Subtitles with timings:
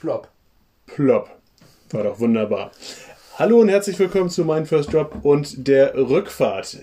[0.00, 0.28] Plop.
[0.86, 1.28] Plop.
[1.90, 2.70] War doch wunderbar.
[3.38, 6.78] Hallo und herzlich willkommen zu Mein First Drop und der Rückfahrt.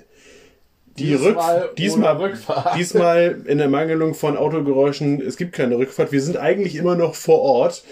[1.00, 2.78] Die Diesmal Rück diesmal, Rückfahrt.
[2.78, 5.20] diesmal in der Mangelung von Autogeräuschen.
[5.20, 6.12] Es gibt keine Rückfahrt.
[6.12, 7.84] Wir sind eigentlich immer noch vor Ort.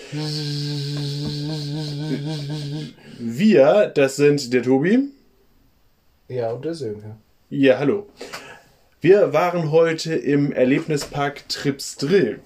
[3.18, 5.10] Wir, das sind der Tobi.
[6.28, 7.16] Ja, und der Sönke.
[7.50, 8.06] Ja, hallo.
[9.02, 12.42] Wir waren heute im Erlebnispark Tripsdrill.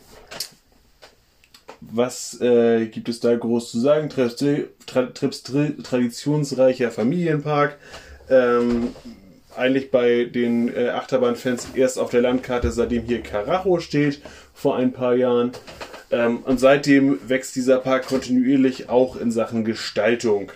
[1.81, 4.09] Was äh, gibt es da groß zu sagen?
[4.09, 7.77] Tripsdrill, Tra Tripsdrill traditionsreicher Familienpark.
[8.29, 8.89] Ähm,
[9.55, 14.21] eigentlich bei den äh, Achterbahnfans erst auf der Landkarte, seitdem hier Karacho steht,
[14.53, 15.51] vor ein paar Jahren.
[16.11, 20.51] Ähm, und seitdem wächst dieser Park kontinuierlich auch in Sachen Gestaltung.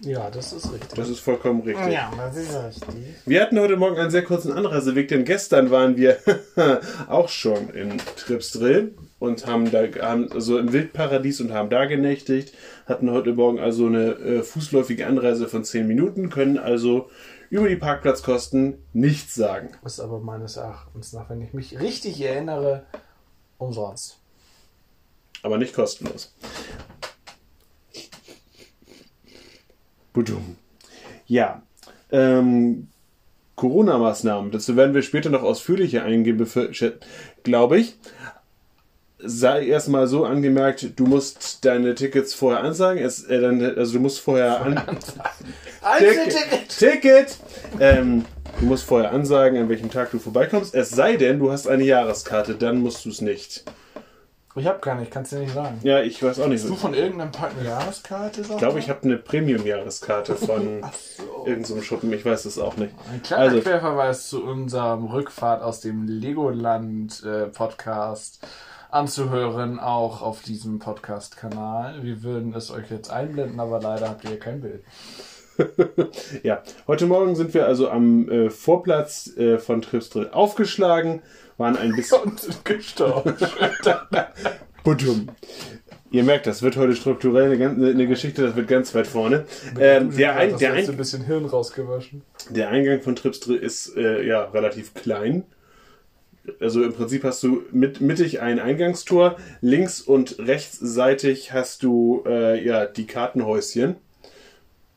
[0.00, 0.90] Ja, das ist richtig.
[0.94, 1.92] Das ist vollkommen richtig.
[1.92, 3.14] ja, das ist richtig.
[3.24, 6.18] Wir hatten heute Morgen einen sehr kurzen Anreiseweg, denn gestern waren wir
[7.08, 12.54] auch schon in Tripsdrill und haben da haben also im Wildparadies und haben da genächtigt.
[12.86, 17.10] Hatten heute Morgen also eine äh, fußläufige Anreise von 10 Minuten, können also
[17.50, 19.70] über die Parkplatzkosten nichts sagen.
[19.84, 22.84] Ist aber meines Erachtens nach, wenn ich mich richtig erinnere,
[23.58, 24.18] umsonst.
[25.42, 26.34] Aber nicht kostenlos.
[30.12, 30.56] Budum.
[31.26, 31.62] Ja.
[32.10, 32.88] Ähm,
[33.56, 36.44] Corona-Maßnahmen, dazu werden wir später noch ausführlicher eingehen,
[37.42, 37.96] glaube ich.
[39.26, 43.02] Sei erstmal so angemerkt, du musst deine Tickets vorher ansagen.
[43.02, 44.78] Es, äh, dann, also du musst vorher an
[45.82, 46.68] Einzelticket!
[46.68, 47.38] Ticket!
[47.80, 48.24] Ähm,
[48.60, 50.74] du musst vorher ansagen, an welchem Tag du vorbeikommst.
[50.74, 53.64] Es sei denn, du hast eine Jahreskarte, dann musst du es nicht.
[54.56, 55.80] Ich habe keine, ich kann es dir nicht sagen.
[55.82, 56.62] Ja, ich weiß auch nicht.
[56.62, 58.42] Hast du von irgendeinem Park eine Jahreskarte?
[58.42, 60.80] Ich glaube, ich habe eine Premium-Jahreskarte von
[61.16, 61.44] so.
[61.44, 62.12] irgendeinem Schuppen.
[62.12, 62.94] Ich weiß es auch nicht.
[63.12, 68.46] Ein kleiner Also- Querverweis zu unserem Rückfahrt aus dem Legoland-Podcast
[68.94, 72.02] anzuhören, auch auf diesem Podcast-Kanal.
[72.04, 74.84] Wir würden es euch jetzt einblenden, aber leider habt ihr kein Bild.
[76.42, 81.22] Ja, heute Morgen sind wir also am äh, Vorplatz äh, von Tripsdrill aufgeschlagen,
[81.58, 82.22] waren ein bisschen.
[82.22, 83.36] Und sind gestorben.
[84.82, 85.28] Budum.
[86.10, 89.44] Ihr merkt, das wird heute strukturell eine, ganz- eine Geschichte, das wird ganz weit vorne.
[89.78, 92.22] Ähm, der, ein, der, ein, bisschen Hirn rausgewaschen.
[92.50, 95.44] der Eingang von Tripsdrill ist äh, ja relativ klein.
[96.60, 102.64] Also im Prinzip hast du mit, mittig ein Eingangstor, links und rechtsseitig hast du äh,
[102.64, 103.96] ja die Kartenhäuschen.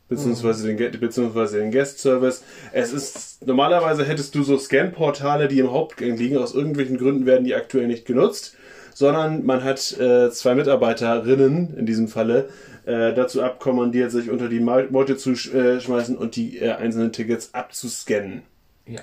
[0.10, 2.42] Beziehungsweise, den, beziehungsweise den Guest Service.
[2.72, 6.38] Es ist, normalerweise hättest du so Scan-Portale, die im Hauptgang liegen.
[6.38, 8.56] Aus irgendwelchen Gründen werden die aktuell nicht genutzt.
[8.94, 12.50] Sondern man hat äh, zwei Mitarbeiterinnen, in diesem Falle,
[12.86, 17.12] äh, dazu abkommandiert, sich unter die Meute zu sch- äh, schmeißen und die äh, einzelnen
[17.12, 18.44] Tickets abzuscannen.
[18.88, 19.02] Ja.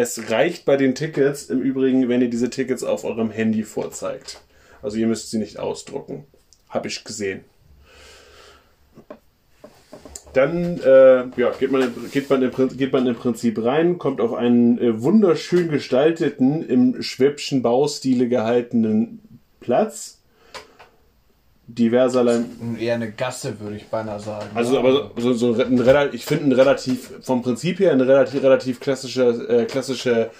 [0.00, 4.40] Es reicht bei den Tickets im Übrigen, wenn ihr diese Tickets auf eurem Handy vorzeigt.
[4.80, 6.24] Also ihr müsst sie nicht ausdrucken.
[6.68, 7.40] Hab ich gesehen.
[10.34, 14.34] Dann äh, ja, geht, man, geht, man im, geht man im Prinzip rein, kommt auf
[14.34, 20.17] einen äh, wunderschön gestalteten, im schwäbschen Baustile gehaltenen Platz.
[21.70, 22.40] Diverserlei
[22.80, 24.48] Eher eine Gasse, würde ich beinahe sagen.
[24.54, 28.80] also, aber so, so ein, ich finde ein relativ, vom Prinzip her, eine relativ, relativ
[28.80, 30.30] klassische, äh, klassische,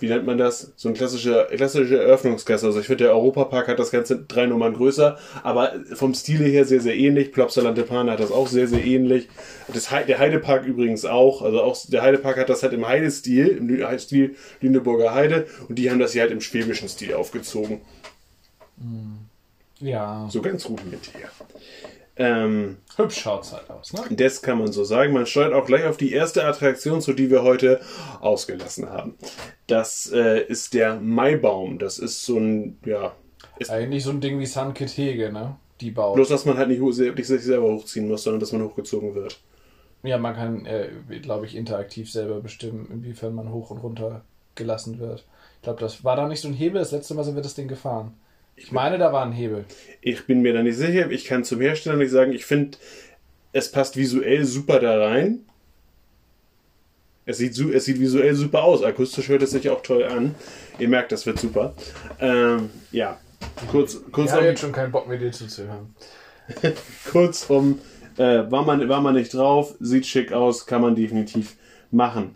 [0.00, 0.72] wie nennt man das?
[0.74, 2.66] So ein klassische, klassische Eröffnungsgasse.
[2.66, 6.64] Also ich finde, der Europapark hat das Ganze drei Nummern größer, aber vom Stile her
[6.64, 7.30] sehr, sehr ähnlich.
[7.30, 9.28] Plopsaland Pana hat das auch sehr, sehr ähnlich.
[9.72, 11.42] Das, Hei- der Heidepark übrigens auch.
[11.42, 15.90] Also auch der Heidepark hat das halt im Heidestil, im Stil Lüneburger Heide und die
[15.92, 17.80] haben das hier halt im schwäbischen Stil aufgezogen.
[19.80, 20.28] Ja.
[20.30, 21.30] So ganz rudimentär.
[22.16, 24.02] Ähm, Hübsch schaut's halt aus, ne?
[24.10, 25.12] Das kann man so sagen.
[25.12, 27.80] Man steuert auch gleich auf die erste Attraktion, zu die wir heute
[28.20, 29.16] ausgelassen haben.
[29.66, 31.78] Das äh, ist der Maibaum.
[31.78, 33.14] Das ist so ein, ja,
[33.60, 35.56] ist Eigentlich so ein Ding wie San Hege, ne?
[35.80, 36.14] Die baut.
[36.14, 39.38] bloß, dass man halt nicht, nicht sich selber hochziehen muss, sondern dass man hochgezogen wird.
[40.02, 40.88] Ja, man kann, äh,
[41.20, 44.24] glaube ich, interaktiv selber bestimmen, inwiefern man hoch und runter
[44.54, 45.26] gelassen wird.
[45.56, 46.80] Ich glaube, das war da nicht so ein Hebel.
[46.80, 48.14] Das letzte Mal sind wir das Ding gefahren.
[48.62, 49.64] Ich meine, da war ein Hebel.
[50.02, 51.10] Ich bin mir da nicht sicher.
[51.10, 52.32] Ich kann zum Hersteller nicht sagen.
[52.32, 52.76] Ich finde,
[53.52, 55.40] es passt visuell super da rein.
[57.24, 58.82] Es sieht, es sieht visuell super aus.
[58.82, 60.34] Akustisch hört es sich auch toll an.
[60.78, 61.74] Ihr merkt, das wird super.
[62.20, 63.18] Ähm, ja,
[63.70, 65.94] kurz, Ich kurz habe um- jetzt schon keinen Bock mehr, dir zuzuhören.
[67.10, 67.78] Kurzum,
[68.18, 71.56] äh, war, man, war man nicht drauf, sieht schick aus, kann man definitiv
[71.90, 72.34] machen.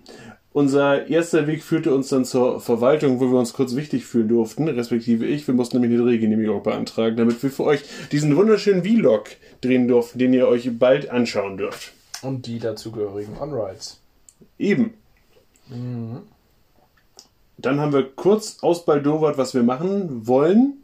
[0.54, 4.68] Unser erster Weg führte uns dann zur Verwaltung, wo wir uns kurz wichtig fühlen durften,
[4.68, 5.48] respektive ich.
[5.48, 9.30] Wir mussten nämlich eine Drehgenehmigung beantragen, damit wir für euch diesen wunderschönen Vlog
[9.62, 11.92] drehen durften, den ihr euch bald anschauen dürft.
[12.22, 13.98] Und die dazugehörigen On-Rides.
[14.56, 14.94] Eben.
[17.58, 20.83] Dann haben wir kurz ausbaldowert, was wir machen wollen.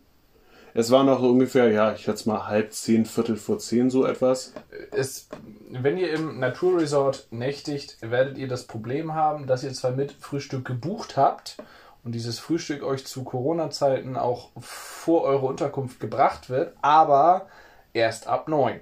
[0.72, 4.52] Es war noch ungefähr, ja, ich schätze mal halb zehn, Viertel vor zehn, so etwas.
[4.92, 5.28] Es,
[5.70, 10.64] wenn ihr im Naturresort nächtigt, werdet ihr das Problem haben, dass ihr zwar mit Frühstück
[10.64, 11.56] gebucht habt
[12.04, 17.46] und dieses Frühstück euch zu Corona-Zeiten auch vor eure Unterkunft gebracht wird, aber
[17.92, 18.80] erst ab neun.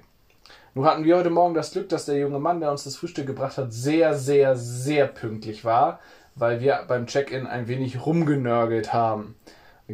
[0.75, 3.25] Nun hatten wir heute Morgen das Glück, dass der junge Mann, der uns das Frühstück
[3.25, 5.99] gebracht hat, sehr, sehr, sehr pünktlich war,
[6.35, 9.35] weil wir beim Check-in ein wenig rumgenörgelt haben.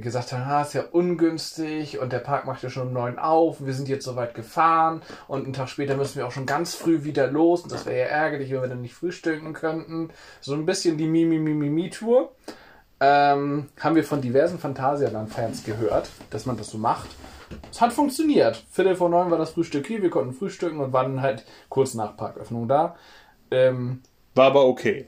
[0.01, 3.65] Gesagt haben, ah, ist ja ungünstig und der Park macht ja schon um neun auf,
[3.65, 6.75] wir sind jetzt so weit gefahren und einen Tag später müssen wir auch schon ganz
[6.75, 10.09] früh wieder los und das wäre ja ärgerlich, wenn wir dann nicht frühstücken könnten.
[10.41, 12.29] So ein bisschen die Mimi-Mimi-Mi-Tour.
[12.99, 17.09] Ähm, haben wir von diversen Phantasialand-Fans gehört, dass man das so macht.
[17.71, 18.65] Es hat funktioniert.
[18.69, 22.17] Viertel vor neun war das Frühstück hier, wir konnten frühstücken und waren halt kurz nach
[22.17, 22.95] Parköffnung da.
[23.49, 24.01] Ähm,
[24.33, 25.07] War aber okay.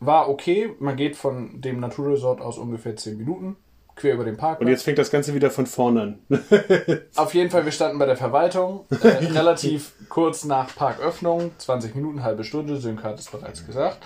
[0.00, 0.74] war okay.
[0.78, 3.56] Man geht von dem Naturresort aus ungefähr zehn Minuten
[3.96, 4.60] quer über den Park.
[4.60, 6.18] Und jetzt fängt das Ganze wieder von vorne an.
[7.16, 12.22] Auf jeden Fall, wir standen bei der Verwaltung, äh, relativ kurz nach Parköffnung, 20 Minuten,
[12.22, 13.98] halbe Stunde, Sönke hat es bereits gesagt.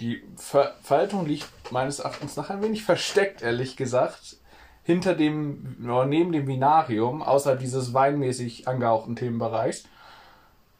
[0.00, 4.36] Die Ver Verwaltung liegt meines Erachtens nach ein wenig versteckt, ehrlich gesagt,
[4.82, 9.84] hinter dem, oder neben dem Vinarium, außerhalb dieses weinmäßig angehauchten Themenbereichs.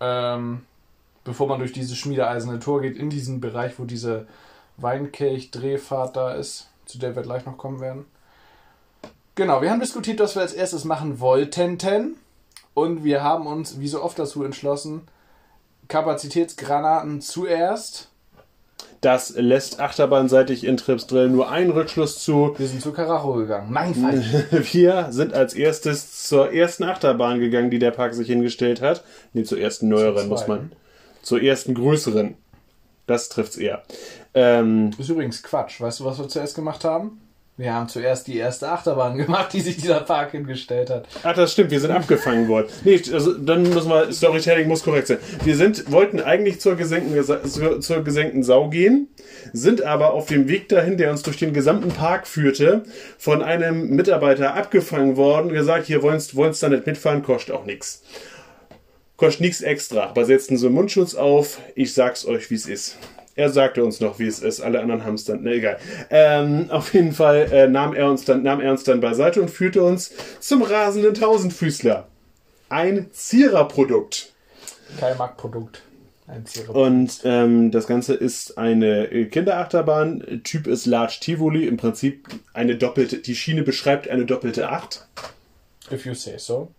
[0.00, 0.62] Ähm,
[1.22, 4.26] bevor man durch dieses schmiedeeiserne Tor geht, in diesen Bereich, wo diese
[4.76, 8.04] Weinkelch-Drehfahrt da ist, zu der wir gleich noch kommen werden.
[9.34, 12.16] Genau, wir haben diskutiert, was wir als erstes machen wollten.
[12.74, 15.02] Und wir haben uns, wie so oft dazu entschlossen,
[15.88, 18.10] Kapazitätsgranaten zuerst.
[19.00, 22.54] Das lässt achterbahnseitig in Tripsdrill nur einen Rückschluss zu.
[22.56, 23.70] Wir sind zu Karacho gegangen.
[23.70, 24.22] Mein Fall.
[24.72, 29.04] Wir sind als erstes zur ersten Achterbahn gegangen, die der Park sich hingestellt hat.
[29.34, 30.72] Nee, zur ersten neueren, muss man.
[31.22, 32.34] Zur ersten größeren.
[33.06, 33.82] Das trifft's eher.
[34.32, 35.80] Ähm, Ist übrigens Quatsch.
[35.80, 37.20] Weißt du, was wir zuerst gemacht haben?
[37.56, 41.06] Wir haben zuerst die erste Achterbahn gemacht, die sich dieser Park hingestellt hat.
[41.22, 42.66] Ach, das stimmt, wir sind abgefangen worden.
[42.82, 45.18] Nee, also dann müssen wir, Storytelling muss korrekt sein.
[45.44, 49.08] Wir sind, wollten eigentlich zur gesenkten, zur, gesenkten Sau gehen,
[49.52, 52.82] sind aber auf dem Weg dahin, der uns durch den gesamten Park führte,
[53.18, 58.02] von einem Mitarbeiter abgefangen worden, gesagt, hier wollen's, wollen's da nicht mitfahren, kostet auch nix.
[59.16, 62.98] Kostet nichts extra, aber setzen so einen Mundschutz auf, ich sag's euch, wie's ist.
[63.36, 64.60] Er sagte uns noch, wie es ist.
[64.60, 65.42] Alle anderen haben es dann.
[65.42, 65.78] Ne, egal.
[66.10, 69.50] Ähm, auf jeden Fall äh, nahm er uns dann, nahm er uns dann beiseite und
[69.50, 72.06] führte uns zum rasenden Tausendfüßler.
[72.68, 74.32] Ein Zierer-Produkt.
[74.98, 75.82] Kein Marktprodukt.
[76.26, 76.74] Ein Zierer.
[76.74, 80.40] Und ähm, das Ganze ist eine äh, Kinderachterbahn.
[80.44, 81.66] Typ ist Large Tivoli.
[81.66, 83.18] Im Prinzip eine doppelte.
[83.18, 85.06] Die Schiene beschreibt eine doppelte Acht.
[85.90, 86.70] If you say so.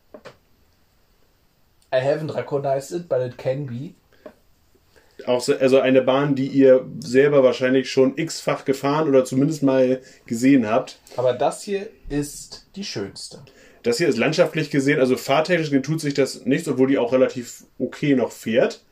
[1.94, 3.94] I haven't recognized it, but it can be.
[5.25, 10.01] Auch so, also eine Bahn, die ihr selber wahrscheinlich schon x-fach gefahren oder zumindest mal
[10.25, 11.00] gesehen habt.
[11.18, 13.39] Aber das hier ist die schönste.
[13.83, 17.66] Das hier ist landschaftlich gesehen, also fahrtechnisch tut sich das nicht, obwohl die auch relativ
[17.77, 18.83] okay noch fährt.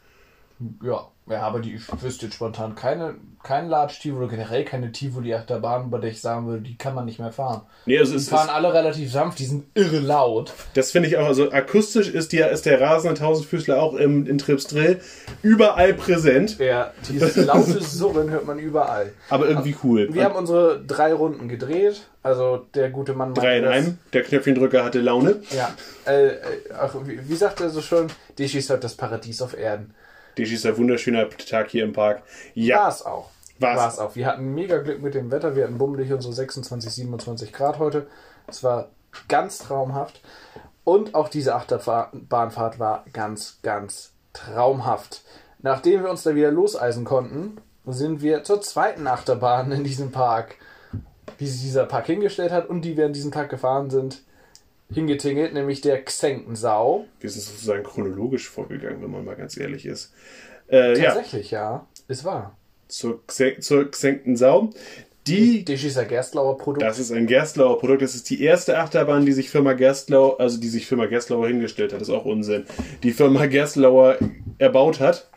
[0.83, 5.89] Ja, ja aber die, ich wüsste jetzt spontan keine, kein Large Tivoli, generell keine Tivoli-Achterbahn,
[5.89, 7.61] bei der ich sagen würde, die kann man nicht mehr fahren.
[7.85, 10.53] Nee, also Die es fahren ist, alle relativ sanft, die sind irre laut.
[10.73, 14.37] das finde ich auch, also akustisch ist, die, ist der rasende Tausendfüßler auch im, in
[14.37, 14.99] Tripsdrill
[15.41, 19.11] überall präsent, Ja, dieses laute Surren hört man überall.
[19.29, 20.09] aber irgendwie cool.
[20.13, 22.07] Wir haben unsere drei Runden gedreht.
[22.25, 25.41] Also der gute Mann Drei in einem, der Knöpfchendrücker hatte Laune.
[25.53, 25.75] Ja.
[26.07, 26.37] Äh, äh,
[26.79, 28.07] ach, wie, wie sagt er so schön?
[28.39, 29.93] Dich ist halt das Paradies auf Erden.
[30.37, 32.17] Das ist ein wunderschöner Tag hier im Park.
[32.17, 32.25] War
[32.55, 33.29] Ja, es auch.
[33.59, 34.15] War es auch.
[34.15, 35.55] Wir hatten mega Glück mit dem Wetter.
[35.55, 38.07] Wir hatten bummelig unsere 26, 27 Grad heute.
[38.47, 38.89] Es war
[39.27, 40.21] ganz traumhaft.
[40.83, 45.21] Und auch diese Achterbahnfahrt war ganz, ganz traumhaft.
[45.61, 50.55] Nachdem wir uns da wieder loseisen konnten, sind wir zur zweiten Achterbahn in diesem Park,
[51.39, 54.23] die sich dieser Park hingestellt hat und die wir an diesem Tag gefahren sind,
[54.93, 57.05] hingetingelt, nämlich der Xenkensau.
[57.19, 60.13] wir sind sozusagen chronologisch vorgegangen, wenn man mal ganz ehrlich ist.
[60.71, 61.85] Äh, ja, Tatsächlich, ja.
[62.07, 62.57] Es war.
[62.87, 64.69] zur, Xe- zur gesenkten Sau.
[65.27, 66.81] Die Die Schießer Gerstlauer Produkt.
[66.83, 68.01] Das ist ein Gerstlauer Produkt.
[68.01, 71.93] Das ist die erste Achterbahn, die sich Firma Gerstlau, also die sich Firma Gerstlauer hingestellt
[71.93, 72.01] hat.
[72.01, 72.65] Das ist auch Unsinn.
[73.03, 74.17] Die Firma Gerstlauer
[74.57, 75.29] erbaut hat.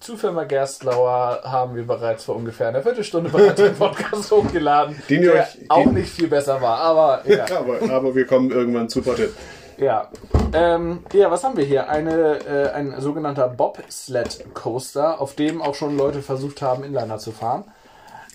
[0.00, 5.22] Zu Firma Gerstlauer haben wir bereits vor ungefähr einer Viertelstunde bereits einen Podcast hochgeladen, Den
[5.22, 7.44] der euch- auch den- nicht viel besser war, aber ja.
[7.56, 9.30] Aber, aber wir kommen irgendwann zu Potte.
[9.78, 10.08] ja.
[10.52, 11.88] Ähm, ja, was haben wir hier?
[11.88, 17.30] Eine, äh, ein sogenannter Bobsled Coaster, auf dem auch schon Leute versucht haben, Inliner zu
[17.30, 17.64] fahren.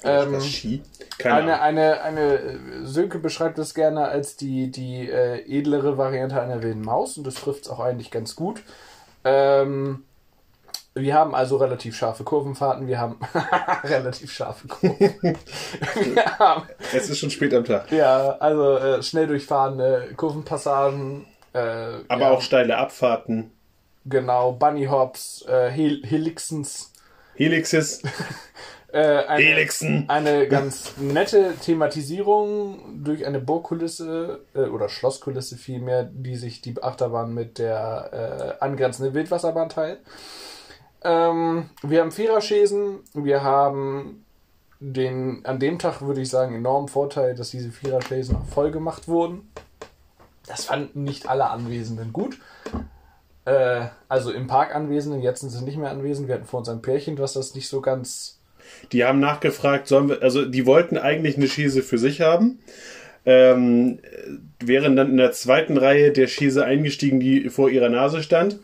[0.04, 0.82] Ähm, das Ski?
[1.18, 6.40] Keine eine, eine, eine, äh, Sönke beschreibt es gerne als die, die äh, edlere Variante
[6.40, 8.62] einer wilden Maus und das trifft es auch eigentlich ganz gut.
[9.26, 10.04] Ähm,
[10.98, 13.20] Wir haben also relativ scharfe Kurvenfahrten, wir haben
[13.84, 14.98] relativ scharfe Kurven.
[16.14, 17.92] wir haben, Es ist schon spät am Tag.
[17.92, 21.26] ja, also äh, schnell durchfahrende Kurvenpassagen.
[21.52, 21.60] Äh,
[22.08, 23.52] Aber ja, auch steile Abfahrten.
[24.06, 26.92] Genau, Bunny Hops, äh, Hel Helixens.
[27.36, 28.02] Helixes.
[28.94, 30.06] Äh, eine, Helixen.
[30.08, 37.34] eine ganz nette Thematisierung durch eine Burgkulisse äh, oder Schlosskulisse vielmehr, die sich die Achterbahn
[37.34, 40.00] mit der äh, angrenzenden Wildwasserbahn teilt.
[41.06, 44.26] Ähm, wir haben Viererschäsen, wir haben
[44.80, 49.08] den, an dem Tag würde ich sagen, enormen Vorteil, dass diese Viererschäsen auch voll gemacht
[49.08, 49.48] wurden.
[50.48, 52.40] Das fanden nicht alle Anwesenden gut.
[53.46, 56.28] Äh, also im Park Anwesenden, jetzt sind sie nicht mehr anwesend.
[56.28, 58.40] Wir hatten vor uns ein Pärchen, was das nicht so ganz
[58.92, 62.60] Die haben nachgefragt, sollen wir, also die wollten eigentlich eine Schieße für sich haben.
[63.28, 64.00] Ähm,
[64.60, 68.60] wären dann in der zweiten Reihe der Schieße eingestiegen, die vor ihrer Nase stand.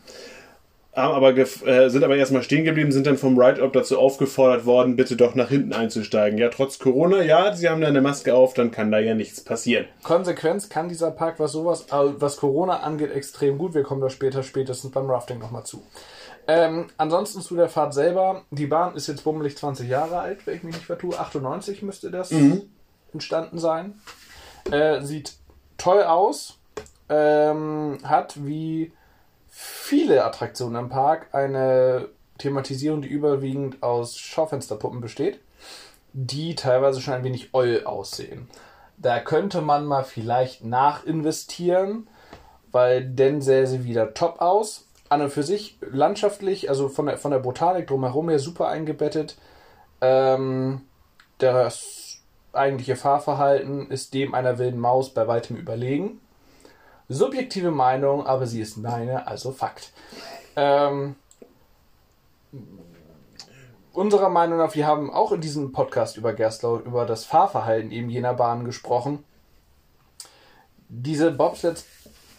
[0.94, 4.94] Haben aber äh, sind aber erstmal stehen geblieben, sind dann vom Ride-Up dazu aufgefordert worden,
[4.94, 6.38] bitte doch nach hinten einzusteigen.
[6.38, 9.42] Ja, trotz Corona, ja, sie haben da eine Maske auf, dann kann da ja nichts
[9.42, 9.86] passieren.
[10.02, 13.72] Konsequenz kann dieser Park, was sowas, äh, was Corona angeht, extrem gut.
[13.72, 15.82] Wir kommen da später, spätestens beim Rafting nochmal zu.
[16.46, 18.42] Ähm, ansonsten zu der Fahrt selber.
[18.50, 21.18] Die Bahn ist jetzt bummelig 20 Jahre alt, wenn ich mich nicht vertue.
[21.18, 22.32] 98 müsste das
[23.12, 23.94] entstanden sein.
[24.70, 25.34] Äh, sieht
[25.78, 26.58] toll aus.
[27.08, 28.92] Ähm, hat wie
[29.62, 35.40] viele Attraktionen im Park eine Thematisierung, die überwiegend aus Schaufensterpuppen besteht,
[36.12, 38.48] die teilweise schon ein wenig oll aussehen.
[38.98, 42.08] Da könnte man mal vielleicht nachinvestieren,
[42.72, 44.88] weil dann sähe sie wieder top aus.
[45.08, 49.36] An und für sich landschaftlich, also von der, von der Botanik drumherum her super eingebettet.
[50.00, 50.82] Ähm,
[51.38, 56.20] das eigentliche Fahrverhalten ist dem einer wilden Maus bei weitem überlegen.
[57.12, 59.92] Subjektive Meinung, aber sie ist meine, also Fakt.
[60.56, 61.16] Ähm,
[63.92, 68.10] unserer Meinung nach, wir haben auch in diesem Podcast über Gerslau über das Fahrverhalten eben
[68.10, 69.24] jener Bahnen gesprochen.
[70.88, 71.84] Diese Bobsleds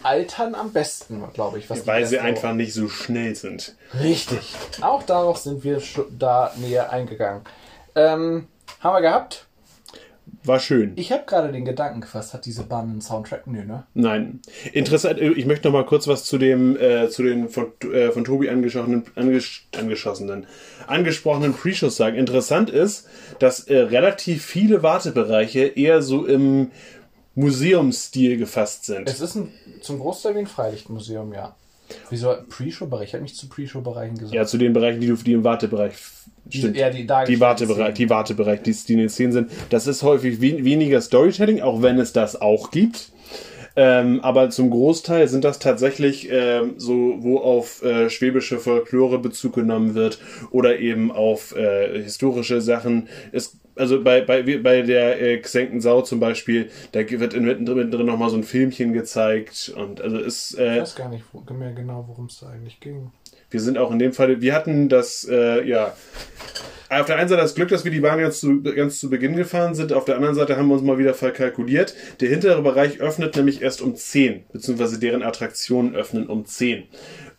[0.02, 1.68] altern am besten, glaube ich.
[1.86, 3.74] Weil sie einfach nicht so schnell sind.
[3.98, 4.54] Richtig.
[4.80, 7.42] Auch darauf sind wir da näher eingegangen.
[7.94, 8.48] Ähm,
[8.80, 9.46] haben wir gehabt?
[10.42, 10.92] War schön.
[10.96, 13.46] Ich habe gerade den Gedanken gefasst, hat diese Bahn einen Soundtrack?
[13.46, 13.84] Nö, ne?
[13.94, 14.40] Nein.
[14.72, 18.10] Interessant, äh, ich möchte noch mal kurz was zu dem, äh, zu den von, äh,
[18.10, 20.46] von Tobi angeschossenen, angesch angeschossenen,
[20.86, 22.16] angesprochenen Pre-Shows sagen.
[22.16, 26.70] Interessant ist, dass äh, relativ viele Wartebereiche eher so im
[27.34, 29.08] Museumsstil gefasst sind.
[29.08, 31.56] Es ist ein, zum Großteil wie ein Freilichtmuseum, ja.
[32.10, 33.08] Wieso Pre-Show-Bereich?
[33.08, 34.34] Ich habe nicht zu Pre-Show-Bereichen gesagt.
[34.34, 35.94] ja, zu den Bereichen, die, du, die im Wartebereich
[36.50, 36.76] stimmt.
[36.76, 39.50] ja, die die Wartebereich, die Wartebereich, die, die in den Szenen sind.
[39.70, 43.10] Das ist häufig we weniger Storytelling, auch wenn es das auch gibt.
[43.76, 49.54] Ähm, aber zum Großteil sind das tatsächlich ähm, so, wo auf äh, schwäbische Folklore Bezug
[49.56, 50.20] genommen wird
[50.52, 53.08] oder eben auf äh, historische Sachen.
[53.32, 58.06] Es, also bei, bei, bei der äh, Xenken Sau zum Beispiel, da wird in- mittendrin,
[58.06, 62.04] nochmal so ein Filmchen gezeigt und also ist Ich äh, weiß gar nicht mehr genau,
[62.06, 63.10] worum es da eigentlich ging.
[63.54, 65.94] Wir sind auch in dem Fall, wir hatten das, äh, ja,
[66.90, 69.36] auf der einen Seite das Glück, dass wir die Bahn ganz zu, ganz zu Beginn
[69.36, 71.94] gefahren sind, auf der anderen Seite haben wir uns mal wieder verkalkuliert.
[72.20, 76.84] Der hintere Bereich öffnet nämlich erst um 10, beziehungsweise deren Attraktionen öffnen um 10.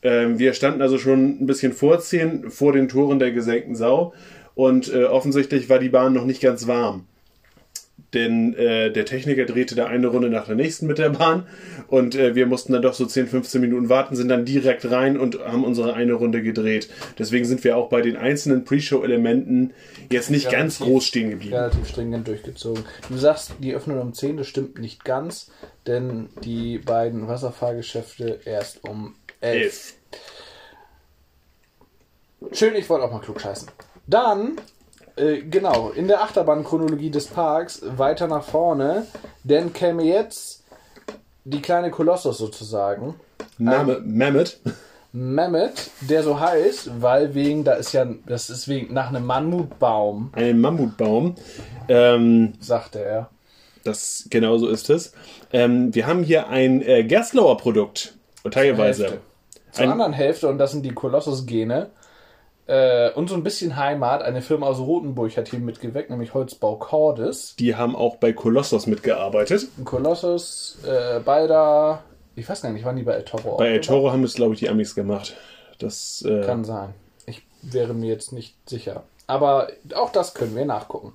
[0.02, 4.14] Ähm, wir standen also schon ein bisschen vor 10, vor den Toren der gesenkten Sau
[4.56, 7.06] und äh, offensichtlich war die Bahn noch nicht ganz warm
[8.16, 11.46] denn äh, der Techniker drehte da eine Runde nach der nächsten mit der Bahn
[11.88, 15.20] und äh, wir mussten dann doch so 10, 15 Minuten warten, sind dann direkt rein
[15.20, 16.90] und haben unsere eine Runde gedreht.
[17.20, 19.74] Deswegen sind wir auch bei den einzelnen Pre-Show-Elementen
[20.12, 21.54] jetzt nicht ganz Relativ- groß stehen geblieben.
[21.56, 22.84] Relativ stringent durchgezogen.
[23.10, 25.52] Du sagst, die öffnen um 10, das stimmt nicht ganz,
[25.86, 29.62] denn die beiden Wasserfahrgeschäfte erst um 11.
[29.62, 29.94] Elf.
[32.52, 33.70] Schön, ich wollte auch mal klug scheißen.
[34.08, 34.58] Dann,
[35.16, 39.06] äh, genau, in der Achterbahnchronologie des Parks weiter nach vorne,
[39.44, 40.64] denn käme jetzt
[41.44, 43.16] die kleine Kolossus sozusagen.
[43.58, 44.58] Name Mammoth.
[45.12, 50.32] Mammoth, der so heißt, weil wegen, da ist ja, das ist wegen nach einem Mammutbaum,
[50.34, 51.36] Ein Mammutbaum.
[51.88, 53.30] Ähm, sagte er.
[53.84, 55.14] das genau so ist es.
[55.54, 58.16] Ähm, wir haben hier ein äh, Gerstlauer Produkt.
[58.52, 59.04] Teilweise.
[59.04, 59.22] Hälfte.
[59.72, 61.90] Zur Ein- anderen Hälfte, und das sind die Kolossus-Gene,
[62.68, 66.78] äh, und so ein bisschen Heimat, eine Firma aus Rotenburg hat hier mitgeweckt, nämlich Holzbau
[66.78, 67.56] Cordes.
[67.58, 69.68] Die haben auch bei Kolossos mitgearbeitet.
[69.78, 72.04] Ein Kolossus, äh, beider,
[72.36, 73.82] ich weiß gar nicht, waren die bei El Toro Bei El?
[73.82, 75.36] Toro haben es, glaube ich, die Amis gemacht.
[75.78, 76.94] Das äh, Kann sein.
[77.28, 79.04] Ich wäre mir jetzt nicht sicher.
[79.28, 81.14] Aber auch das können wir nachgucken.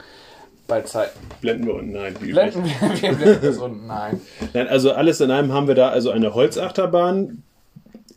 [0.66, 1.18] Bei Zeiten.
[1.40, 2.14] blenden wir unten ein.
[2.14, 4.20] Blenden wir, wir blenden das unten ein.
[4.52, 7.42] Nein, also alles in einem haben wir da also eine Holzachterbahn.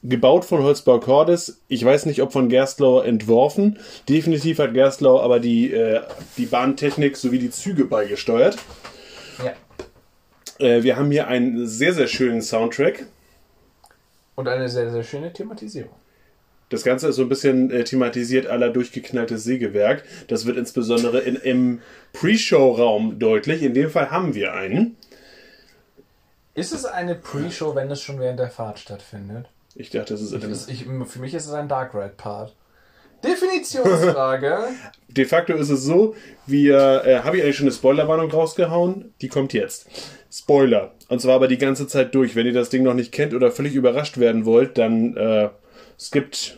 [0.04, 1.62] Gebaut von Holzbau Cordes.
[1.68, 3.80] Ich weiß nicht, ob von Gerstlau entworfen.
[4.08, 6.02] Definitiv hat Gerstlau aber die, äh,
[6.38, 8.58] die Bahntechnik sowie die Züge beigesteuert.
[9.44, 9.54] Ja.
[10.66, 13.06] Äh, wir haben hier einen sehr, sehr schönen Soundtrack.
[14.36, 15.92] Und eine sehr, sehr schöne Thematisierung.
[16.70, 20.04] Das Ganze ist so ein bisschen äh, thematisiert aller durchgeknalltes Sägewerk.
[20.28, 21.82] Das wird insbesondere in, im
[22.14, 23.62] Pre-Show-Raum deutlich.
[23.62, 24.98] In dem Fall haben wir einen.
[26.56, 29.50] Ist es eine Pre-Show, wenn es schon während der Fahrt stattfindet?
[29.76, 30.34] Ich dachte, das ist,
[30.70, 32.56] Ich, ich, für mich ist es ein Dark Ride Part.
[33.24, 34.68] Definitionsfrage.
[35.08, 36.16] De facto ist es so,
[36.46, 39.14] wir äh, habe ich eigentlich schon eine Spoilerwarnung rausgehauen.
[39.22, 39.88] Die kommt jetzt.
[40.32, 40.94] Spoiler.
[41.08, 42.36] Und zwar aber die ganze Zeit durch.
[42.36, 45.50] Wenn ihr das Ding noch nicht kennt oder völlig überrascht werden wollt, dann äh,
[46.00, 46.58] skippt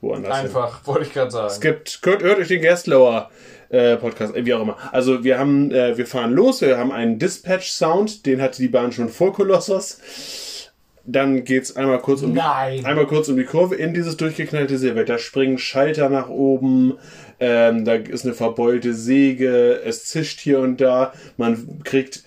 [0.00, 0.36] woanders.
[0.36, 0.46] hin.
[0.46, 1.50] Einfach, wollte ich gerade sagen.
[1.52, 3.30] Skippt, hört, hört euch den Gerstlauer
[3.70, 4.76] äh, Podcast, äh, wie auch immer.
[4.92, 8.92] Also wir haben, äh, wir fahren los, wir haben einen Dispatch-Sound, den hatte die Bahn
[8.92, 9.98] schon vor Kolossos.
[11.06, 12.84] Dann geht's einmal kurz um Nein.
[12.84, 15.06] einmal kurz um die Kurve in dieses durchgeknallte Sägewerk.
[15.06, 16.94] Da springen Schalter nach oben,
[17.40, 21.12] ähm, da ist eine verbeulte Säge, es zischt hier und da.
[21.36, 22.24] Man kriegt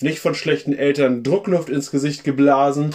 [0.00, 2.94] nicht von schlechten Eltern Druckluft ins Gesicht geblasen,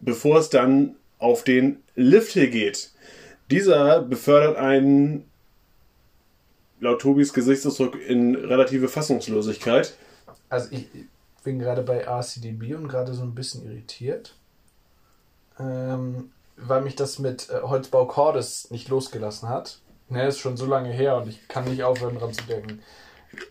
[0.00, 2.90] bevor es dann auf den Lift hier geht.
[3.50, 5.24] Dieser befördert einen,
[6.80, 9.94] laut Tobis Gesichtsausdruck, in relative Fassungslosigkeit.
[10.48, 10.86] Also ich
[11.44, 14.34] bin gerade bei RCDB und gerade so ein bisschen irritiert.
[15.58, 19.78] Ähm, weil mich das mit äh, Holzbau Cordes nicht losgelassen hat.
[20.08, 22.82] Ne, ist schon so lange her und ich kann nicht aufhören dran zu denken.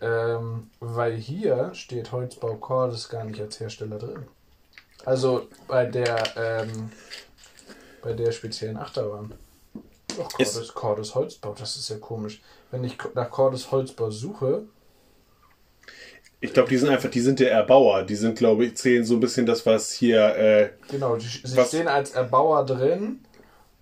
[0.00, 4.26] Ähm, weil hier steht Holzbau Cordes gar nicht als Hersteller drin.
[5.04, 6.90] Also bei der ähm,
[8.02, 9.34] bei der speziellen Achterbahn.
[10.16, 12.40] Doch, Cordes, Cordes Holzbau, das ist ja komisch.
[12.70, 14.64] Wenn ich nach Cordes Holzbau suche,
[16.44, 18.02] Ich glaube, die sind einfach, die sind der Erbauer.
[18.02, 21.56] Die sind, glaube ich, zählen so ein bisschen das, was hier, äh, Genau, die, sie
[21.56, 23.20] Was- stehen als Erbauer drin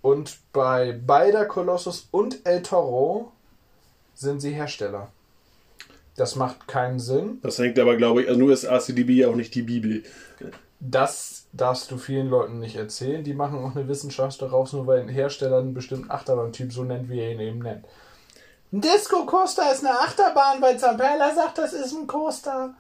[0.01, 3.33] und bei beider Colossus und El Toro
[4.15, 5.11] sind sie Hersteller.
[6.17, 7.39] Das macht keinen Sinn.
[7.43, 10.03] das hängt aber, glaube ich, also nur ist RCDB ja auch nicht die Bibel.
[10.79, 13.25] Das darfst du vielen Leuten nicht erzählen.
[13.25, 17.09] Die machen auch eine Wissenschaft daraus, nur weil ein Hersteller einen bestimmten Achterbahntyp so nennt,
[17.09, 17.85] wie er ihn eben nennt.
[18.73, 22.75] Ein Disco Coaster ist eine Achterbahn, weil Zampella sagt, das ist ein Coaster.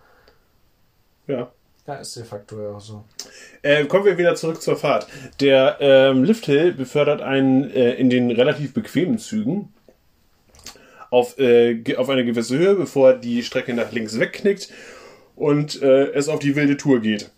[1.26, 1.52] Ja.
[1.86, 3.04] Ja, ist de facto ja auch so.
[3.60, 5.06] Äh, kommen wir wieder zurück zur Fahrt.
[5.40, 9.74] Der ähm, Lifthill befördert einen äh, in den relativ bequemen Zügen
[11.10, 14.72] auf, äh, auf eine gewisse Höhe, bevor die Strecke nach links wegknickt
[15.34, 17.30] und äh, es auf die wilde Tour geht.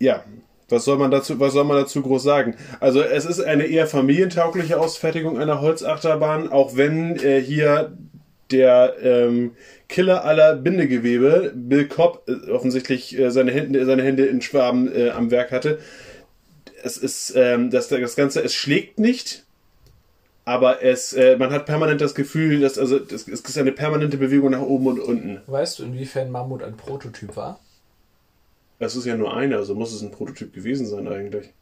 [0.00, 0.24] Ja,
[0.72, 2.56] was soll man dazu, was soll man dazu groß sagen?
[2.80, 7.96] Also es ist eine eher familientaugliche Ausfertigung einer Holzachterbahn, auch wenn äh, hier
[8.50, 9.52] der ähm,
[9.88, 15.10] Killer aller Bindegewebe, Bill Cobb, äh, offensichtlich äh, seine, Hände, seine Hände in Schwaben äh,
[15.10, 15.78] am Werk hatte.
[16.82, 19.44] Es ist, ähm, das, das Ganze, es schlägt nicht,
[20.44, 24.16] aber es, äh, man hat permanent das Gefühl, dass, also, das, es ist eine permanente
[24.16, 25.40] Bewegung nach oben und unten.
[25.46, 27.60] Weißt du, inwiefern Mammut ein Prototyp war?
[28.78, 31.52] Es ist ja nur einer, also muss es ein Prototyp gewesen sein eigentlich.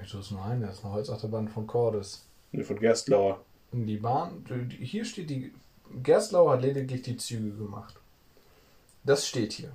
[0.00, 2.26] Das ist nur eine, das ist eine Holzachterbahn von Cordes.
[2.52, 3.40] Nee, von Gerstlauer.
[3.72, 4.44] Die Bahn,
[4.78, 5.52] hier steht die.
[6.02, 7.96] Gerslau hat lediglich die Züge gemacht.
[9.04, 9.72] Das steht hier.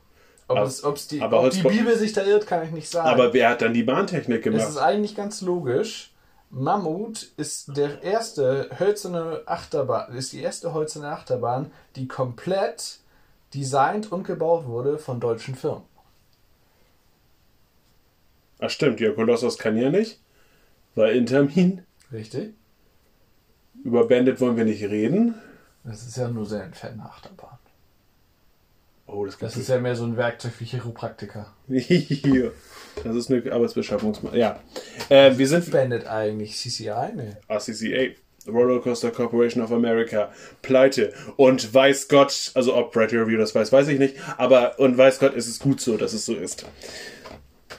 [0.47, 3.07] Ob, Aber- es, ob's die, ob die Bibel sich da irrt, kann ich nicht sagen.
[3.09, 4.77] Aber wer hat dann die Bahntechnik es ist gemacht?
[4.83, 6.13] eigentlich ganz logisch.
[6.49, 12.99] Mammut ist der erste hölzerne Achterbahn, ist die erste hölzerne Achterbahn, die komplett
[13.53, 15.83] designt und gebaut wurde von deutschen Firmen.
[18.59, 20.19] Ach stimmt, ja, Kolossos kann ja nicht.
[20.95, 21.83] Weil Intermin.
[22.11, 22.53] Richtig?
[23.83, 25.35] Über Bandit wollen wir nicht reden.
[25.83, 27.57] Das ist ja nur sehr entfernte Achterbahn.
[29.05, 31.53] Oh, das Das ist ja mehr so ein Werkzeug wie Chiropraktiker.
[33.03, 34.39] Das ist eine Arbeitsbeschaffungsmaßnahme.
[34.39, 34.59] Ja.
[35.09, 37.13] Äh, wir sind Bandit eigentlich CCI?
[37.15, 37.33] Nee.
[37.47, 38.15] RCCA.
[38.47, 40.31] Roller Coaster Corporation of America.
[40.63, 41.13] Pleite.
[41.35, 44.15] Und weiß Gott, also ob Brad Review das weiß, weiß ich nicht.
[44.37, 46.65] Aber, und weiß Gott, ist es gut so, dass es so ist.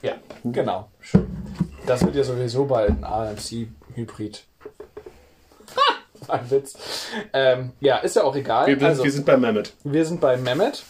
[0.02, 0.12] Ja,
[0.44, 0.88] genau.
[1.00, 1.26] Schön.
[1.86, 4.44] Das wird ja sowieso bald ein AMC-Hybrid.
[6.28, 6.76] ein Witz.
[7.32, 8.66] Ähm, ja, ist ja auch egal.
[8.66, 9.72] Wir, sind- also, wir sind bei Mammoth.
[9.84, 10.84] wir sind bei Mehmet.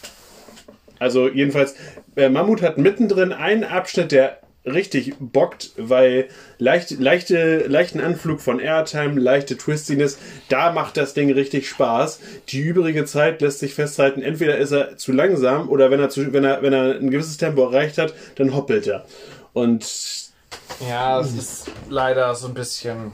[0.99, 1.75] Also jedenfalls,
[2.17, 8.59] äh, Mammut hat mittendrin einen Abschnitt, der richtig bockt, weil leicht, leichte, leichten Anflug von
[8.59, 10.17] Airtime, leichte Twistiness,
[10.49, 12.19] da macht das Ding richtig Spaß.
[12.49, 16.33] Die übrige Zeit lässt sich festhalten, entweder ist er zu langsam oder wenn er, zu,
[16.33, 19.05] wenn er, wenn er ein gewisses Tempo erreicht hat, dann hoppelt er.
[19.53, 20.31] Und
[20.79, 23.13] Ja, es ist leider so ein bisschen.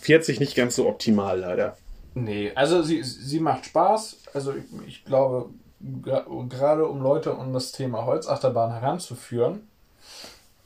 [0.00, 1.76] fährt sich nicht ganz so optimal leider.
[2.14, 4.24] Nee, also sie, sie macht Spaß.
[4.34, 9.69] Also ich, ich glaube, gerade um Leute um das Thema Holzachterbahn heranzuführen,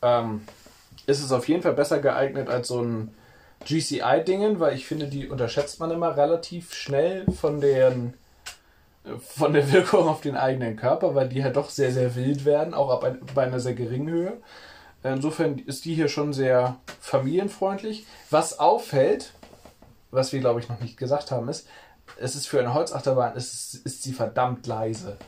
[0.04, 0.42] ähm,
[1.06, 3.14] ist es auf jeden Fall besser geeignet als so ein
[3.66, 8.14] GCI-Dingen, weil ich finde, die unterschätzt man immer relativ schnell von den
[9.20, 12.72] von der Wirkung auf den eigenen Körper, weil die halt doch sehr, sehr wild werden,
[12.72, 14.38] auch ab ein, bei einer sehr geringen Höhe.
[15.02, 18.06] Insofern ist die hier schon sehr familienfreundlich.
[18.30, 19.32] Was auffällt,
[20.10, 21.66] was wir glaube ich noch nicht gesagt haben, ist,
[22.18, 25.18] es ist für eine Holzachterbahn, ist, ist sie verdammt leise.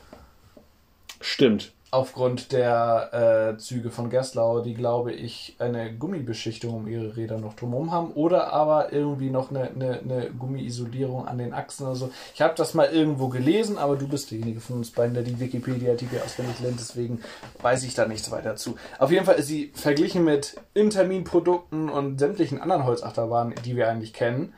[1.21, 7.37] Stimmt aufgrund der äh, Züge von Gerstlauer, die, glaube ich, eine Gummibeschichtung um ihre Räder
[7.37, 11.95] noch drumherum haben oder aber irgendwie noch eine, eine, eine Gummiisolierung an den Achsen oder
[11.95, 12.11] so.
[12.33, 15.39] Ich habe das mal irgendwo gelesen, aber du bist derjenige von uns beiden, der die
[15.39, 17.21] Wikipedia-Artikel auswendig lernt, deswegen
[17.61, 18.75] weiß ich da nichts weiter zu.
[18.99, 24.13] Auf jeden Fall ist sie verglichen mit Intermin-Produkten und sämtlichen anderen Holzachterbahnen, die wir eigentlich
[24.13, 24.53] kennen,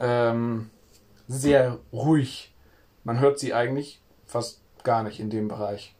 [0.00, 0.70] ähm,
[1.28, 2.52] sehr ruhig.
[3.04, 5.94] Man hört sie eigentlich fast gar nicht in dem Bereich.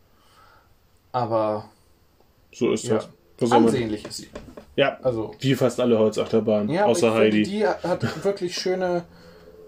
[1.12, 1.68] Aber.
[2.53, 3.01] So ist ja,
[3.38, 3.53] das.
[3.53, 4.29] Ansehnlich ist sie.
[4.77, 5.35] Ja, also.
[5.40, 7.42] Wie fast alle Holzachterbahnen, ja, außer Heidi.
[7.42, 9.05] Die hat wirklich schöne,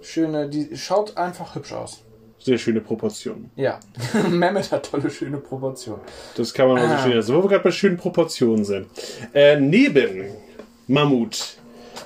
[0.00, 2.02] schöne, die schaut einfach hübsch aus.
[2.38, 3.50] Sehr schöne Proportionen.
[3.56, 3.80] Ja,
[4.30, 6.00] Mehmet hat tolle, schöne Proportionen.
[6.36, 7.34] Das kann man auch so stehen lassen.
[7.34, 8.86] Wo wir gerade bei schönen Proportionen sind.
[9.34, 10.26] Äh, neben
[10.86, 11.56] Mammut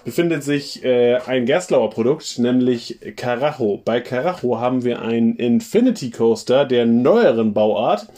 [0.04, 3.80] befindet sich äh, ein Gerstlauer Produkt, nämlich Carajo.
[3.84, 8.08] Bei Carajo haben wir einen Infinity Coaster der neueren Bauart.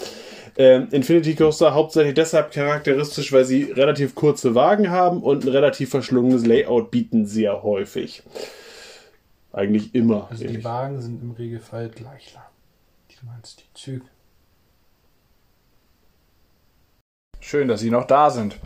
[0.59, 5.91] Ähm, Infinity Coaster hauptsächlich deshalb charakteristisch, weil sie relativ kurze Wagen haben und ein relativ
[5.91, 8.23] verschlungenes Layout bieten sehr häufig.
[9.53, 10.29] Eigentlich immer.
[10.31, 12.45] Also die Wagen sind im Regelfall gleich lang.
[13.09, 14.05] Du meinst die Züge.
[17.41, 18.57] Schön, dass Sie noch da sind.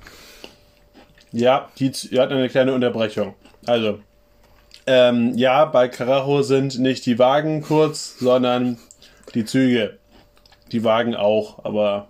[1.33, 3.35] Ja, die, die hat eine kleine Unterbrechung.
[3.67, 4.01] Also,
[4.87, 8.79] ähm, ja, bei Carajo sind nicht die Wagen kurz, sondern
[9.35, 10.00] die Züge.
[10.73, 12.09] Die Wagen auch, aber.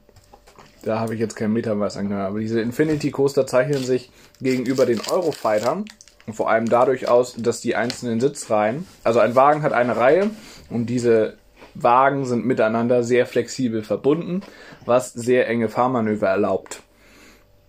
[0.83, 2.29] Da habe ich jetzt keinen Metermaß angehört.
[2.29, 5.85] Aber diese Infinity Coaster zeichnen sich gegenüber den Eurofightern
[6.27, 10.31] und vor allem dadurch aus, dass die einzelnen Sitzreihen, also ein Wagen hat eine Reihe
[10.71, 11.37] und diese
[11.75, 14.43] Wagen sind miteinander sehr flexibel verbunden,
[14.87, 16.83] was sehr enge Fahrmanöver erlaubt.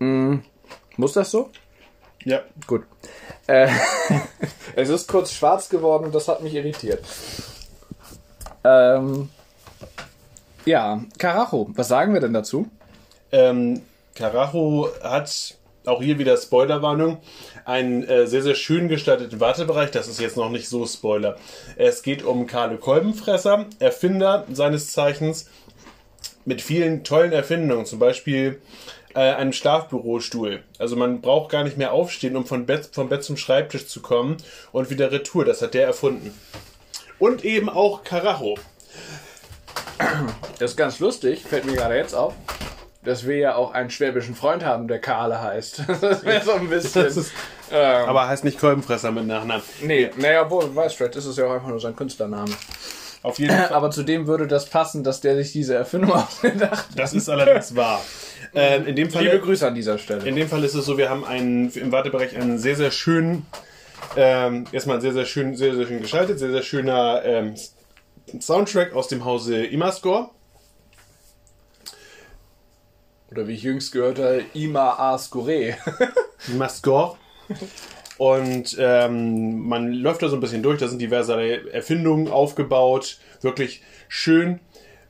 [0.00, 0.42] Hm,
[0.96, 1.50] muss das so?
[2.24, 2.40] Ja.
[2.66, 2.84] Gut.
[3.46, 3.68] Äh,
[4.76, 7.04] es ist kurz schwarz geworden und das hat mich irritiert.
[8.64, 9.28] Ähm,
[10.64, 12.68] ja, Carajo, was sagen wir denn dazu?
[13.30, 13.82] Ähm,
[14.14, 17.18] Carajo hat auch hier wieder Spoilerwarnung,
[17.64, 19.90] einen äh, sehr, sehr schön gestalteten Wartebereich.
[19.90, 21.36] Das ist jetzt noch nicht so Spoiler.
[21.76, 25.48] Es geht um Karle Kolbenfresser, Erfinder seines Zeichens
[26.44, 28.60] mit vielen tollen Erfindungen, zum Beispiel
[29.14, 30.62] äh, einem Schlafbürostuhl.
[30.78, 34.00] Also man braucht gar nicht mehr aufstehen, um von Bett, vom Bett zum Schreibtisch zu
[34.00, 34.36] kommen
[34.72, 35.44] und wieder Retour.
[35.44, 36.32] Das hat der erfunden.
[37.18, 38.56] Und eben auch Carajo.
[40.58, 42.34] Das ist ganz lustig, fällt mir gerade jetzt auf,
[43.04, 45.82] dass wir ja auch einen schwäbischen Freund haben, der Karle heißt.
[46.00, 47.06] Das wäre so ein bisschen.
[47.06, 47.32] Ist,
[47.70, 49.62] ähm, aber heißt nicht Kolbenfresser mit Nachnamen.
[49.82, 52.52] Nee, naja, wohl, weißt du, ist es ja auch einfach nur sein Künstlername.
[53.22, 53.74] Auf jeden Fall.
[53.74, 56.98] Aber zu dem würde das passen, dass der sich diese Erfindung ausgedacht hat.
[56.98, 58.00] Das ist allerdings wahr.
[58.54, 60.28] Ähm, in dem Fall, Liebe Grüße an dieser Stelle.
[60.28, 63.46] In dem Fall ist es so, wir haben einen, im Wartebereich einen sehr, sehr schönen,
[64.16, 67.54] ähm, erstmal sehr, sehr schön, sehr, sehr schön geschaltet, sehr, sehr schöner ähm,
[68.40, 70.30] Soundtrack aus dem Hause Imascore.
[73.30, 75.76] Oder wie ich jüngst gehört habe, Ima Ascore.
[76.48, 77.16] Imascore.
[78.18, 83.18] Und ähm, man läuft da so ein bisschen durch, da sind diverse Erfindungen aufgebaut.
[83.40, 84.60] Wirklich schön.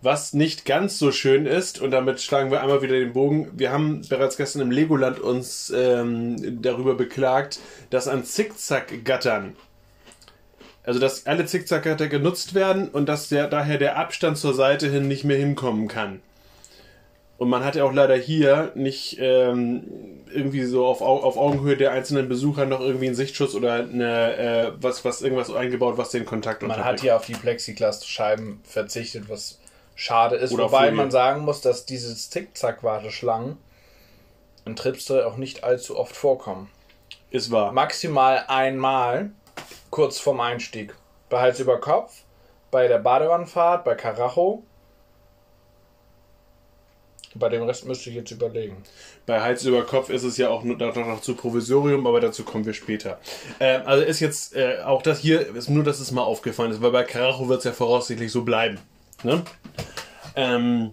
[0.01, 3.51] Was nicht ganz so schön ist, und damit schlagen wir einmal wieder den Bogen.
[3.55, 9.57] Wir haben bereits gestern im Legoland uns ähm, darüber beklagt, dass an Zickzack-Gattern
[10.85, 15.07] also, dass alle Zickzackgatter genutzt werden und dass der, daher der Abstand zur Seite hin
[15.07, 16.21] nicht mehr hinkommen kann.
[17.39, 19.85] Und man hat ja auch leider hier nicht ähm,
[20.33, 24.73] irgendwie so auf, auf Augenhöhe der einzelnen Besucher noch irgendwie einen Sichtschutz oder eine, äh,
[24.81, 29.59] was, was irgendwas eingebaut, was den Kontakt Man hat hier auf die Plexiglasscheiben verzichtet, was
[29.97, 30.53] schade ist.
[30.53, 33.57] Oder Wobei man sagen muss, dass diese Zickzack-Warteschlangen
[34.65, 36.71] in Tripster auch nicht allzu oft vorkommen.
[37.31, 37.73] Ist wahr.
[37.73, 39.31] Maximal einmal
[39.93, 40.97] kurz vorm Einstieg.
[41.29, 42.25] Bei Hals über Kopf,
[42.73, 44.65] bei der Badewannenfahrt, bei Karacho.
[47.35, 48.83] Bei dem Rest müsste ich jetzt überlegen.
[49.27, 52.67] Bei Hals über Kopf ist es ja auch noch, noch zu Provisorium, aber dazu kommen
[52.67, 53.19] wir später.
[53.59, 56.83] Äh, also ist jetzt äh, auch das hier, ist nur, dass es mal aufgefallen ist,
[56.83, 58.79] weil bei Karacho wird es ja voraussichtlich so bleiben.
[59.23, 59.43] Ne?
[60.37, 60.91] Ähm,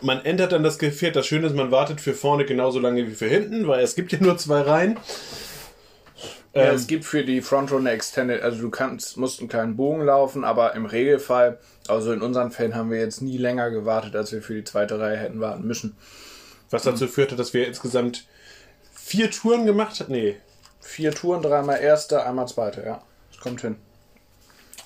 [0.00, 1.16] man ändert dann das Gefährt.
[1.16, 4.12] Das Schöne ist, man wartet für vorne genauso lange wie für hinten, weil es gibt
[4.12, 4.98] ja nur zwei Reihen.
[6.56, 10.02] Ja, ähm, es gibt für die Frontrunner Extended, also du kannst, musst einen kleinen Bogen
[10.02, 14.32] laufen, aber im Regelfall, also in unseren Fällen haben wir jetzt nie länger gewartet, als
[14.32, 15.98] wir für die zweite Reihe hätten warten müssen.
[16.70, 18.26] Was dazu führte, dass wir insgesamt
[18.90, 20.08] vier Touren gemacht hat.
[20.08, 20.36] Nee.
[20.80, 23.02] Vier Touren, dreimal erste, einmal zweite, ja.
[23.30, 23.76] Das kommt hin.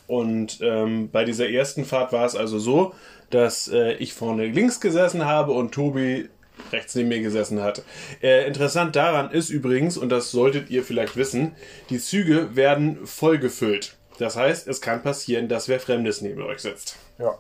[0.09, 2.95] Und ähm, bei dieser ersten Fahrt war es also so,
[3.31, 6.29] dass äh, ich vorne links gesessen habe und Tobi
[6.73, 7.83] rechts neben mir gesessen hat.
[8.23, 11.55] Äh, interessant daran ist übrigens, und das solltet ihr vielleicht wissen,
[11.91, 13.97] die Züge werden vollgefüllt.
[14.19, 16.97] Das heißt, es kann passieren, dass wer Fremdes neben euch sitzt.
[17.19, 17.39] Ja.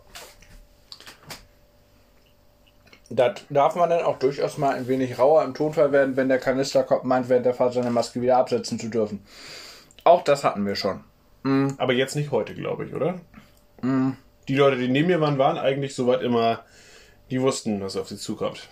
[3.11, 6.38] Das darf man dann auch durchaus mal ein wenig rauer im Tonfall werden, wenn der
[6.38, 9.24] Kanisterkopf meint, während der Fahrt seine Maske wieder absetzen zu dürfen.
[10.04, 11.04] Auch das hatten wir schon.
[11.78, 13.20] Aber jetzt nicht heute, glaube ich, oder?
[13.83, 16.64] Die Leute, die neben mir waren, waren eigentlich soweit immer,
[17.30, 18.68] die wussten, was auf sie zukommt.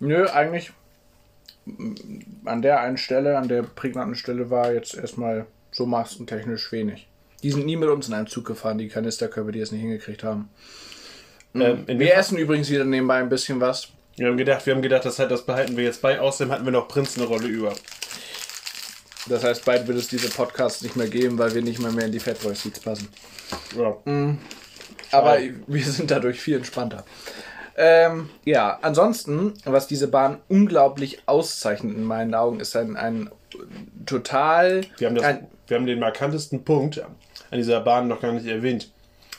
[0.00, 0.72] Nö, eigentlich
[1.66, 1.94] mm,
[2.44, 7.06] an der einen Stelle, an der prägnanten Stelle war jetzt erstmal so maskentechnisch wenig.
[7.42, 10.24] Die sind nie mit uns in einem Zug gefahren, die Kanisterköpfe, die es nicht hingekriegt
[10.24, 10.48] haben.
[11.54, 13.88] Ähm, in Wir essen übrigens wieder nebenbei ein bisschen was.
[14.16, 16.20] wir haben gedacht, wir haben gedacht, das, halt, das behalten wir jetzt bei.
[16.20, 17.74] Außerdem hatten wir noch Prinz eine Rolle über.
[19.28, 22.06] Das heißt, bald wird es diese Podcasts nicht mehr geben, weil wir nicht mehr, mehr
[22.06, 23.08] in die Fatboy Seats passen.
[23.76, 23.96] Ja.
[25.10, 27.04] Aber wir sind dadurch viel entspannter.
[27.80, 33.30] Ähm, ja, ansonsten, was diese Bahn unglaublich auszeichnet in meinen Augen, ist ein, ein
[34.04, 34.82] total.
[34.98, 38.46] Wir haben, das, ein, wir haben den markantesten Punkt an dieser Bahn noch gar nicht
[38.46, 38.90] erwähnt.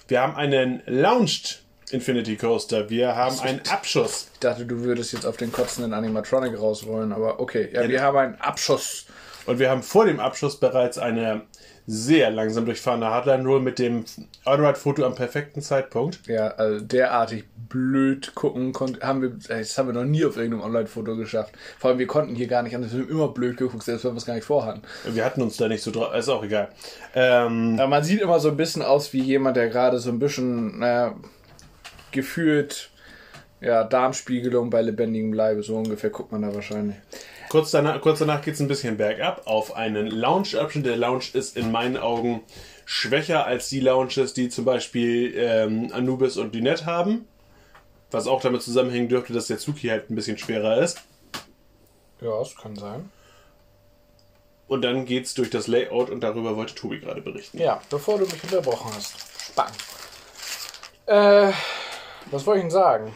[0.07, 2.89] Wir haben einen Launched Infinity Coaster.
[2.89, 4.29] Wir haben einen Abschuss.
[4.33, 7.69] ich dachte, du würdest jetzt auf den kotzenden Animatronic rausrollen, aber okay.
[7.73, 9.05] Ja, wir haben einen Abschuss.
[9.49, 11.41] Und wir haben vor dem Abschuss bereits eine
[11.87, 14.05] sehr langsam durchfahrene Hardline Roll mit dem
[14.45, 16.19] Allride-Foto am perfekten Zeitpunkt.
[16.27, 20.61] Ja, also derartig blöd gucken konnte, haben wir, das haben wir noch nie auf irgendeinem
[20.61, 21.55] Online-Foto geschafft.
[21.79, 24.11] Vor allem, wir konnten hier gar nicht anders, wir haben immer blöd geguckt, selbst wenn
[24.11, 24.83] wir es gar nicht vorhatten.
[25.11, 26.69] Wir hatten uns da nicht so drauf, ist auch egal.
[27.15, 30.19] Ähm, Aber man sieht immer so ein bisschen aus wie jemand, der gerade so ein
[30.19, 31.15] bisschen, naja,
[32.11, 32.91] gefühlt,
[33.61, 36.97] ja, Darmspiegelung bei lebendigem Leibe, so ungefähr guckt man da wahrscheinlich.
[37.49, 40.85] Kurz danach, kurz danach geht es ein bisschen bergab auf einen Lounge-Abschnitt.
[40.85, 42.43] Der Lounge ist in meinen Augen
[42.85, 47.27] schwächer als die Lounges, die zum Beispiel ähm, Anubis und Dünette haben.
[48.11, 51.01] Was auch damit zusammenhängen dürfte, dass der Zug hier halt ein bisschen schwerer ist.
[52.21, 53.11] Ja, das kann sein.
[54.67, 57.57] Und dann geht's durch das Layout und darüber wollte Tobi gerade berichten.
[57.57, 59.15] Ja, bevor du mich unterbrochen hast.
[59.41, 59.77] Spannend.
[61.07, 61.51] Äh,
[62.31, 63.15] was wollte ich denn sagen?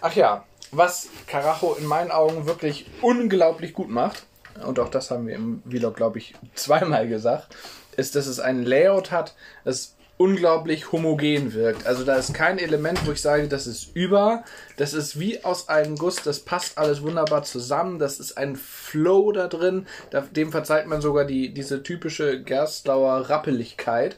[0.00, 4.24] Ach ja, was Karacho in meinen Augen wirklich unglaublich gut macht,
[4.66, 7.54] und auch das haben wir im Vlog, glaube ich, zweimal gesagt,
[7.96, 11.86] ist, dass es ein Layout hat, das unglaublich homogen wirkt.
[11.86, 14.44] Also da ist kein Element, wo ich sage, das ist über.
[14.76, 17.98] Das ist wie aus einem Guss, das passt alles wunderbar zusammen.
[17.98, 19.86] Das ist ein Flow da drin.
[20.30, 24.16] Dem verzeiht man sogar die, diese typische Gerstlauer Rappeligkeit.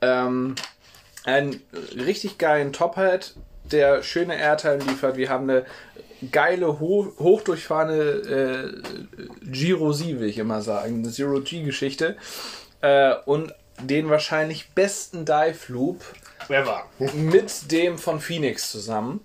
[0.00, 0.56] Ähm,
[1.24, 1.60] einen
[1.94, 3.34] richtig geilen Top-Hat,
[3.72, 5.16] der schöne Airtime liefert.
[5.16, 5.64] Wir haben eine
[6.32, 8.82] geile, ho hochdurchfahrende
[9.44, 10.96] äh, Giro Z, will ich immer sagen.
[10.96, 12.16] Eine Zero-G-Geschichte.
[12.80, 16.04] Äh, und den wahrscheinlich besten Dive Loop
[16.48, 16.88] Wer war?
[17.14, 19.20] mit dem von Phoenix zusammen.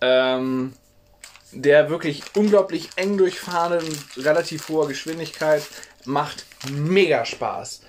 [0.00, 0.74] Ähm,
[1.52, 5.62] der wirklich unglaublich eng durchfahren und relativ hoher Geschwindigkeit
[6.04, 7.82] macht mega Spaß.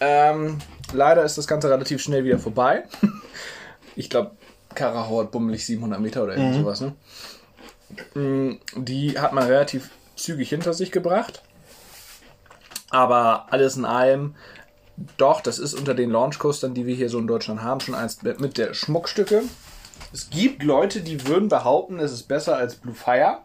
[0.00, 0.58] Ähm,
[0.92, 2.84] leider ist das Ganze relativ schnell wieder vorbei.
[3.96, 4.32] ich glaube,
[4.74, 6.80] Karacho hat bummelig 700 Meter oder irgend sowas.
[6.80, 6.94] Ne?
[8.14, 11.42] Mm, Die hat man relativ zügig hinter sich gebracht.
[12.90, 14.34] Aber alles in allem,
[15.16, 18.22] doch, das ist unter den Launchcoastern, die wir hier so in Deutschland haben, schon eins
[18.22, 19.42] mit der Schmuckstücke.
[20.12, 23.38] Es gibt Leute, die würden behaupten, es ist besser als Blue Fire.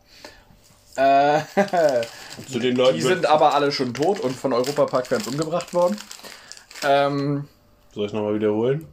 [0.95, 1.41] Äh,
[2.51, 5.97] Zu den Leuten die sind aber alle schon tot und von Europapark-Fans umgebracht worden.
[6.83, 7.47] Ähm,
[7.93, 8.87] Soll ich nochmal wiederholen?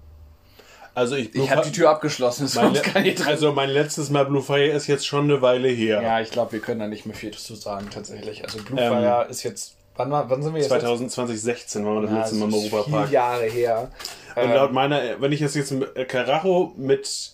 [1.00, 3.26] Also ich, ich habe die Tür abgeschlossen, sonst kann ich drin.
[3.28, 6.02] also mein letztes Mal Blue Fire ist jetzt schon eine Weile her.
[6.02, 8.44] Ja, ich glaube, wir können da nicht mehr viel zu sagen, tatsächlich.
[8.44, 9.76] Also Blue Ähm, Fire ist jetzt.
[9.96, 10.68] Wann, war- wann sind wir jetzt?
[10.70, 13.08] 2000, 2016 waren wir das letzte Mal im Europapark.
[13.08, 13.90] Vier Jahre her.
[14.36, 17.32] Und Ähm, laut meiner, wenn ich das jetzt mit äh, Karacho mit,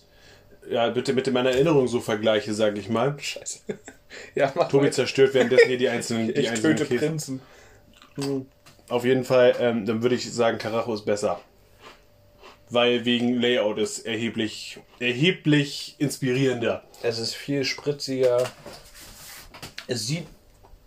[0.69, 3.15] ja, bitte mit meiner Erinnerung so vergleiche, sage ich mal.
[3.19, 3.59] Scheiße.
[4.35, 4.93] Ja, mach Tobi weiter.
[4.95, 7.07] zerstört währenddessen hier die einzelnen, die Ich einzelnen töte Käse.
[7.07, 7.41] Prinzen.
[8.89, 11.41] Auf jeden Fall, ähm, dann würde ich sagen, Karacho ist besser.
[12.69, 16.83] Weil wegen Layout ist erheblich, erheblich inspirierender.
[17.01, 18.43] Es ist viel spritziger.
[19.87, 20.27] Es sieht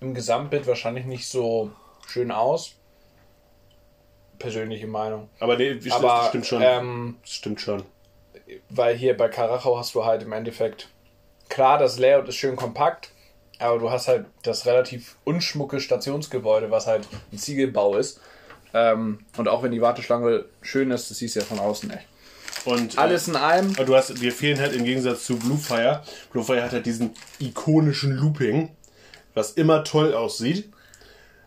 [0.00, 1.70] im Gesamtbild wahrscheinlich nicht so
[2.06, 2.74] schön aus.
[4.38, 5.28] Persönliche Meinung.
[5.38, 6.62] Aber nee, stimmt, Aber stimmt schon.
[6.62, 7.82] Ähm, stimmt schon.
[8.68, 10.88] weil hier bei Karacho hast du halt im Endeffekt,
[11.48, 13.10] klar, das Layout ist schön kompakt,
[13.58, 18.20] aber du hast halt das relativ unschmucke Stationsgebäude, was halt ein Ziegelbau ist.
[18.74, 22.02] Ähm, und auch wenn die Warteschlange schön ist, das siehst du ja von außen nicht.
[22.64, 23.70] Und, Alles in allem.
[23.76, 26.02] Aber du hast, wir fehlen halt im Gegensatz zu Blue Fire.
[26.30, 28.70] Blue Fire hat halt diesen ikonischen Looping.
[29.34, 30.68] was immer toll aussieht.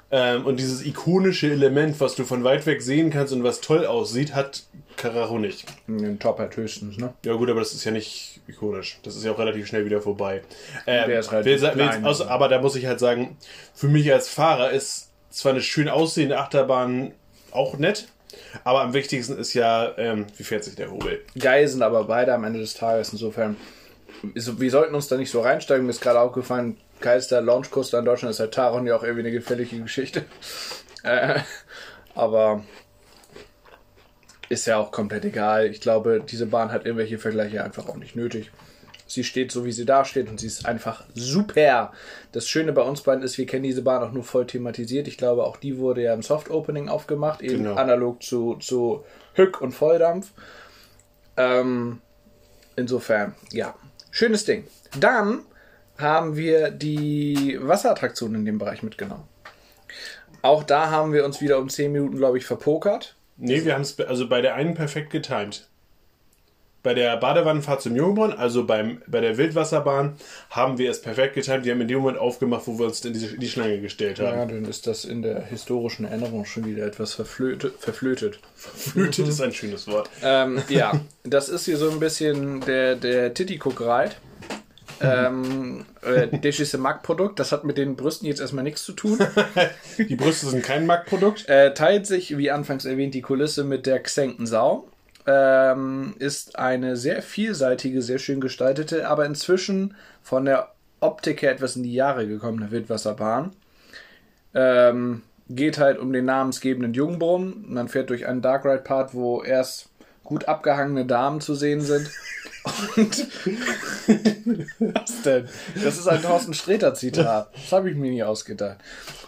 [0.09, 3.85] Ähm, und dieses ikonische Element, was du von weit weg sehen kannst und was toll
[3.85, 4.63] aussieht, hat
[4.95, 5.65] Karacho nicht.
[5.87, 7.13] Den Top hat höchstens, ne?
[7.25, 8.99] Ja gut, aber das ist ja nicht ikonisch.
[9.03, 10.41] Das ist ja auch relativ schnell wieder vorbei.
[10.85, 12.05] Ähm, Der ist will, relativ will, klein.
[12.05, 13.37] außer, aber da muss ich halt sagen,
[13.73, 17.11] für mich als Fahrer ist zwar eine schön aussehende Achterbahn
[17.51, 18.07] auch nett,
[18.63, 21.21] aber am wichtigsten ist ja, ähm, wie fährt sich der Hobel.
[21.37, 23.11] Geil sind aber beide am Ende des Tages.
[23.11, 23.57] Insofern,
[24.21, 25.85] wir sollten uns da nicht so reinsteigen.
[25.85, 29.31] Mir ist gerade aufgefallen, geilster Launchcoaster in Deutschland ist halt Taron ja auch irgendwie eine
[29.31, 30.25] gefährliche Geschichte.
[31.05, 31.41] Äh,
[32.15, 32.63] aber
[34.47, 35.65] ist ja auch komplett egal.
[35.65, 38.51] Ich glaube, diese Bahn hat irgendwelche Vergleiche einfach auch nicht nötig.
[39.13, 41.91] Sie steht so, wie sie da steht und sie ist einfach super.
[42.31, 45.07] Das Schöne bei uns beiden ist, wir kennen diese Bahn auch nur voll thematisiert.
[45.07, 47.75] Ich glaube, auch die wurde ja im Soft Opening aufgemacht, eben Genau.
[47.75, 50.31] analog zu, zu Hück und Volldampf.
[51.37, 52.01] Ähm,
[52.75, 53.75] insofern, ja,
[54.11, 54.65] schönes Ding.
[54.99, 55.39] Dann
[55.97, 59.27] haben wir die Wasserattraktion in dem Bereich mitgenommen.
[60.41, 63.15] Auch da haben wir uns wieder um 10 Minuten, glaube ich, verpokert.
[63.37, 65.69] Nee, wir haben es also bei der einen perfekt getimt.
[66.83, 70.15] Bei der Badewannenfahrt zum Jungbrunnen, also beim, bei der Wildwasserbahn,
[70.49, 71.65] haben wir es perfekt getimt.
[71.65, 74.37] Die haben in dem Moment aufgemacht, wo wir uns in die, die Schlange gestellt haben.
[74.37, 77.75] Ja, dann ist das in der historischen Erinnerung schon wieder etwas verflötet.
[77.79, 78.39] verflötet.
[78.55, 80.09] Flötet ist ein schönes Wort.
[80.21, 84.11] Ähm, ja, das ist hier so ein bisschen der, der Titty-Cook-Ride.
[85.01, 89.19] Ähm, äh, Deschisse Mack-Produkt, das hat mit den Brüsten jetzt erstmal nichts zu tun.
[89.97, 91.47] Die Brüste sind kein Mack-Produkt.
[91.49, 94.87] Äh, teilt sich, wie anfangs erwähnt, die Kulisse mit der Xenken Sau.
[95.25, 101.75] Ähm, ist eine sehr vielseitige, sehr schön gestaltete, aber inzwischen von der Optik her etwas
[101.75, 103.51] in die Jahre gekommene Wildwasserbahn.
[104.53, 107.65] Ähm, geht halt um den namensgebenden Jungbrunnen.
[107.67, 109.89] Man fährt durch einen Dark Ride Part, wo erst
[110.23, 112.09] gut abgehangene Damen zu sehen sind.
[112.95, 113.27] Und
[114.79, 115.49] was denn?
[115.83, 117.49] Das ist ein Thorsten Sträter Zitat.
[117.53, 118.77] Das habe ich mir nie ausgedacht.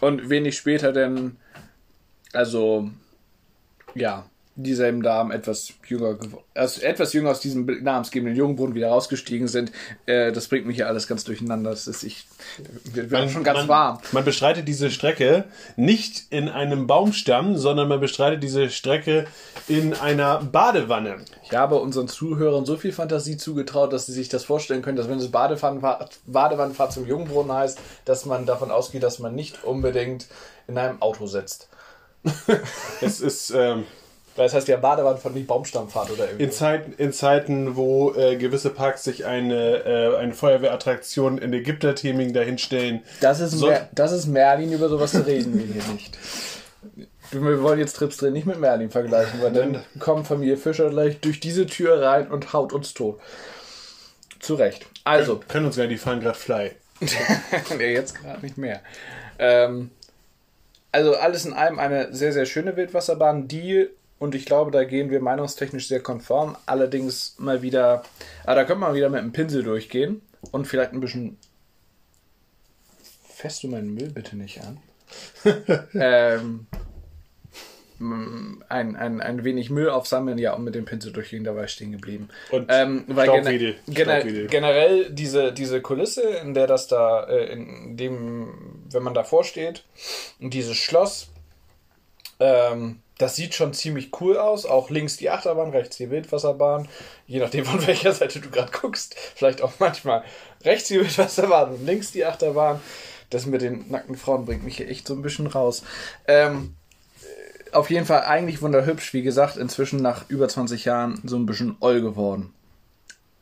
[0.00, 1.36] Und wenig später denn,
[2.32, 2.90] also
[3.94, 4.24] ja,
[4.56, 6.18] dieselben Damen etwas jünger,
[6.54, 9.70] also etwas jünger aus diesem namensgebenden Jungbrunnen wieder rausgestiegen sind.
[10.06, 11.70] Äh, das bringt mich hier alles ganz durcheinander.
[11.70, 12.26] Das ist ich,
[12.92, 13.98] wir werden schon ganz man, warm.
[14.12, 15.44] Man bestreitet diese Strecke
[15.76, 19.26] nicht in einem Baumstamm, sondern man bestreitet diese Strecke
[19.68, 21.16] in einer Badewanne.
[21.44, 25.08] Ich habe unseren Zuhörern so viel Fantasie zugetraut, dass sie sich das vorstellen können, dass
[25.08, 30.26] wenn es Badewannenfahrt, Badewannenfahrt zum Jungbrunnen heißt, dass man davon ausgeht, dass man nicht unbedingt
[30.66, 31.68] in einem Auto sitzt.
[33.00, 33.84] Es ist ähm,
[34.36, 36.44] Weil es heißt ja Badewannenfahrt, nicht Baumstammfahrt oder irgendwie.
[36.44, 42.32] in, Zeiten, in Zeiten, wo äh, gewisse Parks sich eine, äh, eine Feuerwehrattraktion in Ägypter-Theming
[42.34, 43.02] dahinstellen.
[43.20, 46.18] Das ist, So- Mer das ist Merlin, über sowas reden wir hier nicht.
[47.32, 51.18] Wir wollen jetzt Trips drin nicht mit Merlin vergleichen, weil dann kommt Familie Fischer gleich
[51.20, 53.18] durch diese Tür rein und haut uns tot.
[54.38, 54.86] Zu Recht.
[55.04, 56.70] Also, Können uns gar nicht, die fahren gerade Fly.
[57.78, 58.80] nee, jetzt gerade nicht mehr.
[59.38, 59.90] Ähm,
[60.92, 63.88] also alles in allem eine sehr, sehr schöne Wildwasserbahn, die,
[64.18, 68.02] und ich glaube, da gehen wir meinungstechnisch sehr konform, allerdings mal wieder,
[68.44, 71.36] ah, da könnte man wieder mit einem Pinsel durchgehen und vielleicht ein bisschen.
[73.28, 74.78] Fässt du meinen Müll bitte nicht an?
[75.94, 76.66] ähm,
[77.98, 81.70] ein, ein, ein wenig Müll aufsammeln, ja, und mit dem Pinsel durchgehen, da war ich
[81.70, 82.28] stehen geblieben.
[82.50, 83.76] Und ähm, weil Staubwedel.
[83.86, 84.46] gener Staubwedel.
[84.48, 89.84] generell diese, diese Kulisse, in der das da, äh, in dem, wenn man davor steht,
[90.40, 91.28] und dieses Schloss,
[92.38, 94.66] ähm, das sieht schon ziemlich cool aus.
[94.66, 96.88] Auch links die Achterbahn, rechts die Wildwasserbahn.
[97.26, 99.14] Je nachdem, von welcher Seite du gerade guckst.
[99.34, 100.22] Vielleicht auch manchmal
[100.64, 102.80] rechts die Wildwasserbahn und links die Achterbahn.
[103.30, 105.82] Das mit den nackten Frauen bringt mich hier echt so ein bisschen raus.
[106.28, 106.76] Ähm,
[107.22, 109.14] äh, auf jeden Fall eigentlich wunderhübsch.
[109.14, 112.52] Wie gesagt, inzwischen nach über 20 Jahren so ein bisschen oll geworden.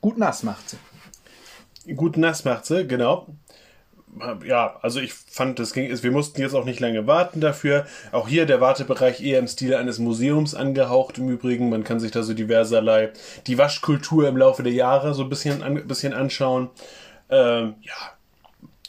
[0.01, 1.95] Gut nass macht sie.
[1.95, 3.27] Gut nass macht sie, genau.
[4.47, 7.87] Ja, also ich fand, das ging, wir mussten jetzt auch nicht lange warten dafür.
[8.13, 11.69] Auch hier der Wartebereich eher im Stil eines Museums angehaucht im Übrigen.
[11.69, 13.13] Man kann sich da so diverserlei
[13.47, 16.71] die Waschkultur im Laufe der Jahre so ein bisschen, an, bisschen anschauen.
[17.29, 17.93] Ähm, ja,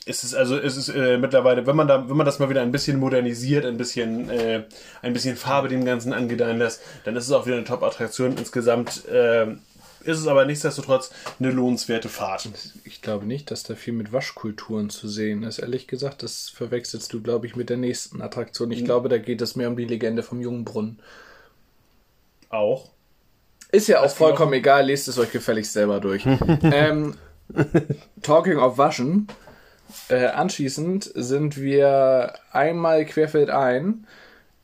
[0.06, 2.62] es ist also es ist äh, mittlerweile, wenn man da, wenn man das mal wieder
[2.62, 4.64] ein bisschen modernisiert, ein bisschen äh,
[5.02, 8.38] ein bisschen Farbe dem Ganzen angedeihen lässt, dann ist es auch wieder eine Top-Attraktion.
[8.38, 9.48] Insgesamt äh,
[10.06, 12.48] ist es aber nichtsdestotrotz eine lohnenswerte Fahrt.
[12.84, 15.60] Ich glaube nicht, dass da viel mit Waschkulturen zu sehen ist.
[15.60, 18.72] Ehrlich gesagt, das verwechselst du, glaube ich, mit der nächsten Attraktion.
[18.72, 21.00] Ich glaube, da geht es mehr um die Legende vom Jungbrunnen.
[22.50, 22.92] Auch.
[23.72, 26.26] Ist ja auch geht vollkommen egal, lest es euch gefälligst selber durch.
[26.62, 27.16] ähm,
[28.22, 29.28] talking of Waschen.
[30.10, 34.06] Äh, anschließend sind wir einmal querfeldein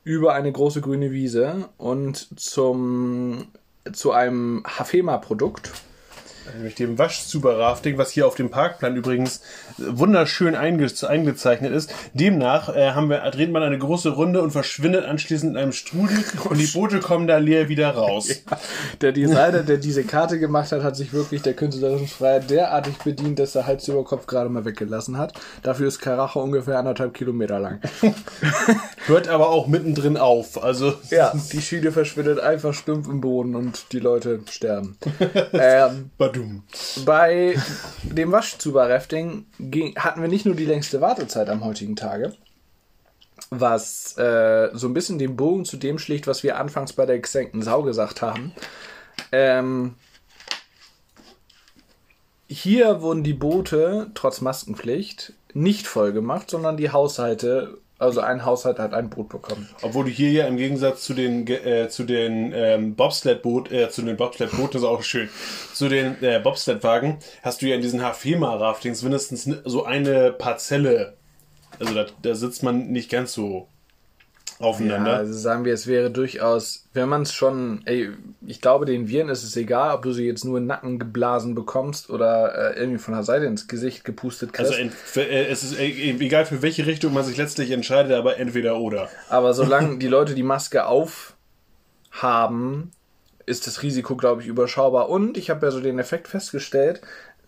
[0.03, 3.47] über eine große grüne Wiese und zum,
[3.91, 5.71] zu einem Hafema-Produkt.
[6.55, 9.41] Nämlich dem Waschzuber-Rafting, was hier auf dem Parkplan übrigens
[9.77, 11.93] wunderschön einge eingezeichnet ist.
[12.13, 16.23] Demnach äh, haben wir, dreht man eine große Runde und verschwindet anschließend in einem Strudel
[16.49, 18.29] und die Boote kommen da leer wieder raus.
[18.51, 18.57] Ja,
[19.01, 23.39] der Designer, der diese Karte gemacht hat, hat sich wirklich der künstlerischen Freiheit derartig bedient,
[23.39, 25.33] dass er Hals über Kopf gerade mal weggelassen hat.
[25.63, 27.79] Dafür ist Karacho ungefähr anderthalb Kilometer lang.
[29.05, 30.63] Hört aber auch mittendrin auf.
[30.63, 34.97] Also ja, die Schiene verschwindet einfach stumpf im Boden und die Leute sterben.
[35.53, 36.11] ähm,
[37.05, 37.55] Bei
[38.03, 39.45] dem Waschzuber-Rafting
[39.95, 42.33] hatten wir nicht nur die längste Wartezeit am heutigen Tage,
[43.49, 47.19] was äh, so ein bisschen den Bogen zu dem schlicht, was wir anfangs bei der
[47.19, 48.53] gesenkten Sau gesagt haben.
[49.31, 49.95] Ähm,
[52.47, 58.79] hier wurden die Boote trotz Maskenpflicht nicht voll gemacht, sondern die Haushalte also ein Haushalt
[58.79, 59.69] hat ein Boot bekommen.
[59.81, 64.01] Obwohl du hier ja im Gegensatz zu den äh, zu den ähm, Bobsled-Boot, äh, zu
[64.01, 65.29] den Bobsled-Booten ist auch schön,
[65.73, 71.13] zu den äh, Bobsled-Wagen hast du ja in diesen HFEMA-Raftings mindestens so eine Parzelle.
[71.79, 73.67] Also da, da sitzt man nicht ganz so
[74.61, 75.11] aufeinander.
[75.11, 78.09] Ja, also sagen wir, es wäre durchaus, wenn man es schon, ey,
[78.45, 80.99] ich glaube, den Viren ist es egal, ob du sie jetzt nur in den Nacken
[80.99, 84.71] geblasen bekommst oder äh, irgendwie von der Seite ins Gesicht gepustet kriegst.
[84.71, 88.77] Also äh, es ist äh, egal, für welche Richtung man sich letztlich entscheidet, aber entweder
[88.77, 89.09] oder.
[89.29, 92.91] Aber solange die Leute die Maske aufhaben,
[93.45, 95.09] ist das Risiko, glaube ich, überschaubar.
[95.09, 97.01] Und ich habe ja so den Effekt festgestellt,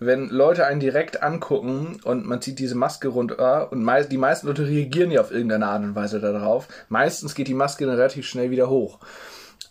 [0.06, 4.48] wenn Leute einen direkt angucken und man zieht diese Maske runter und mei die meisten
[4.48, 6.68] Leute reagieren ja auf irgendeine Art und Weise darauf.
[6.90, 9.00] Meistens geht die Maske dann relativ schnell wieder hoch.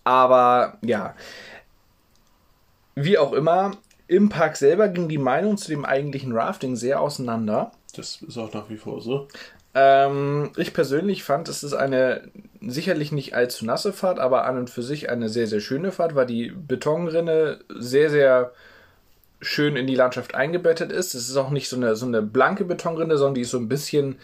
[0.04, 1.14] Aber ja,
[2.94, 3.72] wie auch immer,
[4.06, 7.72] im Park selber ging die Meinung zu dem eigentlichen Rafting sehr auseinander.
[7.94, 9.28] Das ist auch nach wie vor so.
[9.74, 12.28] Ähm, ich persönlich fand, es ist eine
[12.60, 16.14] sicherlich nicht allzu nasse Fahrt, aber an und für sich eine sehr, sehr schöne Fahrt,
[16.14, 18.52] weil die Betonrinne sehr, sehr
[19.42, 21.14] schön in die Landschaft eingebettet ist.
[21.14, 23.68] Es ist auch nicht so eine, so eine blanke Betonrinde, sondern die ist so ein
[23.68, 24.16] bisschen,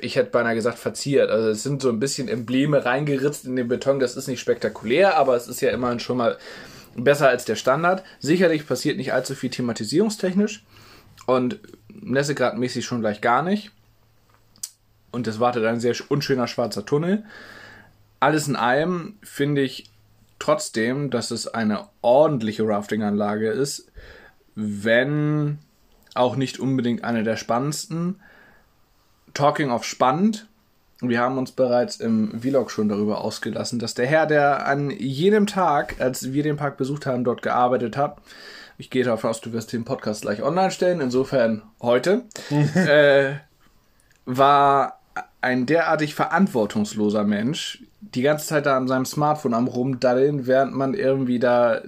[0.00, 1.30] ich hätte beinahe gesagt, verziert.
[1.30, 3.98] Also es sind so ein bisschen Embleme reingeritzt in den Beton.
[3.98, 6.36] Das ist nicht spektakulär, aber es ist ja immerhin schon mal
[6.94, 8.04] besser als der Standard.
[8.20, 10.62] Sicherlich passiert nicht allzu viel thematisierungstechnisch
[11.26, 11.58] und
[11.88, 13.70] Nässegradmäßig schon gleich gar nicht.
[15.10, 17.24] Und es wartet ein sehr unschöner schwarzer Tunnel.
[18.20, 19.90] Alles in allem finde ich
[20.38, 23.90] trotzdem, dass es eine ordentliche Rafting-Anlage ist,
[24.54, 25.58] wenn
[26.14, 28.20] auch nicht unbedingt eine der spannendsten.
[29.34, 30.46] Talking of spannend.
[31.00, 35.46] Wir haben uns bereits im Vlog schon darüber ausgelassen, dass der Herr, der an jedem
[35.46, 38.18] Tag, als wir den Park besucht haben, dort gearbeitet hat,
[38.76, 42.24] ich gehe davon aus, du wirst den Podcast gleich online stellen, insofern heute,
[42.74, 43.34] äh,
[44.26, 45.00] war
[45.40, 50.94] ein derartig verantwortungsloser Mensch, die ganze Zeit da an seinem Smartphone am rumdaddeln, während man
[50.94, 51.80] irgendwie da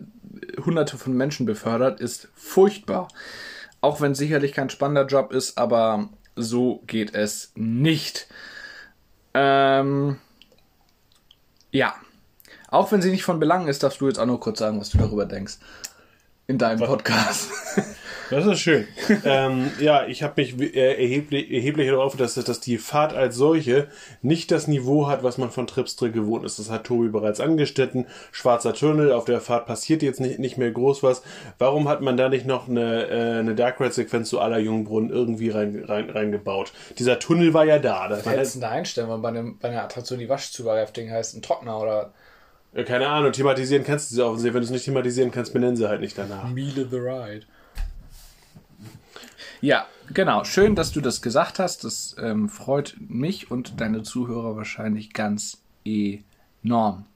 [0.64, 3.09] hunderte von Menschen befördert, ist furchtbar.
[3.80, 8.28] Auch wenn es sicherlich kein spannender Job ist, aber so geht es nicht.
[9.34, 10.18] Ähm,
[11.70, 11.94] ja.
[12.68, 14.90] Auch wenn sie nicht von Belang ist, darfst du jetzt auch nur kurz sagen, was
[14.90, 15.59] du darüber denkst.
[16.46, 17.50] In deinem Podcast.
[18.33, 18.89] Das ist schön.
[19.26, 23.89] ähm, ja, ich habe mich äh, erheblich, erheblich darauf, dass, dass die Fahrt als solche
[24.22, 26.59] nicht das Niveau hat, was man von Tripstre gewohnt ist.
[26.59, 28.07] Das hat Tobi bereits angeschnitten.
[28.30, 31.22] Schwarzer Tunnel, auf der Fahrt passiert jetzt nicht, nicht mehr groß was.
[31.59, 35.51] Warum hat man da nicht noch eine, äh, eine Dark Ride-Sequenz zu aller Jungbrunnen irgendwie
[35.51, 36.72] rein, rein, reingebaut?
[36.99, 38.07] Dieser Tunnel war ja da.
[38.09, 41.43] Was hättest du da einstellen, weil bei, einem, bei einer Attraktion die Waschzuberrafting heißt ein
[41.43, 42.14] Trockner oder
[42.87, 44.43] keine Ahnung, thematisieren kannst du sie auch.
[44.43, 46.49] Wenn du es nicht thematisieren kannst, benennen sie halt nicht danach.
[46.49, 47.45] Miele the Ride.
[49.62, 50.42] Ja, genau.
[50.42, 51.84] Schön, dass du das gesagt hast.
[51.84, 57.06] Das ähm, freut mich und deine Zuhörer wahrscheinlich ganz enorm.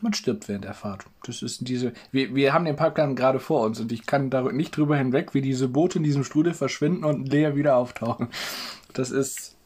[0.00, 1.04] Man stirbt während der Fahrt.
[1.24, 1.92] Das ist diese.
[2.10, 5.34] Wir, wir haben den Parkplan gerade vor uns und ich kann da nicht drüber hinweg,
[5.34, 8.28] wie diese Boote in diesem Strudel verschwinden und leer wieder auftauchen.
[8.94, 9.56] Das ist.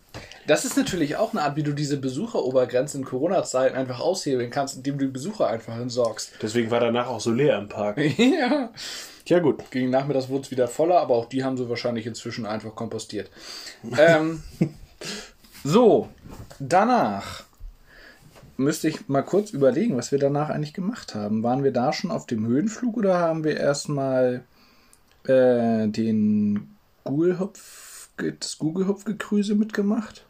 [0.47, 4.77] Das ist natürlich auch eine Art, wie du diese Besucherobergrenze in Corona-Zeiten einfach aushebeln kannst,
[4.77, 6.33] indem du die Besucher einfach entsorgst.
[6.43, 7.99] Deswegen war danach auch so leer im Park.
[8.19, 8.71] ja.
[9.27, 9.71] Ja, gut.
[9.71, 13.31] Gegen Nachmittags wurde es wieder voller, aber auch die haben sie wahrscheinlich inzwischen einfach kompostiert.
[13.99, 14.43] ähm,
[15.65, 16.09] so,
[16.59, 17.45] danach
[18.57, 21.43] müsste ich mal kurz überlegen, was wir danach eigentlich gemacht haben.
[21.43, 24.45] Waren wir da schon auf dem Höhenflug oder haben wir erstmal
[25.25, 30.24] äh, den Google-Hupf, das Google-Hupf-Gekrüse mitgemacht?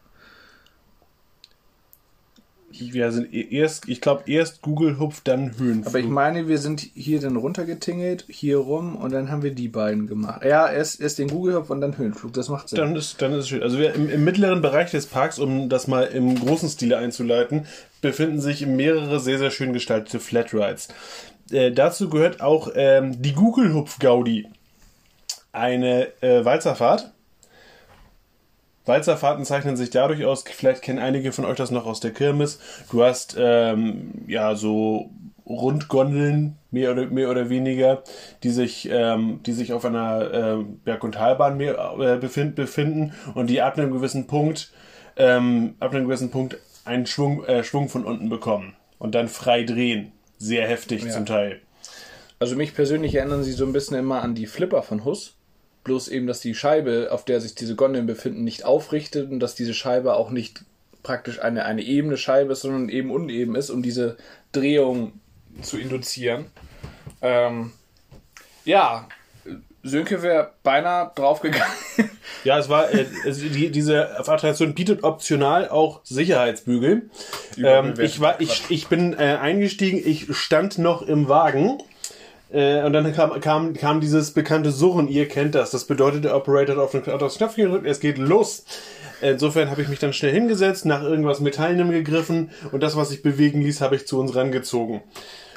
[2.81, 5.87] Wir sind e- erst, ich glaube, erst Google Hupf, dann Höhenflug.
[5.87, 9.69] Aber ich meine, wir sind hier dann runtergetingelt, hier rum und dann haben wir die
[9.69, 10.45] beiden gemacht.
[10.45, 12.33] Ja, erst, erst den Google-Hopf und dann Höhenflug.
[12.33, 12.79] Das macht Sinn.
[12.79, 13.63] Dann ist, dann ist es schön.
[13.63, 17.67] Also wir im, im mittleren Bereich des Parks, um das mal im großen Stile einzuleiten,
[18.01, 20.89] befinden sich mehrere sehr, sehr schön gestaltete Flatrides.
[21.51, 24.47] Äh, dazu gehört auch ähm, die Google-Hupf-Gaudi.
[25.53, 27.13] Eine äh, Walzerfahrt.
[28.87, 32.59] Walzerfahrten zeichnen sich dadurch aus, vielleicht kennen einige von euch das noch aus der Kirmes.
[32.91, 35.11] Du hast ähm, ja so
[35.47, 38.03] Rundgondeln, mehr oder, mehr oder weniger,
[38.43, 43.13] die sich, ähm, die sich auf einer ähm, Berg- und Talbahn mehr, äh, befind, befinden
[43.35, 44.73] und die ab einem gewissen Punkt,
[45.17, 49.65] ähm, ab einem gewissen Punkt einen Schwung, äh, Schwung von unten bekommen und dann frei
[49.65, 50.13] drehen.
[50.39, 51.11] Sehr heftig Ja.
[51.11, 51.61] zum Teil.
[52.39, 55.34] Also mich persönlich erinnern sie so ein bisschen immer an die Flipper von Huss.
[55.85, 59.55] Bloß eben, dass die Scheibe, auf der sich diese Gondeln befinden, nicht aufrichtet und dass
[59.55, 60.65] diese Scheibe auch nicht
[61.03, 64.17] praktisch eine, eine ebene Scheibe ist, sondern eben uneben ist, um diese
[64.53, 65.13] Drehung
[65.61, 66.47] zu induzieren.
[67.21, 67.73] Ähm,
[68.65, 69.07] ja,
[69.83, 71.77] Sönke wäre beinahe draufgegangen.
[72.43, 77.09] Ja, es war, äh, es, die, diese Attraktion bietet optional auch Sicherheitsbügel.
[77.57, 81.79] Ähm, ich, war, ich, ich bin äh, eingestiegen, ich stand noch im Wagen.
[82.51, 85.71] Äh, und dann kam, kam, kam dieses bekannte Surren, ihr kennt das.
[85.71, 88.65] Das bedeutet, der Operator hat auf den, Knöpfchen gedrückt, es geht los.
[89.21, 93.23] Insofern habe ich mich dann schnell hingesetzt, nach irgendwas Metallenem gegriffen und das, was sich
[93.23, 95.03] bewegen ließ, habe ich zu uns rangezogen.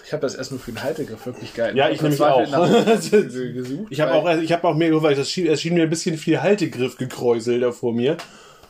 [0.06, 1.76] Ich habe das erst nur für den Haltegriff wirklich geil.
[1.76, 2.40] Ja, ich nämlich auch.
[3.12, 5.90] gesucht, Ich habe auch, ich habe auch mehr weil das schien, es schien mir ein
[5.90, 8.16] bisschen viel Haltegriff gekräuselt da vor mir.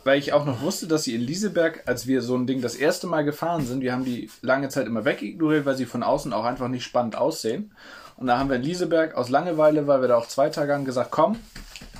[0.02, 2.74] weil ich auch noch wusste, dass sie in Lieseberg, als wir so ein Ding das
[2.74, 6.32] erste Mal gefahren sind, wir haben die lange Zeit immer wegignoriert, weil sie von außen
[6.32, 7.70] auch einfach nicht spannend aussehen.
[8.18, 10.84] Und da haben wir in Lieseberg aus Langeweile, weil wir da auch zwei Tage haben,
[10.84, 11.38] gesagt, komm,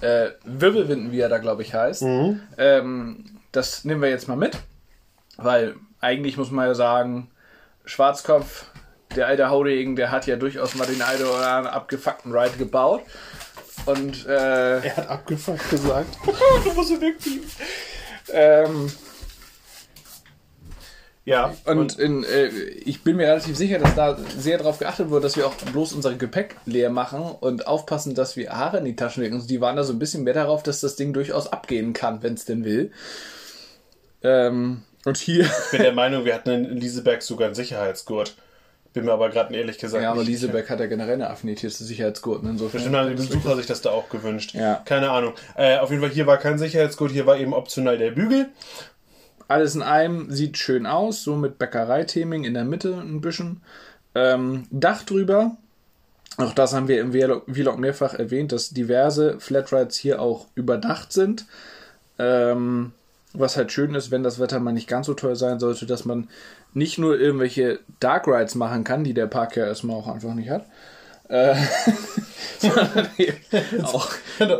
[0.01, 2.03] äh, Wirbelwinden, wie er da glaube ich heißt,
[2.59, 4.59] ähm, das nehmen wir jetzt mal mit,
[5.37, 7.31] weil eigentlich muss man ja sagen,
[7.85, 8.67] Schwarzkopf,
[9.17, 13.03] der alte Haudegen, der hat ja durchaus mal den einen oder anderen abgefuckten Ride gebaut.
[13.87, 16.19] Und äh, Er hat abgefuckt gesagt.
[16.65, 17.51] du musst ihn wegpiepen.
[18.33, 18.93] Ähm,
[21.29, 25.25] Ja, und in, äh, ich bin mir relativ sicher, dass da sehr darauf geachtet wurde,
[25.25, 28.97] dass wir auch bloß unser Gepäck leer machen und aufpassen, dass wir Haare in die
[28.97, 29.35] Taschen legen.
[29.37, 32.23] Und die waren da so ein bisschen mehr darauf, dass das Ding durchaus abgehen kann,
[32.23, 32.93] wenn es denn will.
[34.23, 35.45] Ähm, und hier.
[35.45, 38.35] Ich bin der Meinung, wir hatten in Lieseberg sogar einen Sicherheitsgurt.
[38.95, 41.75] Bin mir aber gerade ehrlich gesagt Ja, aber nicht Lieseberg hat ja generell eine Affinität
[41.75, 42.49] zu Sicherheitsgurten.
[42.49, 42.73] Insofern.
[42.73, 44.55] Bestimmt haben die Besucher sich das da auch gewünscht.
[44.55, 44.81] Ja.
[44.87, 45.35] Keine Ahnung.
[45.57, 48.49] Äh, auf jeden Fall, hier war kein Sicherheitsgurt, hier war eben optional der Bügel.
[49.49, 53.63] Alles in einem sieht schön aus, so mit Bäckereitheming in der Mitte ein bisschen.
[54.15, 55.57] Ähm, Dach drüber.
[56.37, 61.47] Auch das haben wir im Vlog mehrfach erwähnt, dass diverse Flatrides hier auch überdacht sind.
[62.19, 62.93] Ähm,
[63.33, 66.05] was halt schön ist, wenn das Wetter mal nicht ganz so toll sein sollte, dass
[66.05, 66.29] man
[66.75, 70.51] nicht nur irgendwelche Dark Rides machen kann, die der Park ja erstmal auch einfach nicht
[70.51, 70.67] hat,
[71.29, 71.55] äh,
[72.59, 73.39] sondern eben
[73.85, 74.13] auch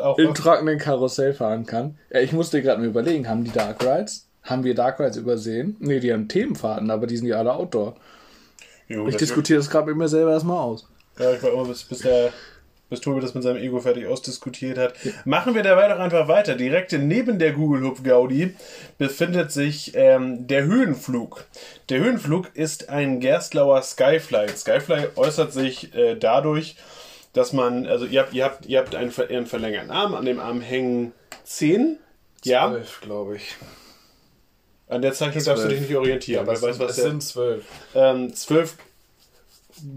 [0.03, 1.99] auch im trockenen Karussell fahren kann.
[2.11, 4.28] Ja, ich musste gerade mal überlegen, haben die Dark Rides?
[4.49, 5.77] Haben wir Dark Rides übersehen?
[5.79, 7.97] Ne, die haben Themenfahrten, aber die sind ja alle Outdoor.
[8.89, 10.89] Jo, Ich diskutiere das gerade mit mir selber erstmal aus.
[11.19, 12.33] Ja, ich war immer bis, bis der
[12.91, 14.95] bis Tobi das mit seinem Ego fertig ausdiskutiert hat.
[15.27, 16.55] Machen wir dabei doch einfach weiter.
[16.55, 18.55] Direkt neben der Google Hupf Gaudi
[18.97, 21.45] befindet sich ähm, der Höhenflug.
[21.91, 24.49] Der Höhenflug ist ein Gerstlauer Skyfly.
[24.49, 26.77] Skyfly äußert sich äh, dadurch,
[27.35, 30.41] dass man, also ihr habt, ihr habt, ihr habt einen, einen verlängerten Arm, an dem
[30.41, 31.13] Arm hängen
[31.45, 31.99] Zehen.
[32.45, 33.57] Ja, glaube ich.
[34.89, 36.49] An der Zeichnung darfst du dich nicht orientieren.
[36.49, 37.65] Es, weißt, was es der, sind zwölf.
[37.95, 38.77] ähm, zwölf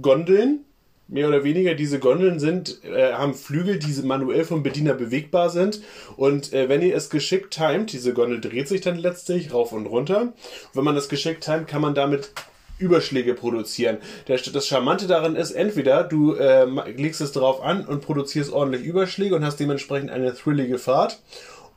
[0.01, 0.65] Gondeln,
[1.07, 1.73] mehr oder weniger.
[1.75, 5.81] Diese Gondeln sind, äh, haben Flügel, die manuell vom Bediener bewegbar sind.
[6.17, 9.85] Und äh, wenn ihr es geschickt timet, diese Gondel dreht sich dann letztlich rauf und
[9.85, 10.33] runter.
[10.73, 12.31] Wenn man das geschickt timet, kann man damit
[12.77, 13.97] Überschläge produzieren.
[14.27, 18.83] Der, das Charmante daran ist, entweder du äh, legst es drauf an und produzierst ordentlich
[18.83, 21.19] Überschläge und hast dementsprechend eine thrillige Fahrt,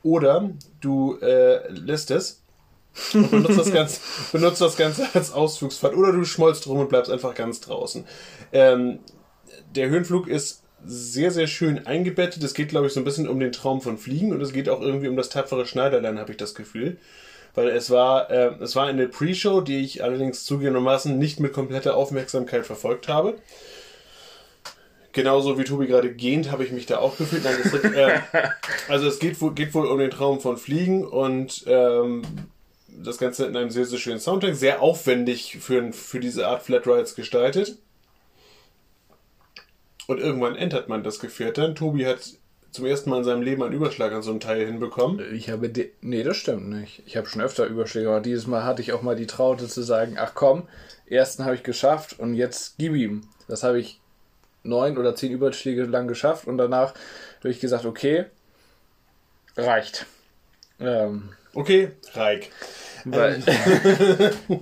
[0.01, 0.51] oder
[0.81, 2.43] du äh, lässt es
[3.13, 3.99] und benutzt das, Ganze,
[4.31, 5.95] benutzt das Ganze als Ausflugsfahrt.
[5.95, 8.05] Oder du schmollst drum und bleibst einfach ganz draußen.
[8.53, 8.99] Ähm,
[9.75, 12.43] der Höhenflug ist sehr, sehr schön eingebettet.
[12.43, 14.69] Es geht, glaube ich, so ein bisschen um den Traum von Fliegen und es geht
[14.69, 16.97] auch irgendwie um das tapfere Schneiderlein, habe ich das Gefühl.
[17.53, 21.95] Weil es war, äh, es war eine Pre-Show, die ich allerdings zugegebenermaßen nicht mit kompletter
[21.95, 23.35] Aufmerksamkeit verfolgt habe.
[25.13, 27.45] Genauso wie Tobi gerade gehend, habe ich mich da auch gefühlt.
[27.45, 28.19] Nein, äh,
[28.89, 32.23] also es geht wohl, geht wohl um den Traum von Fliegen und ähm,
[33.03, 36.87] das Ganze in einem sehr, sehr schönen Soundtrack, sehr aufwendig für, für diese Art Flat
[36.87, 37.77] Rides gestaltet.
[40.07, 41.75] Und irgendwann entert man das Gefährt dann.
[41.75, 42.19] Tobi hat
[42.71, 45.33] zum ersten Mal in seinem Leben einen Überschlag an so einem Teil hinbekommen.
[45.33, 45.71] Ich habe.
[46.01, 47.01] Nee, das stimmt nicht.
[47.05, 49.81] Ich habe schon öfter Überschläge, aber dieses Mal hatte ich auch mal die Traute zu
[49.81, 50.67] sagen: Ach komm,
[51.07, 53.21] ersten habe ich geschafft und jetzt gib ihm.
[53.47, 54.01] Das habe ich
[54.63, 56.93] neun oder zehn Überschläge lang geschafft und danach
[57.39, 58.25] habe ich gesagt: Okay,
[59.55, 60.05] reicht.
[60.79, 62.49] Ähm, okay, Reik.
[63.05, 63.43] Weil,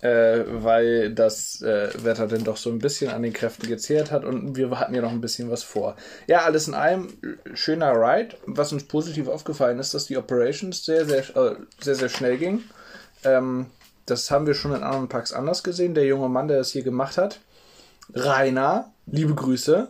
[0.00, 4.24] äh, weil das äh, Wetter dann doch so ein bisschen an den Kräften gezehrt hat
[4.24, 5.96] und wir hatten ja noch ein bisschen was vor.
[6.26, 7.08] Ja, alles in allem
[7.54, 8.36] schöner Ride.
[8.46, 12.62] Was uns positiv aufgefallen ist, dass die Operations sehr, sehr, äh, sehr, sehr schnell ging.
[13.24, 13.66] Ähm,
[14.06, 15.94] das haben wir schon in anderen Parks anders gesehen.
[15.94, 17.40] Der junge Mann, der das hier gemacht hat,
[18.12, 19.88] Rainer, liebe Grüße.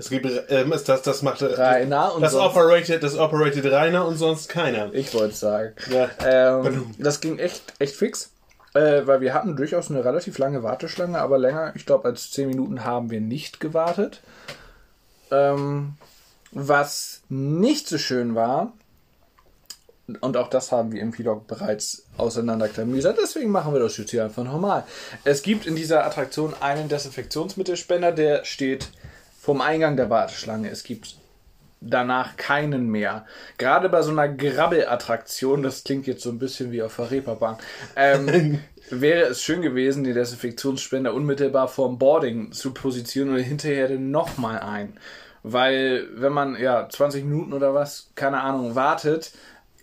[0.00, 4.48] Es gibt, ähm, das, das macht Rainer und das operated, das operated Rainer und sonst
[4.48, 4.92] keiner.
[4.94, 5.74] Ich wollte sagen.
[5.90, 6.08] Ja.
[6.24, 8.30] Ähm, das ging echt, echt fix.
[8.72, 12.48] Äh, weil wir hatten durchaus eine relativ lange Warteschlange, aber länger, ich glaube, als 10
[12.48, 14.22] Minuten haben wir nicht gewartet.
[15.30, 15.94] Ähm,
[16.52, 18.72] was nicht so schön war,
[20.20, 24.24] und auch das haben wir im Vlog bereits auseinanderklamüsert, deswegen machen wir das jetzt hier
[24.24, 24.84] einfach nochmal.
[25.24, 28.88] Es gibt in dieser Attraktion einen Desinfektionsmittelspender, der steht
[29.40, 30.68] vom Eingang der Warteschlange.
[30.68, 31.16] Es gibt
[31.80, 33.24] danach keinen mehr.
[33.56, 37.56] Gerade bei so einer Grabbelattraktion, das klingt jetzt so ein bisschen wie auf der Reeperbahn,
[37.96, 38.60] ähm,
[38.90, 44.58] wäre es schön gewesen, den Desinfektionsspender unmittelbar vorm Boarding zu positionieren und hinterher dann nochmal
[44.58, 44.98] ein.
[45.42, 49.32] Weil, wenn man ja 20 Minuten oder was, keine Ahnung, wartet,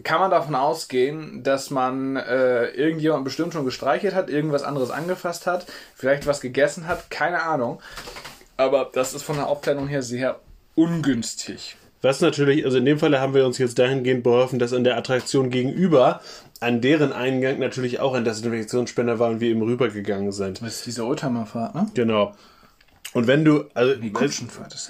[0.04, 5.48] kann man davon ausgehen, dass man äh, irgendjemand bestimmt schon gestreichelt hat, irgendwas anderes angefasst
[5.48, 7.82] hat, vielleicht was gegessen hat, keine Ahnung.
[8.58, 10.40] Aber das ist von der Aufteilung her sehr
[10.76, 11.78] ungünstig.
[12.02, 14.98] Was natürlich, also in dem Fall haben wir uns jetzt dahingehend beholfen, dass an der
[14.98, 16.22] Attraktion gegenüber,
[16.60, 20.62] an deren Eingang natürlich auch ein Desinfektionsspender war und wir eben rübergegangen sind.
[20.62, 21.88] Das ist diese Oldtimerfahrt, ne?
[21.96, 22.36] Genau.
[23.14, 23.96] Und wenn du, also,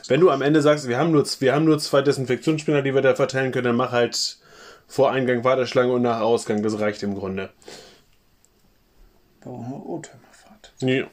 [0.07, 3.01] wenn du am Ende sagst, wir haben nur, wir haben nur zwei Desinfektionsspender, die wir
[3.01, 4.37] da verteilen können, dann mach halt
[4.87, 6.63] vor Eingang Warteschlange und nach Ausgang.
[6.63, 7.49] Das reicht im Grunde.
[9.43, 10.73] Warum eine Oldtimerfahrt?
[10.79, 11.05] Ja.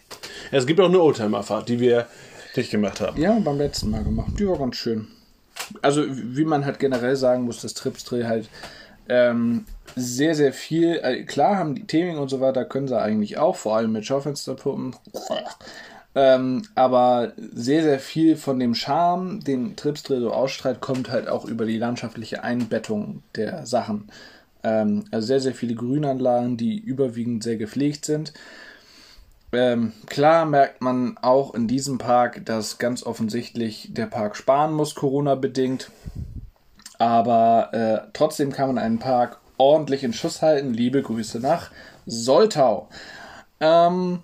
[0.50, 2.06] Es gibt auch eine Oldtimerfahrt, die wir
[2.56, 3.20] nicht gemacht haben.
[3.20, 4.32] Ja, beim letzten Mal gemacht.
[4.38, 5.08] Die war ganz schön
[5.82, 8.48] also wie man halt generell sagen muss, dass Tripsdrill halt
[9.08, 13.38] ähm, sehr, sehr viel, äh, klar haben die Theming und so weiter, können sie eigentlich
[13.38, 14.96] auch, vor allem mit Schaufensterpuppen.
[16.16, 21.44] Ähm, aber sehr, sehr viel von dem Charme, den Tripsdrill so ausstrahlt, kommt halt auch
[21.44, 24.08] über die landschaftliche Einbettung der Sachen.
[24.62, 28.32] Ähm, also sehr, sehr viele Grünanlagen, die überwiegend sehr gepflegt sind.
[29.54, 34.94] Ähm, klar merkt man auch in diesem Park, dass ganz offensichtlich der Park sparen muss,
[34.94, 35.90] Corona-bedingt.
[36.98, 40.72] Aber äh, trotzdem kann man einen Park ordentlich in Schuss halten.
[40.72, 41.70] Liebe Grüße nach
[42.06, 42.88] Soltau.
[43.60, 44.20] Ähm,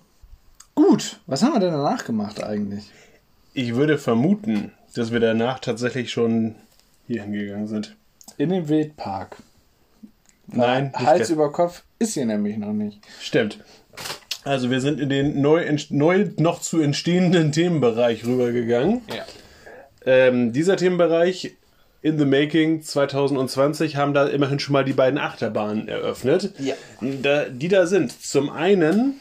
[0.75, 2.91] gut, was haben wir denn danach gemacht eigentlich?
[3.53, 6.55] Ich würde vermuten, dass wir danach tatsächlich schon
[7.07, 7.95] hier hingegangen sind.
[8.37, 9.37] In den Wildpark.
[10.47, 12.99] Nein, Hals über Kopf ist hier nämlich noch nicht.
[13.21, 13.59] Stimmt.
[14.43, 19.01] Also wir sind in den neu, neu noch zu entstehenden Themenbereich rübergegangen.
[19.13, 19.25] Ja.
[20.05, 21.55] Ähm, dieser Themenbereich
[22.01, 26.53] in the Making 2020 haben da immerhin schon mal die beiden Achterbahnen eröffnet.
[26.57, 26.73] Ja.
[26.99, 28.23] Da, die da sind.
[28.23, 29.19] Zum einen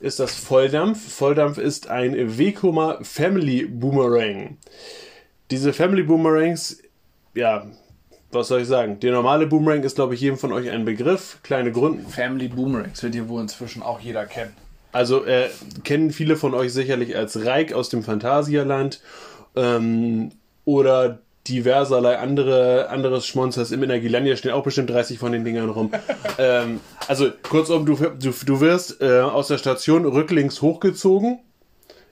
[0.00, 1.12] ist das Volldampf.
[1.12, 4.56] Volldampf ist ein Vekoma Family Boomerang.
[5.50, 6.82] Diese Family Boomerangs,
[7.34, 7.66] ja,
[8.30, 9.00] was soll ich sagen?
[9.00, 11.38] Der normale Boomerang ist, glaube ich, jedem von euch ein Begriff.
[11.42, 12.06] Kleine Gründen.
[12.08, 14.52] Family Boomerangs wird hier wohl inzwischen auch jeder kennen.
[14.92, 15.48] Also äh,
[15.84, 19.00] kennen viele von euch sicherlich als Reik aus dem Phantasialand
[19.56, 20.30] ähm,
[20.64, 25.90] oder diverserlei andere, anderes Schmonzers im Energielandia stehen auch bestimmt 30 von den Dingern rum.
[26.38, 31.38] ähm, also kurzum, du, du, du wirst äh, aus der Station rücklings hochgezogen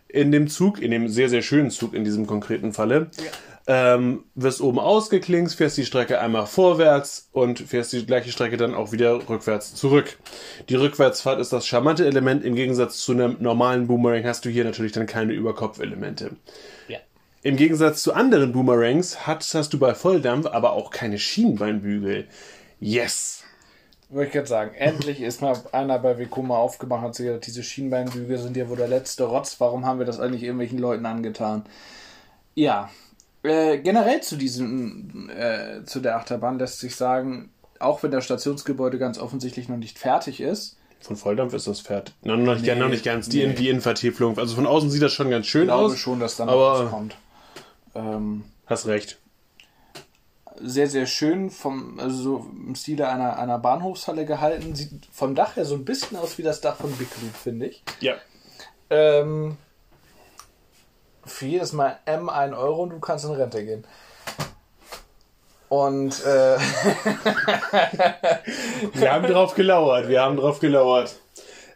[0.08, 3.10] in dem Zug, in dem sehr, sehr schönen Zug in diesem konkreten Falle.
[3.18, 3.24] Ja
[3.66, 8.74] ähm, wirst oben ausgeklinkt, fährst die Strecke einmal vorwärts und fährst die gleiche Strecke dann
[8.74, 10.18] auch wieder rückwärts zurück.
[10.68, 12.44] Die Rückwärtsfahrt ist das charmante Element.
[12.44, 16.36] Im Gegensatz zu einem normalen Boomerang hast du hier natürlich dann keine Überkopfelemente.
[16.86, 16.98] Ja.
[17.42, 22.28] Im Gegensatz zu anderen Boomerangs hast, hast du bei Volldampf aber auch keine Schienbeinbügel.
[22.78, 23.42] Yes!
[24.08, 27.48] Wollte ich gerade sagen, endlich ist mal einer bei Vekoma aufgemacht und hat sich gesagt,
[27.48, 29.56] diese Schienbeinbügel sind ja wohl der letzte Rotz.
[29.58, 31.64] Warum haben wir das eigentlich irgendwelchen Leuten angetan?
[32.54, 32.90] Ja,
[33.46, 38.98] äh, generell zu diesem, äh, zu der Achterbahn lässt sich sagen, auch wenn das Stationsgebäude
[38.98, 40.76] ganz offensichtlich noch nicht fertig ist.
[41.00, 42.14] Von Volldampf ist das fertig.
[42.22, 43.28] Noch, noch, nee, noch nicht ganz.
[43.28, 43.52] Die, nee.
[43.54, 44.38] die Innenvertiefung.
[44.38, 45.98] Also von außen sieht das schon ganz schön ich glaube aus.
[45.98, 47.16] schon, dass da noch was kommt.
[47.94, 49.18] Ähm, hast recht.
[50.58, 54.74] Sehr, sehr schön, vom, also so im Stile einer, einer Bahnhofshalle gehalten.
[54.74, 57.66] Sieht vom Dach her so ein bisschen aus wie das Dach von Big Loop, finde
[57.66, 57.82] ich.
[58.00, 58.14] Ja.
[58.88, 59.58] Ähm,
[61.26, 63.86] für jedes Mal M 1 Euro und du kannst in Rente gehen.
[65.68, 66.58] Und äh,
[68.94, 71.16] wir haben drauf gelauert, wir haben drauf gelauert.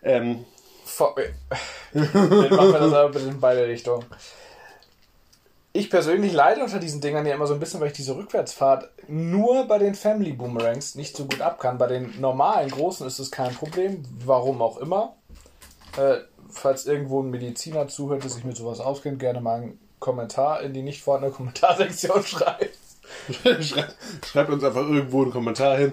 [0.03, 0.45] Ähm,
[1.93, 4.05] dann machen wir das aber bitte in beide Richtungen.
[5.73, 8.91] Ich persönlich leide unter diesen Dingern ja immer so ein bisschen, weil ich diese Rückwärtsfahrt
[9.09, 11.79] nur bei den Family Boomerangs nicht so gut ab kann.
[11.79, 15.15] Bei den normalen großen ist es kein Problem, warum auch immer.
[15.97, 16.19] Äh,
[16.51, 20.73] falls irgendwo ein Mediziner zuhört, der sich mit sowas auskennt, gerne mal einen Kommentar in
[20.73, 22.71] die nicht vorhandene Kommentarsektion schreiben.
[24.25, 25.93] Schreibt uns einfach irgendwo einen Kommentar hin.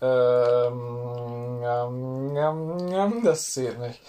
[0.00, 1.62] Ähm,
[3.24, 4.00] das zählt nicht.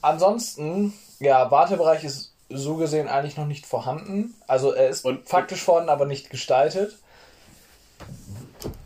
[0.00, 4.34] Ansonsten, ja, Wartebereich ist so gesehen eigentlich noch nicht vorhanden.
[4.46, 6.98] Also er ist und, faktisch vorhanden, aber nicht gestaltet.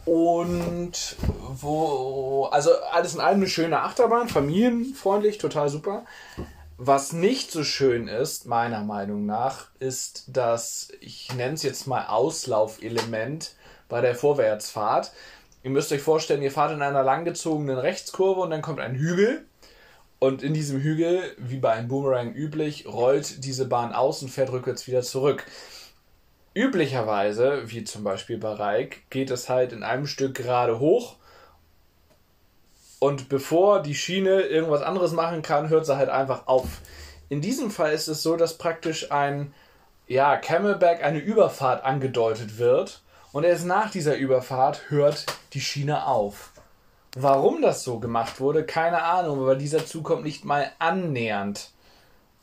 [0.05, 1.17] Und
[1.61, 6.05] wo, also alles in allem eine schöne Achterbahn, familienfreundlich, total super.
[6.77, 12.07] Was nicht so schön ist, meiner Meinung nach, ist das, ich nenne es jetzt mal
[12.07, 13.55] Auslaufelement
[13.89, 15.13] bei der Vorwärtsfahrt.
[15.63, 19.47] Ihr müsst euch vorstellen, ihr fahrt in einer langgezogenen Rechtskurve und dann kommt ein Hügel
[20.23, 24.53] und in diesem Hügel, wie bei einem Boomerang üblich, rollt diese Bahn aus und fährt
[24.53, 25.45] rückwärts wieder zurück.
[26.55, 31.17] Üblicherweise, wie zum Beispiel bei Reik, geht es halt in einem Stück gerade hoch
[32.99, 36.83] und bevor die Schiene irgendwas anderes machen kann, hört sie halt einfach auf.
[37.31, 39.53] In diesem Fall ist es so, dass praktisch ein
[40.07, 45.25] ja, Camelback, eine Überfahrt angedeutet wird und erst nach dieser Überfahrt hört
[45.55, 46.53] die Schiene auf.
[47.17, 51.71] Warum das so gemacht wurde, keine Ahnung, aber dieser Zug kommt nicht mal annähernd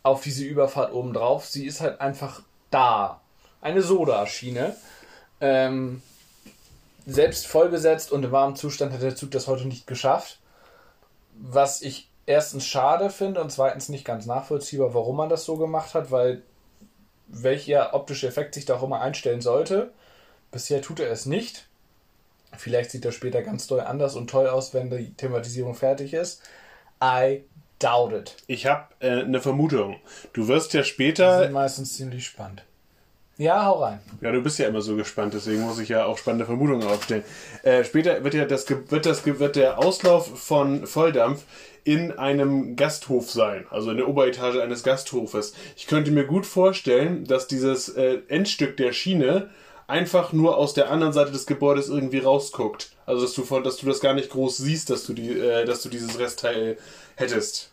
[0.03, 1.45] auf diese Überfahrt oben drauf.
[1.45, 3.21] Sie ist halt einfach da.
[3.61, 4.75] Eine Soda-Schiene.
[5.41, 6.01] Ähm,
[7.05, 10.39] selbst voll besetzt und im warmen Zustand hat der Zug das heute nicht geschafft.
[11.33, 15.93] Was ich erstens schade finde und zweitens nicht ganz nachvollziehbar, warum man das so gemacht
[15.93, 16.43] hat, weil
[17.27, 19.91] welcher optische Effekt sich da auch immer einstellen sollte.
[20.51, 21.67] Bisher tut er es nicht.
[22.57, 26.41] Vielleicht sieht er später ganz toll anders und toll aus, wenn die Thematisierung fertig ist.
[27.01, 27.43] I
[27.79, 28.35] doubt it.
[28.47, 29.99] Ich habe äh, eine Vermutung.
[30.33, 31.37] Du wirst ja später.
[31.37, 32.63] Die sind meistens ziemlich spannend.
[33.39, 33.99] Ja, hau rein.
[34.19, 37.23] Ja, du bist ja immer so gespannt, deswegen muss ich ja auch spannende Vermutungen aufstellen.
[37.63, 41.43] Äh, später wird ja das, wird das wird der Auslauf von Volldampf
[41.85, 45.53] in einem Gasthof sein, also in der Oberetage eines Gasthofes.
[45.77, 49.49] Ich könnte mir gut vorstellen, dass dieses äh, Endstück der Schiene
[49.87, 52.91] einfach nur aus der anderen Seite des Gebäudes irgendwie rausguckt.
[53.05, 55.63] Also dass du von, dass du das gar nicht groß siehst, dass du die, äh,
[55.63, 56.77] dass du dieses Restteil
[57.15, 57.71] hättest.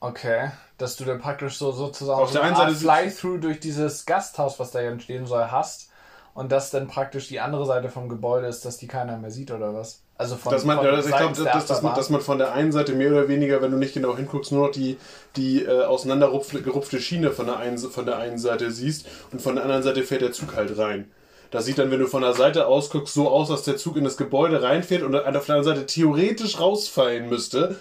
[0.00, 0.48] Okay,
[0.78, 4.58] dass du dann praktisch so sozusagen auf so der einen Seite Fly-through durch dieses Gasthaus,
[4.58, 5.90] was da ja entstehen soll, hast
[6.34, 9.50] und das dann praktisch die andere Seite vom Gebäude ist, dass die keiner mehr sieht
[9.50, 10.02] oder was?
[10.18, 12.52] Also von, dass man, von also ich glaube, dass, dass, man, dass man von der
[12.52, 14.98] einen Seite mehr oder weniger, wenn du nicht genau hinguckst, nur noch die,
[15.36, 19.64] die äh, auseinandergerupfte Schiene von der, einen, von der einen Seite siehst und von der
[19.64, 21.10] anderen Seite fährt der Zug halt rein.
[21.50, 23.96] Das sieht dann, wenn du von der Seite aus guckst, so aus, dass der Zug
[23.96, 27.76] in das Gebäude reinfährt und auf der anderen Seite theoretisch rausfallen müsste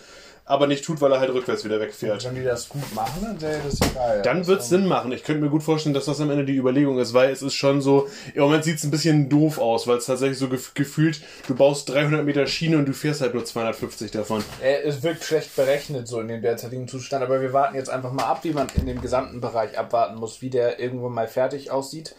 [0.45, 2.23] aber nicht tut, weil er halt rückwärts wieder wegfährt.
[2.23, 4.21] Wenn die das gut machen, dann wäre das geil.
[4.23, 5.11] Dann wird es Sinn machen.
[5.11, 7.55] Ich könnte mir gut vorstellen, dass das am Ende die Überlegung ist, weil es ist
[7.55, 10.75] schon so, im Moment sieht es ein bisschen doof aus, weil es tatsächlich so gef
[10.75, 14.43] gefühlt, du baust 300 Meter Schiene und du fährst halt nur 250 davon.
[14.61, 18.25] Es wirkt schlecht berechnet so in dem derzeitigen Zustand, aber wir warten jetzt einfach mal
[18.25, 22.15] ab, wie man in dem gesamten Bereich abwarten muss, wie der irgendwann mal fertig aussieht.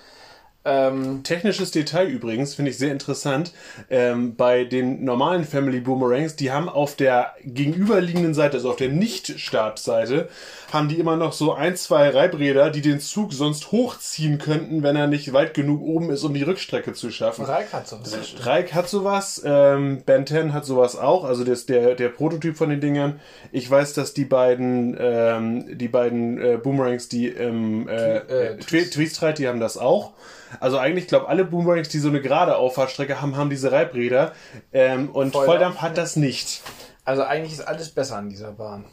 [0.66, 3.52] Ähm, Technisches Detail übrigens, finde ich sehr interessant.
[3.88, 8.88] Ähm, bei den normalen Family Boomerangs, die haben auf der gegenüberliegenden Seite, also auf der
[8.88, 10.28] Nicht-Startseite,
[10.72, 14.96] haben die immer noch so ein, zwei Reibräder, die den Zug sonst hochziehen könnten, wenn
[14.96, 17.44] er nicht weit genug oben ist, um die Rückstrecke zu schaffen.
[17.44, 18.34] Reik hat sowas.
[18.40, 22.70] Reik hat sowas, ähm, Ben 10 hat sowas auch, also das, der, der Prototyp von
[22.70, 23.20] den Dingern.
[23.52, 29.34] Ich weiß, dass die beiden, ähm, die beiden äh, Boomerangs, die im äh, äh, Tweestride,
[29.34, 30.12] die haben das auch.
[30.60, 34.32] Also eigentlich, glaube alle Boomerangs, die so eine gerade Auffahrtstrecke haben, haben diese Reibräder.
[34.72, 36.62] Ähm, und Volldampf, Volldampf hat das nicht.
[37.04, 38.84] Also eigentlich ist alles besser an dieser Bahn.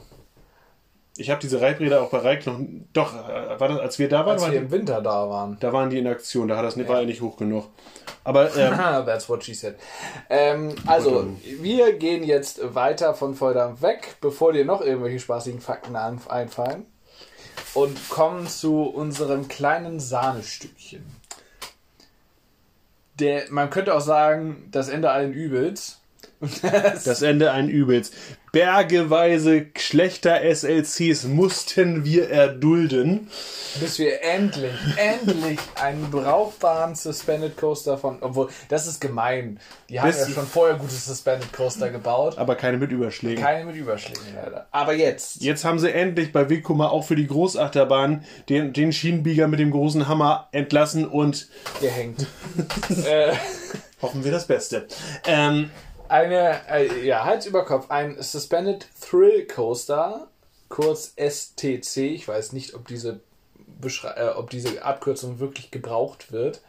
[1.16, 2.60] Ich habe diese Reibräder auch bei Reik noch.
[2.92, 4.34] Doch, äh, war das, als wir da waren?
[4.34, 5.58] Als waren wir im Winter da waren.
[5.60, 6.88] Da waren die in Aktion, da hat das, ja.
[6.88, 7.70] war er nicht hoch genug.
[8.24, 8.56] Aber.
[8.56, 8.76] Ähm,
[9.06, 9.76] That's what she said.
[10.30, 11.28] Ähm, also,
[11.62, 16.88] wir gehen jetzt weiter von Volldampf weg, bevor dir noch irgendwelche spaßigen Fakten einfallen.
[17.76, 21.04] Und kommen zu unserem kleinen Sahnestückchen
[23.20, 26.04] der, man könnte auch sagen, das Ende allen Übels,
[27.06, 28.12] Das Ende ein Übels.
[28.54, 33.28] Bergeweise schlechter SLCs mussten wir erdulden.
[33.80, 38.20] Bis wir endlich, endlich einen brauchbaren Suspended Coaster von.
[38.22, 39.60] Obwohl, das ist gemein.
[39.90, 42.38] Die haben ja schon vorher gute Suspended Coaster gebaut.
[42.38, 43.44] Aber keine mit Überschlägen.
[43.44, 44.68] Keine mit Überschlägen leider.
[44.70, 45.42] Aber jetzt.
[45.42, 49.72] Jetzt haben sie endlich bei Wegkummer auch für die Großachterbahn den, den Schienenbieger mit dem
[49.72, 51.48] großen Hammer entlassen und
[51.82, 52.28] gehängt.
[53.04, 53.34] äh,
[54.00, 54.86] hoffen wir das Beste.
[55.26, 55.72] Ähm,
[56.10, 60.28] eine, äh, ja, Hals über Kopf, ein Suspended Thrill Coaster,
[60.70, 61.98] kurz STC.
[61.98, 63.20] Ich weiß nicht, ob diese,
[63.80, 66.62] Beschrei äh, ob diese Abkürzung wirklich gebraucht wird.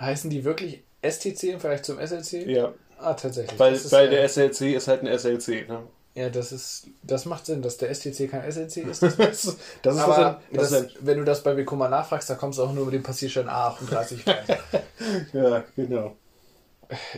[0.00, 2.46] Heißen die wirklich STC im Vergleich zum SLC?
[2.46, 3.58] ja, Ah, tatsächlich.
[3.60, 5.68] weil, ist, weil äh, der SLC ist halt ein SLC.
[5.68, 5.82] Ne?
[6.16, 9.02] Ja, das ist, das macht Sinn, dass der STC kein SLC ist.
[9.02, 12.64] Das Das ist, aber das, das, wenn du das bei Vekoma nachfragst, da kommst du
[12.64, 14.58] auch nur mit dem Passierschein A38 rein.
[15.32, 16.16] ja, genau.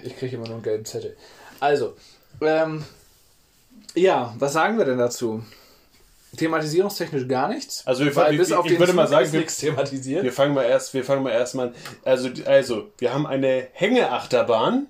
[0.02, 1.16] Ich kriege immer nur einen gelben Zettel.
[1.60, 1.94] Also,
[2.40, 2.84] ähm,
[3.94, 5.42] ja, was sagen wir denn dazu?
[6.36, 7.84] Thematisierungstechnisch gar nichts.
[7.86, 10.22] Also wir- ich- bis auf ich würde mal sagen, wir- nichts thematisiert.
[10.22, 11.74] Wir fangen mal erst, wir fangen mal erstmal an.
[12.04, 14.86] Also, also, wir haben eine Hängeachterbahn,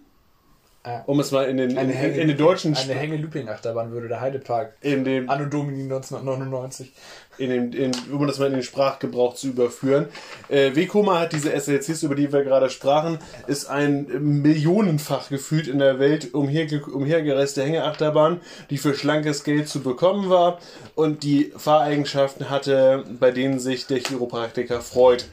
[0.83, 1.03] Ah.
[1.05, 4.73] um es mal in den, in, Hänge, in den deutschen eine Hänge-Looping-Achterbahn würde der Heidepark
[4.81, 6.91] in dem, Anno Domini 1999.
[7.37, 10.07] in dem, in, um das mal in den Sprachgebrauch zu überführen.
[10.49, 14.07] Äh, Wekoma hat diese SLCs, über die wir gerade sprachen, ist ein
[14.41, 20.61] millionenfach gefühlt in der Welt umher, umhergereiste Hängeachterbahn, die für schlankes Geld zu bekommen war
[20.95, 25.27] und die Fahreigenschaften hatte, bei denen sich der Chiropraktiker freut.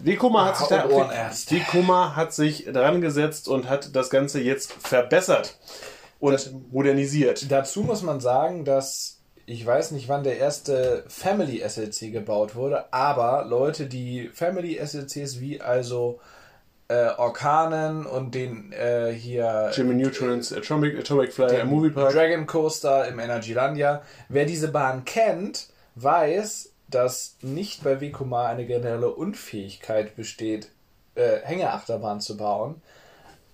[0.00, 1.52] Wekoma hat, sich da, Ohrenarzt.
[1.52, 5.58] Wekoma hat sich dran gesetzt und hat das Ganze jetzt verbessert
[6.20, 7.50] und modernisiert.
[7.50, 12.92] Dazu muss man sagen, dass ich weiß nicht, wann der erste Family SLC gebaut wurde,
[12.92, 16.20] aber Leute, die Family SLCs wie also
[16.88, 22.12] äh, Orkanen und den äh, hier Jimmy Neutrons Atomic, Atomic Flyer Movie Park.
[22.12, 24.02] Dragon Coaster im Energylandia.
[24.28, 30.70] Wer diese Bahn kennt, weiß, dass nicht bei Vekoma eine generelle Unfähigkeit besteht,
[31.14, 32.80] äh, Hängeachterbahn zu bauen.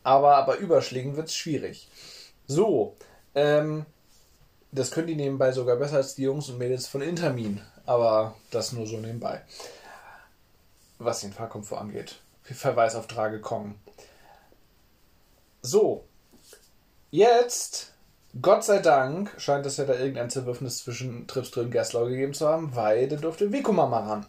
[0.02, 1.88] Aber bei Überschlägen wird es schwierig.
[2.46, 2.96] So,
[3.34, 3.86] ähm,
[4.72, 7.60] das können die nebenbei sogar besser als die Jungs und Mädels von Intermin.
[7.86, 9.42] Aber das nur so nebenbei.
[10.98, 12.16] Was den Fahrkomfort angeht.
[12.42, 13.76] Verweis auf Drage Kong.
[15.62, 16.04] So,
[17.14, 17.93] Jetzt,
[18.40, 22.48] Gott sei Dank, scheint es ja da irgendein Zerwürfnis zwischen Tripströ und Gerslau gegeben zu
[22.48, 24.26] haben, weil der durfte Wekoma mal ran.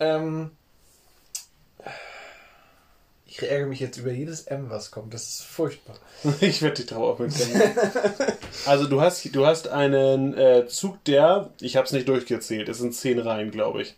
[0.00, 0.50] Ähm,
[3.26, 5.12] ich ärgere mich jetzt über jedes M, was kommt.
[5.12, 5.96] Das ist furchtbar.
[6.40, 7.48] Ich werde dich drauf aufmerksam.
[8.66, 12.78] Also du hast, du hast einen äh, Zug, der, ich habe es nicht durchgezählt, es
[12.78, 13.96] sind zehn Reihen, glaube ich.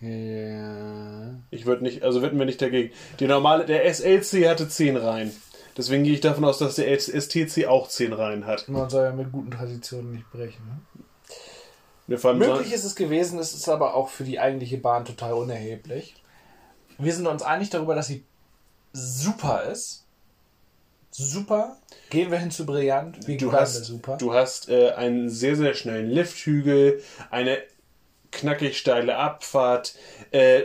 [0.00, 1.34] Ja.
[1.50, 2.92] Ich würde nicht, also wetten wir nicht dagegen.
[3.18, 5.34] Die normale, der SLC hatte zehn Reihen.
[5.76, 8.68] Deswegen gehe ich davon aus, dass der STC auch zehn Reihen hat.
[8.68, 10.64] Man soll ja mit guten Traditionen nicht brechen.
[10.66, 12.16] Ne?
[12.34, 16.14] Möglich ist es gewesen, es ist aber auch für die eigentliche Bahn total unerheblich.
[16.98, 18.24] Wir sind uns einig darüber, dass sie
[18.92, 20.04] super ist.
[21.10, 21.76] Super.
[22.10, 23.26] Gehen wir hin zu brillant.
[23.26, 24.16] Wir Du hast, super.
[24.18, 27.58] du hast äh, einen sehr, sehr schnellen Lifthügel, eine
[28.32, 29.94] knackig steile Abfahrt,
[30.30, 30.64] äh,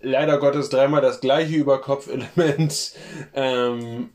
[0.00, 2.92] leider Gottes dreimal das gleiche Überkopfelement.
[3.34, 4.10] Ähm,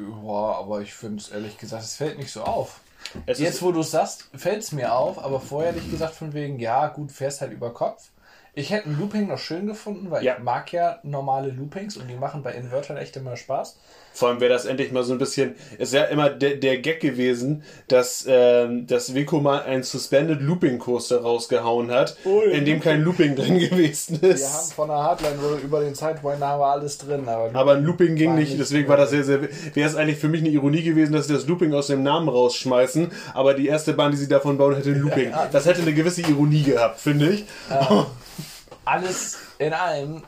[0.00, 2.80] Ja, aber ich finde es ehrlich gesagt, es fällt nicht so auf.
[3.26, 6.14] es Jetzt, wo du es sagst, fällt es mir auf, aber vorher hätte ich gesagt,
[6.14, 8.08] von wegen, ja, gut, fährst halt über Kopf.
[8.52, 10.34] Ich hätte ein Looping noch schön gefunden, weil Ja.
[10.36, 13.78] ich mag ja normale Loopings und die machen bei Invertern echt immer Spaß.
[14.12, 17.00] Vor allem wäre das endlich mal so ein bisschen, ist ja immer der, der Gag
[17.00, 22.64] gewesen, dass, ähm, dass Vico mal einen Suspended Looping Coaster rausgehauen hat, Oh, ja, in
[22.64, 24.72] dem kein Looping drin gewesen Wir haben ist.
[24.74, 28.34] von der Hardline über den Sidewinder haben wir alles drin, aber, Aber ein Looping ging
[28.34, 29.40] nicht, nicht deswegen war das sehr, sehr.
[29.42, 32.28] Wäre es eigentlich für mich eine Ironie gewesen, dass sie das Looping aus dem Namen
[32.28, 35.30] rausschmeißen, aber die erste Bahn, die sie davon bauen, hätte ein Looping.
[35.30, 35.48] Ja.
[35.50, 37.44] Das hätte eine gewisse Ironie gehabt, finde ich.
[38.84, 40.22] alles in allem,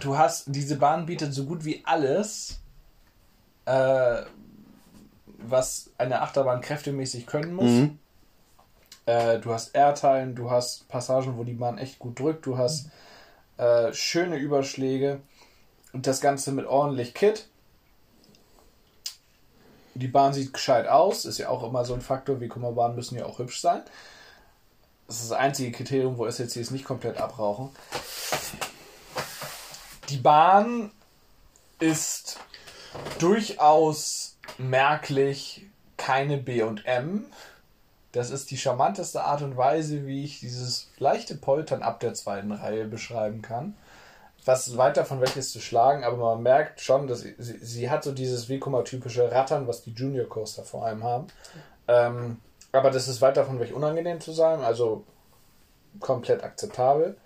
[0.00, 2.60] du hast, diese Bahn bietet so gut wie alles,
[3.66, 4.22] äh,
[5.38, 7.70] was eine Achterbahn kräftemäßig können muss.
[7.70, 7.98] Mhm.
[9.06, 12.88] Äh, du hast Airteilen, du hast Passagen, wo die Bahn echt gut drückt, du hast
[13.58, 15.20] äh, schöne Überschläge
[15.92, 17.48] und das Ganze mit ordentlich Kit.
[19.94, 23.16] Die Bahn sieht gescheit aus, ist ja auch immer so ein Faktor, wie Kummerbahnen müssen
[23.16, 23.82] ja auch hübsch sein.
[25.06, 27.70] Das ist das einzige Kriterium, wo SLCs nicht komplett abrauchen.
[30.08, 30.90] Die Bahn
[31.80, 32.38] ist
[33.18, 37.26] durchaus merklich keine B und M.
[38.12, 42.52] Das ist die charmanteste Art und Weise, wie ich dieses leichte Poltern ab der zweiten
[42.52, 43.76] Reihe beschreiben kann.
[44.44, 48.04] was weit davon weg ist zu schlagen, aber man merkt schon, dass sie, sie hat
[48.04, 51.28] so dieses Vekoma-typische Rattern, was die Junior Coaster vor allem haben.
[51.88, 52.38] Ähm,
[52.72, 55.04] aber das ist weit davon weg, unangenehm zu sein, also
[56.00, 57.16] komplett akzeptabel.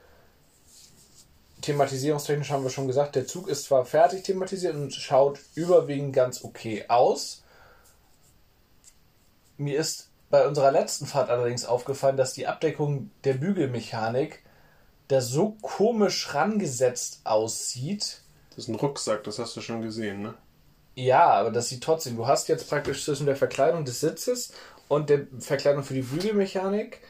[1.60, 6.44] Thematisierungstechnisch haben wir schon gesagt, der Zug ist zwar fertig thematisiert und schaut überwiegend ganz
[6.44, 7.42] okay aus.
[9.56, 14.42] Mir ist bei unserer letzten Fahrt allerdings aufgefallen, dass die Abdeckung der Bügelmechanik
[15.08, 18.20] da so komisch rangesetzt aussieht.
[18.50, 20.34] Das ist ein Rucksack, das hast du schon gesehen, ne?
[20.94, 22.16] Ja, aber das sieht trotzdem.
[22.16, 24.52] Du hast jetzt praktisch zwischen der Verkleidung des Sitzes
[24.88, 27.00] und der Verkleidung für die Bügelmechanik.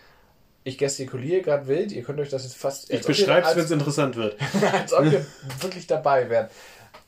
[0.69, 2.91] Ich gestikuliere gerade wild, ihr könnt euch das jetzt fast.
[2.91, 4.37] Ich beschreibe es, wenn es interessant wird.
[4.73, 5.25] als ob ihr
[5.61, 6.53] wirklich dabei wärt.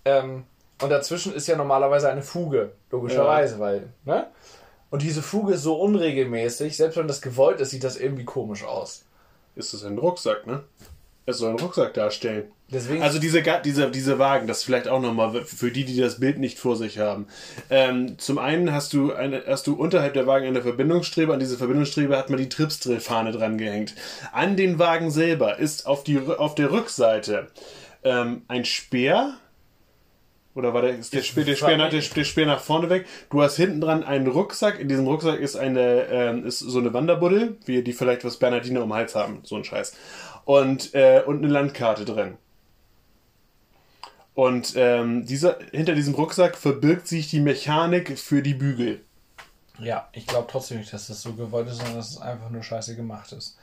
[0.07, 0.45] Ähm,
[0.81, 3.61] und dazwischen ist ja normalerweise eine Fuge, logischerweise, ja.
[3.61, 4.29] weil, ne?
[4.89, 8.65] Und diese Fuge ist so unregelmäßig, selbst wenn das gewollt ist, sieht das irgendwie komisch
[8.65, 9.05] aus.
[9.57, 10.65] Ist das ein Rucksack, ne?
[11.27, 12.51] Es soll einen Rucksack darstellen.
[12.73, 16.39] Deswegen also diese, diese, diese Wagen, das vielleicht auch nochmal für die, die das Bild
[16.39, 17.27] nicht vor sich haben.
[17.69, 21.33] Ähm, zum einen hast du, eine, hast du unterhalb der Wagen eine Verbindungsstrebe.
[21.33, 23.95] An diese Verbindungsstrebe hat man die Tripsdrill-Fahne dran gehängt.
[24.33, 27.49] An den Wagen selber ist auf, die, auf der Rückseite
[28.05, 29.35] ähm, ein Speer.
[30.55, 33.07] Oder war der, ist der, Speer, der, Speer nach, der, der Speer nach vorne weg?
[33.31, 34.79] Du hast hinten dran einen Rucksack.
[34.79, 38.83] In diesem Rucksack ist eine ähm, ist so eine Wanderbuddel, wie die vielleicht was Bernardiner
[38.83, 39.41] um den Hals haben.
[39.45, 39.97] So ein Scheiß
[40.45, 42.37] und, äh, und eine Landkarte drin.
[44.35, 49.03] Und ähm, dieser, hinter diesem Rucksack verbirgt sich die Mechanik für die Bügel.
[49.79, 52.63] Ja, ich glaube trotzdem nicht, dass das so gewollt ist, sondern dass es einfach nur
[52.63, 53.57] scheiße gemacht ist.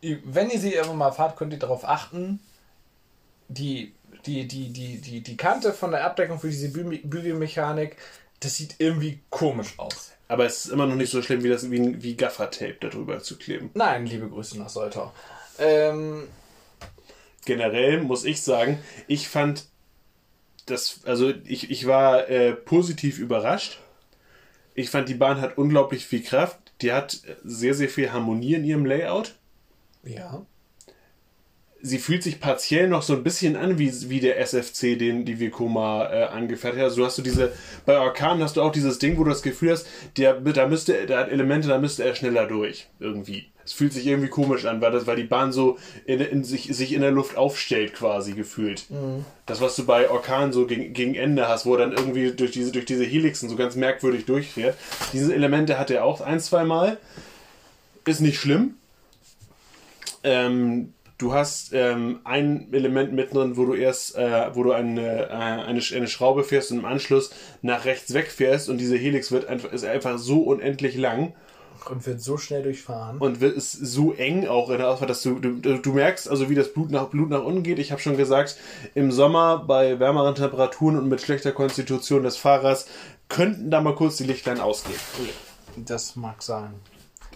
[0.00, 2.40] Wenn ihr sie irgendwann mal fahrt, könnt ihr darauf achten,
[3.48, 3.94] die,
[4.26, 7.96] die, die, die, die, die Kante von der Abdeckung für diese Bü Bügelmechanik,
[8.40, 10.12] das sieht irgendwie komisch aus.
[10.28, 13.38] Aber es ist immer noch nicht so schlimm, wie, das, wie, wie Gaffertape darüber zu
[13.38, 13.70] kleben.
[13.74, 15.12] Nein, liebe Grüße nach Soltau.
[15.58, 16.28] Ähm,
[17.48, 19.64] Generell muss ich sagen, ich fand
[20.70, 23.80] das, also ich, ich war äh, positiv überrascht.
[24.74, 26.58] Ich fand, die Bahn hat unglaublich viel Kraft.
[26.82, 29.34] Die hat sehr, sehr viel Harmonie in ihrem Layout.
[30.04, 30.46] Ja.
[31.80, 35.38] Sie fühlt sich partiell noch so ein bisschen an wie, wie der SFC, den die
[35.40, 36.90] Vekoma äh, angefertigt hat.
[36.90, 37.52] Also du hast du diese,
[37.86, 41.06] bei Orkan hast du auch dieses Ding, wo du das Gefühl hast, der, da müsste,
[41.06, 42.88] der hat Elemente, da müsste er schneller durch.
[42.98, 46.42] Irgendwie es fühlt sich irgendwie komisch an, weil, das, weil die Bahn so in, in
[46.42, 48.88] sich, sich in der Luft aufstellt, quasi gefühlt.
[48.88, 49.26] Mhm.
[49.44, 52.50] Das, was du bei Orkan so gegen, gegen Ende hast, wo er dann irgendwie durch
[52.50, 54.74] diese, durch diese Helixen so ganz merkwürdig durchfährt.
[55.12, 56.96] Diese Elemente hat er auch ein, zwei Mal.
[58.06, 58.76] Ist nicht schlimm.
[60.24, 65.30] Ähm, du hast ähm, ein Element mittendrin, wo du erst, äh, wo du eine, äh,
[65.30, 69.70] eine, eine Schraube fährst und im Anschluss nach rechts wegfährst und diese Helix wird einfach,
[69.74, 71.34] ist einfach so unendlich lang
[71.90, 73.18] und wird so schnell durchfahren.
[73.18, 76.50] Und wird, ist so eng auch in der Ausfahrt, dass du, du, du merkst also,
[76.50, 77.78] wie das Blut nach, Blut nach unten geht.
[77.78, 78.56] Ich habe schon gesagt,
[78.94, 82.86] im Sommer bei wärmeren Temperaturen und mit schlechter Konstitution des Fahrers
[83.28, 84.98] könnten da mal kurz die Lichtlein ausgehen.
[85.76, 86.74] Das mag sein.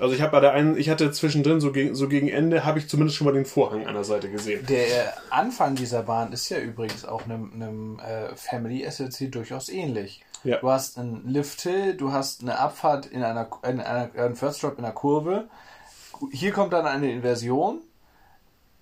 [0.00, 2.78] Also ich habe bei der einen, ich hatte zwischendrin so gegen, so gegen Ende, habe
[2.78, 4.64] ich zumindest schon mal den Vorhang an der Seite gesehen.
[4.66, 10.24] Der Anfang dieser Bahn ist ja übrigens auch einem, einem äh, Family SLC durchaus ähnlich.
[10.44, 10.58] Ja.
[10.58, 14.78] Du hast einen Lift-Hill, du hast eine Abfahrt in einer, in einer, einen First Drop
[14.78, 15.48] in einer Kurve.
[16.32, 17.80] Hier kommt dann eine Inversion,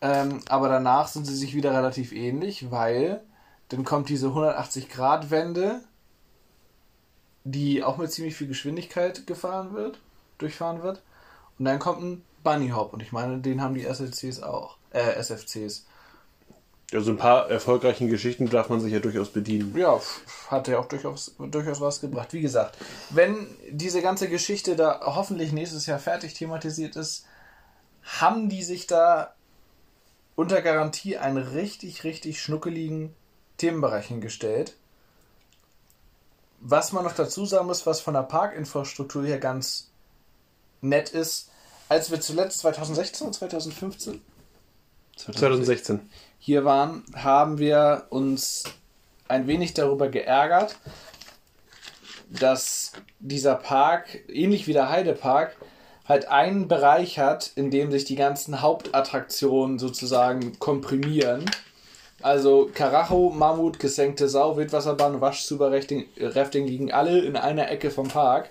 [0.00, 3.22] ähm, aber danach sind sie sich wieder relativ ähnlich, weil
[3.68, 5.82] dann kommt diese 180-Grad-Wende,
[7.44, 10.00] die auch mit ziemlich viel Geschwindigkeit gefahren wird,
[10.38, 11.02] durchfahren wird.
[11.58, 15.12] Und dann kommt ein Bunny Hop und ich meine, den haben die SLCs auch, äh,
[15.22, 15.86] SFCs.
[16.93, 19.76] Also ein paar erfolgreichen Geschichten darf man sich ja durchaus bedienen.
[19.76, 20.01] Ja,
[20.49, 22.32] hat ja auch durchaus, durchaus was gebracht.
[22.32, 22.76] Wie gesagt,
[23.11, 27.26] wenn diese ganze Geschichte da hoffentlich nächstes Jahr fertig thematisiert ist,
[28.03, 29.34] haben die sich da
[30.34, 33.14] unter Garantie einen richtig, richtig schnuckeligen
[33.59, 34.74] Themenbereich hingestellt.
[36.61, 39.91] Was man noch dazu sagen muss, was von der Parkinfrastruktur her ganz
[40.80, 41.51] nett ist,
[41.88, 44.20] als wir zuletzt 2016 und 2015
[45.16, 46.01] 2016
[46.41, 48.64] hier waren, haben wir uns
[49.28, 50.76] ein wenig darüber geärgert,
[52.28, 55.57] dass dieser Park, ähnlich wie der Heidepark,
[56.07, 61.45] halt einen Bereich hat, in dem sich die ganzen Hauptattraktionen sozusagen komprimieren.
[62.22, 68.51] Also Karacho, Mammut, gesenkte Sau, Wildwasserbahn, Waschzuber-Rafting liegen alle in einer Ecke vom Park.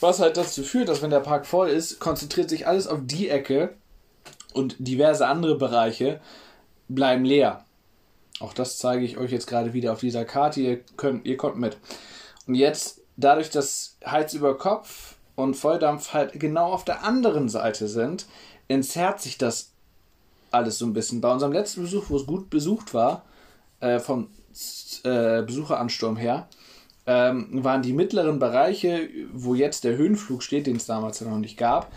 [0.00, 3.28] Was halt dazu führt, dass wenn der Park voll ist, konzentriert sich alles auf die
[3.28, 3.74] Ecke
[4.52, 6.20] und diverse andere Bereiche
[6.94, 7.64] bleiben leer.
[8.40, 10.60] Auch das zeige ich euch jetzt gerade wieder auf dieser Karte.
[10.60, 11.76] Ihr, könnt, ihr kommt mit.
[12.46, 17.88] Und jetzt, dadurch, dass Heiz über Kopf und Volldampf halt genau auf der anderen Seite
[17.88, 18.26] sind,
[18.68, 19.72] entzerrt sich das
[20.50, 21.20] alles so ein bisschen.
[21.20, 23.24] Bei unserem letzten Besuch, wo es gut besucht war,
[23.80, 24.28] äh, vom
[25.04, 26.48] äh, Besucheransturm her,
[27.06, 31.38] ähm, waren die mittleren Bereiche, wo jetzt der Höhenflug steht, den es damals ja noch
[31.38, 31.90] nicht gab,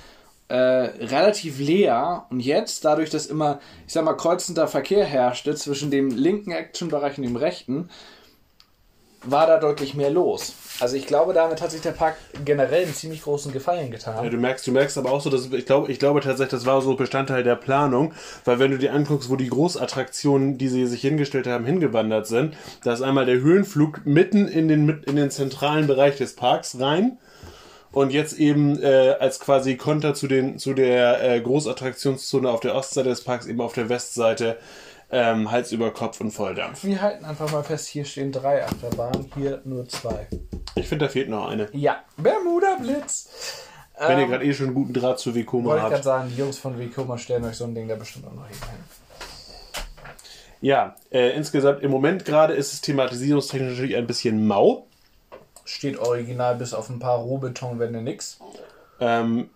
[0.54, 2.28] äh, relativ leer.
[2.30, 7.18] Und jetzt, dadurch, dass immer, ich sag mal, kreuzender Verkehr herrschte zwischen dem linken Actionbereich
[7.18, 7.90] und dem rechten,
[9.24, 10.54] war da deutlich mehr los.
[10.80, 14.24] Also ich glaube, damit hat sich der Park generell einen ziemlich großen Gefallen getan.
[14.24, 16.66] Ja, du merkst, du merkst aber auch so, dass ich glaube, ich glaube tatsächlich, das
[16.68, 18.14] war so Bestandteil der Planung,
[18.46, 22.56] weil wenn du dir anguckst, wo die Großattraktionen, die sie sich hingestellt haben, hingewandert sind,
[22.84, 27.18] da ist einmal der Höhenflug mitten in den in den zentralen Bereich des Parks rein
[27.94, 32.76] und jetzt eben äh, als quasi Konter zu den zu der äh, Großattraktionszone auf der
[32.76, 34.58] Ostseite des Parks eben auf der Westseite
[35.12, 36.84] ähm, Hals über Kopf und Volldampf.
[36.84, 40.28] Wir halten einfach mal fest, hier stehen drei Achterbahnen, hier nur zwei.
[40.76, 41.70] Ich finde, da fehlt noch eine.
[41.72, 43.30] Ja, Bermuda Blitz.
[44.00, 45.82] Wenn ähm, ihr gerade eh schon einen guten Draht zu Vekoma habt.
[45.84, 48.26] Wollte ich gerade sagen, die Jungs von Vekoma stellen euch so ein Ding da bestimmt
[48.26, 48.58] auch noch hin.
[50.62, 54.88] Ja, äh, insgesamt im Moment gerade ist es thematisierungstechnisch natürlich ein bisschen mau.
[55.66, 58.40] Steht original bis auf ein paar Rohbetonwände nix.
[59.00, 59.50] Ähm,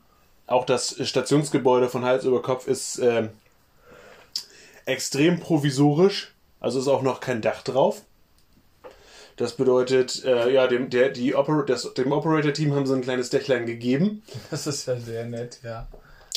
[0.45, 3.29] auch das Stationsgebäude von Hals über Kopf ist ähm,
[4.85, 6.33] extrem provisorisch.
[6.59, 8.01] Also ist auch noch kein Dach drauf.
[9.35, 13.29] Das bedeutet, äh, ja, dem, der, die Oper das, dem Operator-Team haben sie ein kleines
[13.29, 14.23] Dächlein gegeben.
[14.49, 15.87] Das ist ja sehr nett, ja.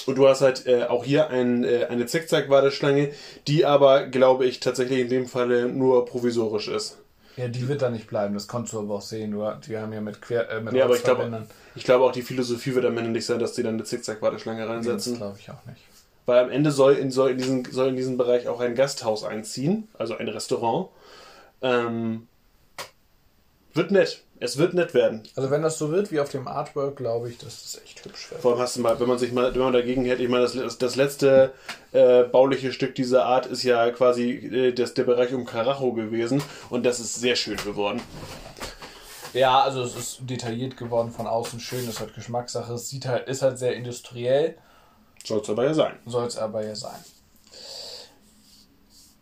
[0.06, 3.12] Und du hast halt äh, auch hier ein, äh, eine Zickzack-Warteschlange,
[3.46, 6.98] die aber, glaube ich, tatsächlich in dem Falle nur provisorisch ist.
[7.36, 9.30] Ja, die wird da nicht bleiben, das konntest du aber auch sehen.
[9.30, 10.50] Du, die haben ja mit Quer.
[10.50, 13.26] Äh, mit ja, aber ich glaube, ich glaube auch, die Philosophie wird am Ende nicht
[13.26, 15.12] sein, dass die dann eine Zickzack-Warteschlange reinsetzen.
[15.12, 15.80] Das glaube ich auch nicht.
[16.26, 19.24] Weil am Ende soll in, soll, in diesen, soll in diesen Bereich auch ein Gasthaus
[19.24, 20.88] einziehen, also ein Restaurant.
[21.62, 22.26] Ähm,
[23.74, 24.22] wird nett.
[24.42, 25.22] Es wird nett werden.
[25.36, 28.30] Also wenn das so wird wie auf dem Artwork, glaube ich, dass das echt hübsch
[28.30, 28.40] wird.
[28.40, 30.48] Vor allem hast du mal, wenn man sich mal, wenn man dagegen hält, ich meine,
[30.48, 31.52] das, das letzte
[31.92, 36.42] äh, bauliche Stück dieser Art ist ja quasi äh, das, der Bereich um Karacho gewesen
[36.70, 38.00] und das ist sehr schön geworden.
[39.34, 42.72] Ja, also es ist detailliert geworden, von außen schön, ist halt Geschmackssache.
[42.72, 44.56] Es sieht halt, ist halt sehr industriell.
[45.22, 45.92] Soll es aber ja sein.
[46.06, 46.98] Soll es aber ja sein.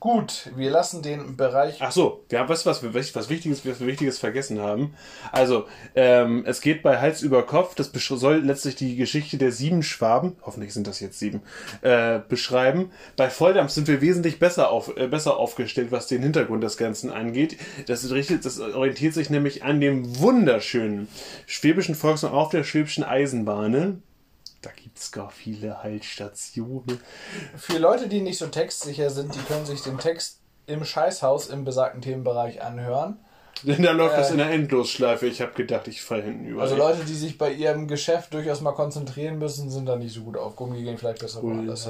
[0.00, 1.78] Gut, wir lassen den Bereich.
[1.80, 4.94] Ach so, wir haben was, was, was Wichtiges, was wir Wichtiges vergessen haben.
[5.32, 9.82] Also, ähm, es geht bei Hals über Kopf, das soll letztlich die Geschichte der sieben
[9.82, 11.42] Schwaben, hoffentlich sind das jetzt sieben,
[11.82, 12.92] äh, beschreiben.
[13.16, 17.10] Bei Volldampf sind wir wesentlich besser, auf, äh, besser aufgestellt, was den Hintergrund des Ganzen
[17.10, 17.56] angeht.
[17.86, 21.08] Das, richtet, das orientiert sich nämlich an dem wunderschönen
[21.46, 24.07] schwäbischen Volkswagen auf der schwäbischen Eisenbahn da
[24.98, 27.00] gibt es gar viele Haltstationen.
[27.56, 31.64] Für Leute, die nicht so textsicher sind, die können sich den Text im Scheißhaus im
[31.64, 33.16] besagten Themenbereich anhören.
[33.62, 35.26] Denn da läuft äh, das in der Endlosschleife.
[35.26, 36.62] Ich habe gedacht, ich falle hinten über.
[36.62, 40.22] Also Leute, die sich bei ihrem Geschäft durchaus mal konzentrieren müssen, sind da nicht so
[40.22, 40.74] gut aufgehoben.
[40.74, 41.88] Die gehen vielleicht besser woanders.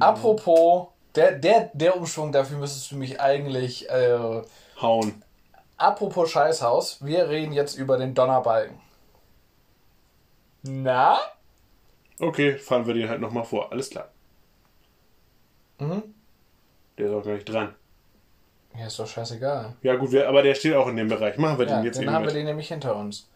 [0.00, 4.42] Apropos, der, der, der Umschwung, dafür müsstest du mich eigentlich äh,
[4.80, 5.22] hauen.
[5.76, 8.80] Apropos Scheißhaus, wir reden jetzt über den Donnerbalken.
[10.62, 11.18] Na?
[12.22, 13.72] Okay, fahren wir den halt nochmal vor.
[13.72, 14.08] Alles klar.
[15.80, 16.14] Mhm.
[16.96, 17.74] Der ist auch gar nicht dran.
[18.78, 19.74] Ja, ist doch scheißegal.
[19.82, 21.36] Ja, gut, wir, aber der steht auch in dem Bereich.
[21.36, 22.32] Machen wir ja, den jetzt Dann haben mit.
[22.32, 23.28] wir den nämlich hinter uns.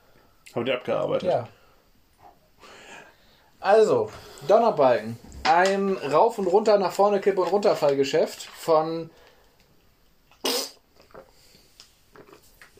[0.54, 1.28] Haben wir abgearbeitet?
[1.28, 1.48] Ja.
[3.58, 4.08] Also,
[4.46, 5.18] Donnerbalken.
[5.42, 9.10] Ein Rauf und Runter, nach vorne Kipp- und Runterfallgeschäft von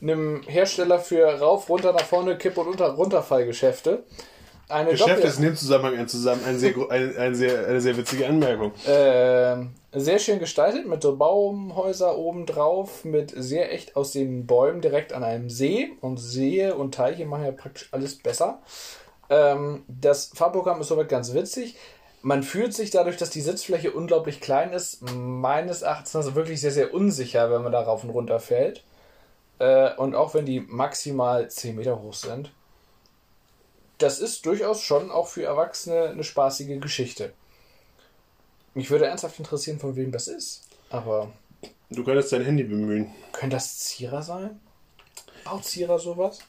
[0.01, 4.03] einem Hersteller für Rauf, Runter, nach vorne Kipp- und Runterfallgeschäfte
[4.69, 7.95] eine Geschäft ist in dem Zusammenhang ein, zusammen, ein sehr, ein, ein sehr, eine sehr
[7.95, 8.73] witzige Anmerkung.
[8.85, 9.55] Äh,
[9.93, 15.49] sehr schön gestaltet mit so Baumhäuser obendrauf, mit sehr echt aussehenden Bäumen direkt an einem
[15.49, 15.91] See.
[16.01, 18.61] Und Seen und Teiche machen ja praktisch alles besser.
[19.29, 21.77] Ähm, das Fahrprogramm ist soweit ganz witzig.
[22.21, 26.71] Man fühlt sich dadurch, dass die Sitzfläche unglaublich klein ist, meines Erachtens also wirklich sehr,
[26.71, 28.83] sehr unsicher, wenn man da rauf und runter fällt.
[29.59, 32.51] Äh, und auch wenn die maximal 10 Meter hoch sind
[33.97, 37.33] das ist durchaus schon auch für Erwachsene eine spaßige Geschichte.
[38.73, 40.63] Mich würde ernsthaft interessieren, von wem das ist.
[40.89, 41.31] Aber.
[41.89, 43.11] Du könntest dein Handy bemühen.
[43.31, 44.59] Könnte das Zierer sein?
[45.45, 46.39] Baut Zierer sowas?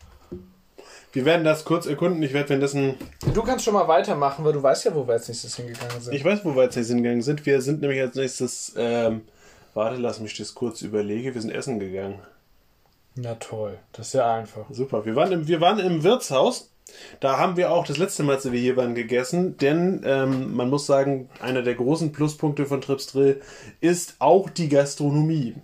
[1.13, 2.23] Wir werden das kurz erkunden.
[2.23, 2.97] Ich werde währenddessen.
[3.33, 6.13] Du kannst schon mal weitermachen, weil du weißt ja, wo wir als nächstes hingegangen sind.
[6.13, 7.47] Ich weiß, wo wir als nächstes hingegangen sind.
[7.47, 8.75] Wir sind nämlich als nächstes.
[8.77, 9.23] Ähm,
[9.75, 11.35] warte, lass mich das kurz überlegen.
[11.35, 12.21] Wir sind essen gegangen.
[13.15, 14.67] Na toll, das ist ja einfach.
[14.71, 15.05] Super.
[15.05, 16.71] Wir waren im, wir waren im Wirtshaus
[17.21, 20.71] da haben wir auch das letzte Mal, als wir hier waren, gegessen, denn ähm, man
[20.71, 23.41] muss sagen, einer der großen Pluspunkte von Trips Drill
[23.81, 25.55] ist auch die Gastronomie.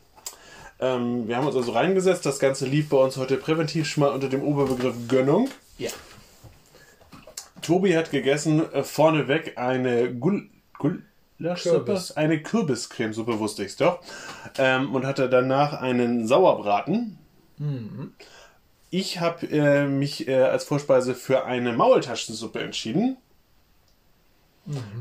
[0.81, 4.13] Ähm, wir haben uns also reingesetzt, das Ganze lief bei uns heute präventiv schon mal
[4.13, 5.49] unter dem Oberbegriff Gönnung.
[5.79, 5.91] Ja.
[7.63, 10.49] Tobi hat gegessen, äh, vorneweg eine Gul
[10.79, 11.03] Gul
[11.39, 11.85] Löschsuppe?
[11.85, 12.13] Kürbis.
[12.13, 14.01] Eine Kürbiscremesuppe wusste ich's doch.
[14.59, 17.19] Ähm, und hatte danach einen Sauerbraten.
[18.97, 23.17] Ich habe äh, mich äh, als Vorspeise für eine Maultaschensuppe entschieden.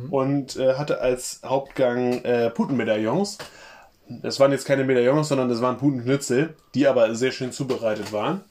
[0.09, 3.37] Und äh, hatte als Hauptgang äh, Putenmedaillons.
[4.09, 8.41] Das waren jetzt keine Medaillons, sondern das waren Putenknitzel, die aber sehr schön zubereitet waren.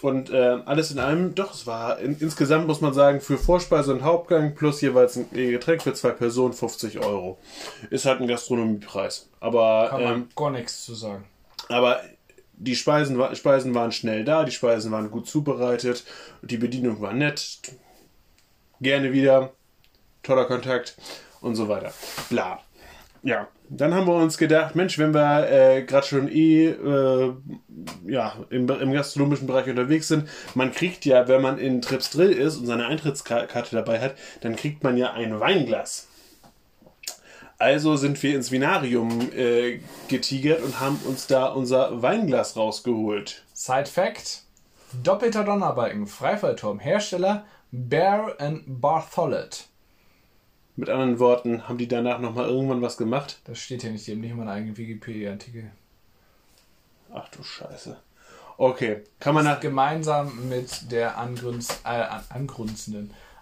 [0.00, 3.92] Und äh, alles in allem, doch, es war in, insgesamt, muss man sagen, für Vorspeise
[3.92, 7.36] und Hauptgang plus jeweils ein Getränk für zwei Personen 50 Euro.
[7.90, 9.28] Ist halt ein Gastronomiepreis.
[9.40, 11.26] Aber, Kann man ähm, gar nichts zu sagen.
[11.68, 12.00] aber
[12.60, 16.04] die Speisen, Speisen waren schnell da, die Speisen waren gut zubereitet,
[16.42, 17.58] die Bedienung war nett.
[18.80, 19.52] Gerne wieder,
[20.22, 20.96] toller Kontakt
[21.40, 21.92] und so weiter.
[22.28, 22.60] Bla.
[23.22, 27.32] Ja, dann haben wir uns gedacht, Mensch, wenn wir äh, gerade schon eh äh,
[28.06, 32.32] ja, im, im gastronomischen Bereich unterwegs sind, man kriegt ja, wenn man in Trips Drill
[32.32, 36.09] ist und seine Eintrittskarte dabei hat, dann kriegt man ja ein Weinglas.
[37.60, 43.44] Also sind wir ins Vinarium äh, getigert und haben uns da unser Weinglas rausgeholt.
[43.52, 44.44] Side Fact:
[45.02, 49.68] Doppelter Donnerbalken, Freifallturm, Hersteller Bear and Bartholet.
[50.76, 53.40] Mit anderen Worten, haben die danach nochmal irgendwann was gemacht?
[53.44, 55.70] Das steht hier nicht, die haben nicht mal einen eigenen Wikipedia-Artikel.
[57.12, 57.98] Ach du Scheiße.
[58.56, 59.60] Okay, kann man nach...
[59.60, 62.24] Gemeinsam mit der angrünz, äh, an-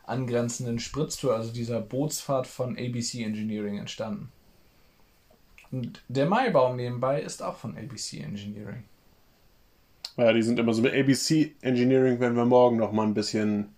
[0.09, 4.30] angrenzenden, Spritztour, also dieser Bootsfahrt von ABC Engineering entstanden.
[5.70, 8.85] Und der Maibaum nebenbei ist auch von ABC Engineering.
[10.16, 13.74] Ja, die sind immer so mit ABC Engineering, werden wir morgen nochmal ein bisschen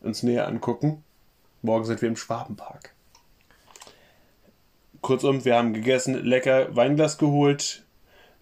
[0.00, 1.02] uns näher angucken.
[1.62, 2.92] Morgen sind wir im Schwabenpark.
[5.00, 7.84] Kurzum, wir haben gegessen, lecker Weinglas geholt.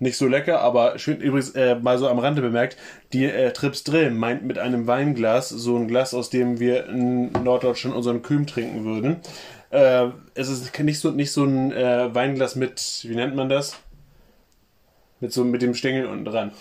[0.03, 2.77] Nicht so lecker, aber schön, übrigens äh, mal so am Rande bemerkt,
[3.13, 7.31] die äh, Trips Drill meint mit einem Weinglas, so ein Glas, aus dem wir in
[7.33, 9.17] Norddeutschland unseren Kühm trinken würden.
[9.69, 13.77] Äh, es ist nicht so, nicht so ein äh, Weinglas mit, wie nennt man das?
[15.21, 16.53] Mit so mit dem Stängel unten dran.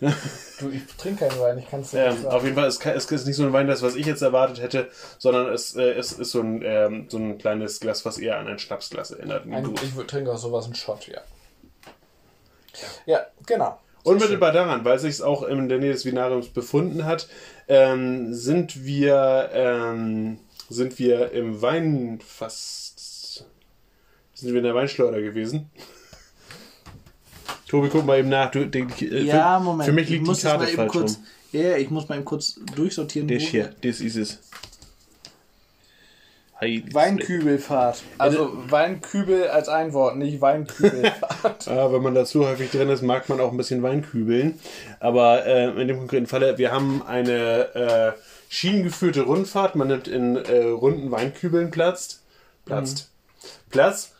[0.00, 3.04] Du, ich trinke keinen Wein, ich kann es Ähm, auf jeden Fall, es, kann- es
[3.04, 4.88] ist nicht so ein Weinglas, was ich jetzt erwartet hätte,
[5.18, 8.48] sondern es, äh, es ist so ein, ähm, so ein kleines Glas, was eher an
[8.48, 9.44] ein Schnapsglas erinnert.
[9.48, 11.20] Ein ich trinke auch sowas, einen Shot, ja.
[13.06, 13.78] Ja, genau.
[14.02, 17.28] Unmittelbar daran, weil sich es auch in der Nähe des Vinariums befunden hat,
[17.68, 20.38] ähm, sind wir ähm,
[20.70, 23.44] sind wir im Weinfass
[24.40, 25.70] sind wir in der Weinschleuder gewesen.
[27.68, 28.50] Tobi, guck mal eben nach.
[28.50, 29.86] Du, die, äh, Ja, Moment.
[29.86, 31.16] Für mich ich liegt die Karte falsch kurz.
[31.16, 31.26] rum.
[31.52, 33.28] Ja, ich muss mal eben kurz durchsortieren.
[33.28, 34.38] Das hier, das ist es.
[36.60, 38.02] Weinkübelfahrt.
[38.18, 41.10] Also Weinkübel als ein Wort, nicht Weinkübel.
[41.66, 44.58] Ja, wenn man da zu häufig drin ist, mag man auch ein bisschen Wein kübeln.
[44.98, 48.12] Aber äh, in dem konkreten Falle, wir haben eine äh,
[48.50, 49.74] schienengeführte Rundfahrt.
[49.74, 52.22] Man nimmt in äh, runden Weinkübeln Platz.
[52.66, 53.10] Platzt.
[53.70, 54.14] Platz.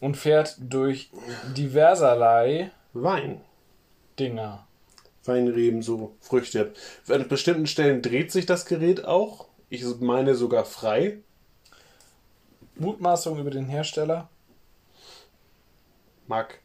[0.00, 1.10] und fährt durch
[1.56, 3.40] diverserlei Wein.
[4.18, 4.66] Dinger.
[5.24, 6.72] Weinreben, so Früchte.
[7.08, 9.46] An bestimmten Stellen dreht sich das Gerät auch.
[9.70, 11.18] Ich meine sogar frei.
[12.76, 14.28] Mutmaßung über den Hersteller.
[16.26, 16.58] Mag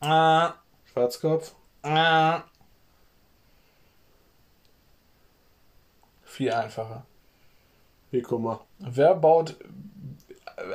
[0.00, 0.54] Ah,
[0.92, 1.52] Schwarzkopf.
[1.82, 2.42] ah.
[6.24, 7.04] Viel einfacher.
[8.22, 8.60] Guck mal.
[8.78, 9.56] Wer baut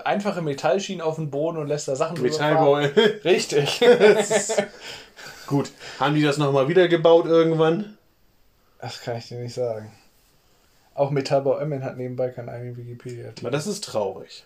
[0.04, 2.22] einfache Metallschienen auf den Boden und lässt da Sachen?
[2.22, 2.76] Metallbau.
[3.24, 3.80] Richtig.
[5.48, 5.72] Gut.
[6.00, 7.98] Haben die das nochmal wieder gebaut irgendwann?
[8.80, 9.92] Das kann ich dir nicht sagen.
[10.96, 14.44] Auch Metallbau Emmen hat nebenbei keinen eigenen wikipedia Na, das ist traurig.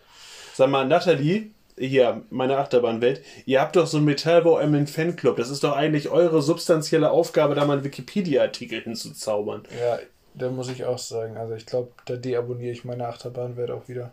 [0.53, 5.37] Sag mal, Nathalie, hier, meine Achterbahnwelt, ihr habt doch so einen Metallbau Emmen Fanclub.
[5.37, 9.63] Das ist doch eigentlich eure substanzielle Aufgabe, da mal einen Wikipedia-Artikel hinzuzaubern.
[9.79, 9.99] Ja,
[10.33, 11.37] da muss ich auch sagen.
[11.37, 14.11] Also ich glaube, da deabonniere ich meine Achterbahnwelt auch wieder.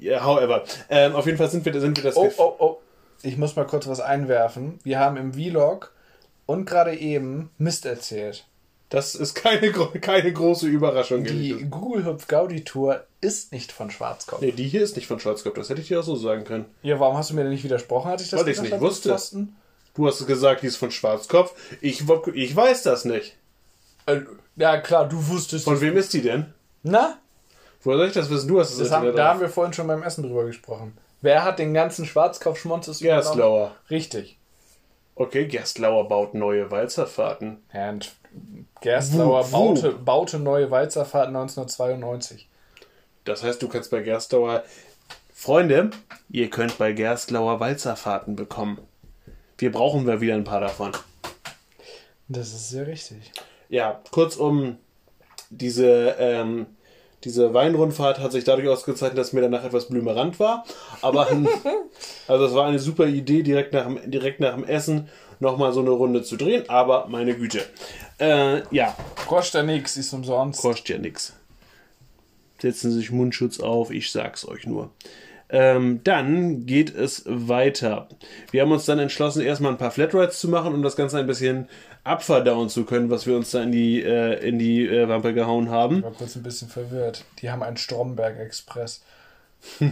[0.00, 0.64] Ja, however.
[0.88, 2.16] Ähm, auf jeden Fall sind wir, sind wir das.
[2.16, 2.76] Oh, oh, oh.
[3.22, 4.78] Ich muss mal kurz was einwerfen.
[4.84, 5.92] Wir haben im Vlog
[6.46, 8.46] und gerade eben Mist erzählt.
[8.90, 11.22] Das ist keine, keine große Überraschung.
[11.24, 11.70] Die gewesen.
[11.70, 14.40] Google Hüpf Gaudi Tour ist nicht von Schwarzkopf.
[14.40, 15.54] Nee, die hier ist nicht von Schwarzkopf.
[15.54, 16.64] Das hätte ich dir auch so sagen können.
[16.82, 18.90] Ja, warum hast du mir denn nicht widersprochen, als ich das Weil ich's gesagt nicht
[18.90, 19.10] wusste.
[19.10, 19.56] Pfosten?
[19.94, 21.52] Du hast gesagt, die ist von Schwarzkopf.
[21.80, 22.04] Ich,
[22.34, 23.36] ich weiß das nicht.
[24.06, 24.20] Äh,
[24.56, 25.64] ja, klar, du wusstest.
[25.64, 26.46] Von wem ist die denn?
[26.82, 27.18] Na?
[27.82, 28.48] Woher soll ich das wissen?
[28.48, 30.96] Du hast es Das haben, da haben wir vorhin schon beim Essen drüber gesprochen.
[31.20, 33.74] Wer hat den ganzen Schwarzkopf-Schmonzes Gerstlauer.
[33.90, 34.37] Richtig.
[35.18, 37.60] Okay, Gerstlauer baut neue Walzerfahrten.
[37.72, 38.12] Und
[38.80, 39.50] Gerstlauer?
[39.50, 39.74] Wo?
[39.74, 42.48] baute, baute neue Walzerfahrten 1992.
[43.24, 44.62] Das heißt, du kannst bei Gerstlauer.
[45.34, 45.90] Freunde,
[46.30, 48.78] ihr könnt bei Gerstlauer Walzerfahrten bekommen.
[49.58, 50.92] Wir brauchen wir wieder ein paar davon.
[52.28, 53.32] Das ist sehr richtig.
[53.68, 54.78] Ja, kurzum,
[55.50, 56.66] diese, ähm,
[57.24, 60.64] Diese Weinrundfahrt hat sich dadurch ausgezeichnet, dass mir danach etwas blümerant war.
[61.02, 61.28] Aber
[62.28, 65.08] also es war eine super Idee, direkt nach dem, direkt nach dem Essen
[65.40, 66.68] nochmal so eine Runde zu drehen.
[66.68, 67.64] Aber meine Güte.
[68.20, 68.96] Äh, ja,
[69.26, 70.60] Kostet ja nix, ist umsonst.
[70.60, 71.32] kostet ja nix.
[72.60, 74.90] Setzen Sie sich Mundschutz auf, ich sag's euch nur.
[75.50, 78.08] Ähm, dann geht es weiter.
[78.50, 81.26] Wir haben uns dann entschlossen, erstmal ein paar Flatrides zu machen, um das Ganze ein
[81.26, 81.68] bisschen
[82.04, 85.70] abverdauen zu können, was wir uns da in die, äh, in die äh, Wampe gehauen
[85.70, 85.98] haben.
[85.98, 87.24] Ich war kurz ein bisschen verwirrt.
[87.40, 89.02] Die haben einen Stromberg Express.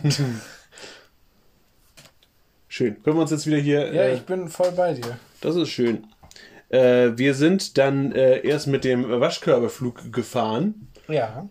[2.69, 3.03] Schön.
[3.03, 3.93] Können wir uns jetzt wieder hier.
[3.93, 5.19] Ja, äh, ich bin voll bei dir.
[5.41, 6.07] Das ist schön.
[6.69, 10.89] Äh, wir sind dann äh, erst mit dem Waschkörperflug gefahren.
[11.09, 11.49] Ja.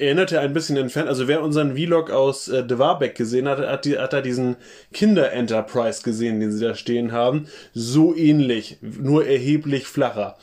[0.00, 1.08] Erinnerte ein bisschen entfernt.
[1.08, 4.56] Also wer unseren Vlog aus äh, De gesehen hat, hat, die, hat da diesen
[4.92, 7.48] Kinder-Enterprise gesehen, den sie da stehen haben.
[7.74, 10.38] So ähnlich, nur erheblich flacher.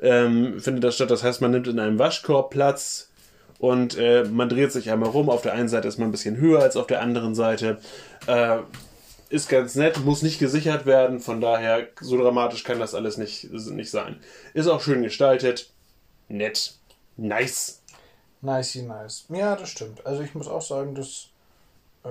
[0.00, 1.10] Ähm, findet das statt.
[1.10, 3.10] Das heißt, man nimmt in einem Waschkorb Platz
[3.58, 5.28] und äh, man dreht sich einmal rum.
[5.28, 7.78] Auf der einen Seite ist man ein bisschen höher als auf der anderen Seite.
[8.26, 8.58] Äh,
[9.28, 13.50] ist ganz nett, muss nicht gesichert werden, von daher so dramatisch kann das alles nicht,
[13.52, 14.16] nicht sein.
[14.54, 15.70] Ist auch schön gestaltet,
[16.28, 16.74] nett,
[17.16, 17.79] nice.
[18.42, 19.26] Nice, nice.
[19.28, 20.04] Ja, das stimmt.
[20.06, 21.28] Also ich muss auch sagen, das
[22.04, 22.08] äh,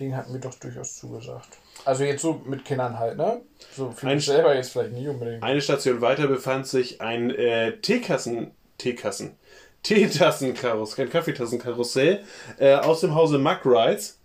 [0.00, 1.48] Ding hat mir doch durchaus zugesagt.
[1.84, 3.42] Also jetzt so mit Kindern halt, ne?
[3.76, 5.42] So für Ein- mich selber jetzt vielleicht nicht unbedingt.
[5.42, 9.36] Eine Station weiter befand sich ein äh, Teekassen, Teekassen,
[9.82, 12.24] Teetassenkarussell, kein Kaffeetassenkarussell
[12.58, 14.18] äh, aus dem Hause Mack Rides.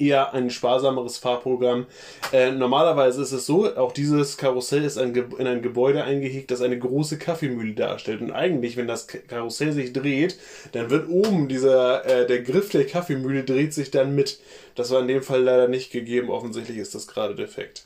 [0.00, 1.86] Eher ein sparsameres Fahrprogramm.
[2.32, 6.62] Äh, normalerweise ist es so, auch dieses Karussell ist ein in ein Gebäude eingehegt, das
[6.62, 8.22] eine große Kaffeemühle darstellt.
[8.22, 10.38] Und eigentlich, wenn das Karussell sich dreht,
[10.72, 14.40] dann wird oben dieser, äh, der Griff der Kaffeemühle dreht sich dann mit.
[14.74, 16.30] Das war in dem Fall leider nicht gegeben.
[16.30, 17.84] Offensichtlich ist das gerade defekt.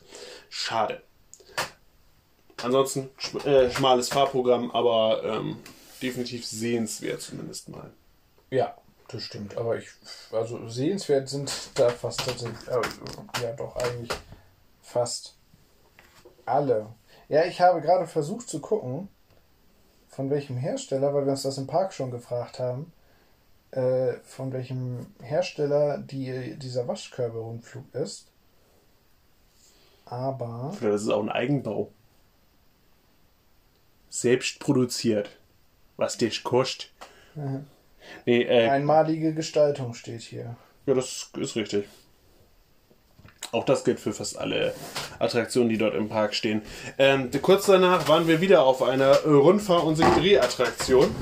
[0.49, 1.03] Schade.
[2.63, 5.57] Ansonsten schm äh, schmales Fahrprogramm, aber ähm,
[6.01, 7.91] definitiv sehenswert zumindest mal.
[8.51, 8.77] Ja,
[9.15, 9.57] das stimmt.
[9.57, 9.89] Aber ich,
[10.33, 14.11] also sehenswert sind da fast tatsächlich, äh, ja doch eigentlich
[14.83, 15.37] fast
[16.45, 16.89] alle.
[17.29, 19.09] Ja, ich habe gerade versucht zu gucken,
[20.09, 22.93] von welchem Hersteller, weil wir uns das im Park schon gefragt haben,
[23.71, 28.27] äh, von welchem Hersteller die, dieser Waschkörbe-Rundflug ist.
[30.05, 31.91] Aber Vielleicht ist es auch ein Eigenbau.
[34.11, 35.31] Selbst produziert.
[35.97, 36.93] Was dich kostet.
[37.35, 37.67] Mhm.
[38.27, 40.57] Nee, äh, einmalige Gestaltung steht hier.
[40.87, 41.87] ja, das ist richtig.
[43.53, 44.75] Auch das gilt für fast alle
[45.19, 46.63] Attraktionen, die dort im Park stehen.
[46.99, 51.15] Ähm, kurz danach waren wir wieder auf einer Rundfahr- und Dreh-Attraktion.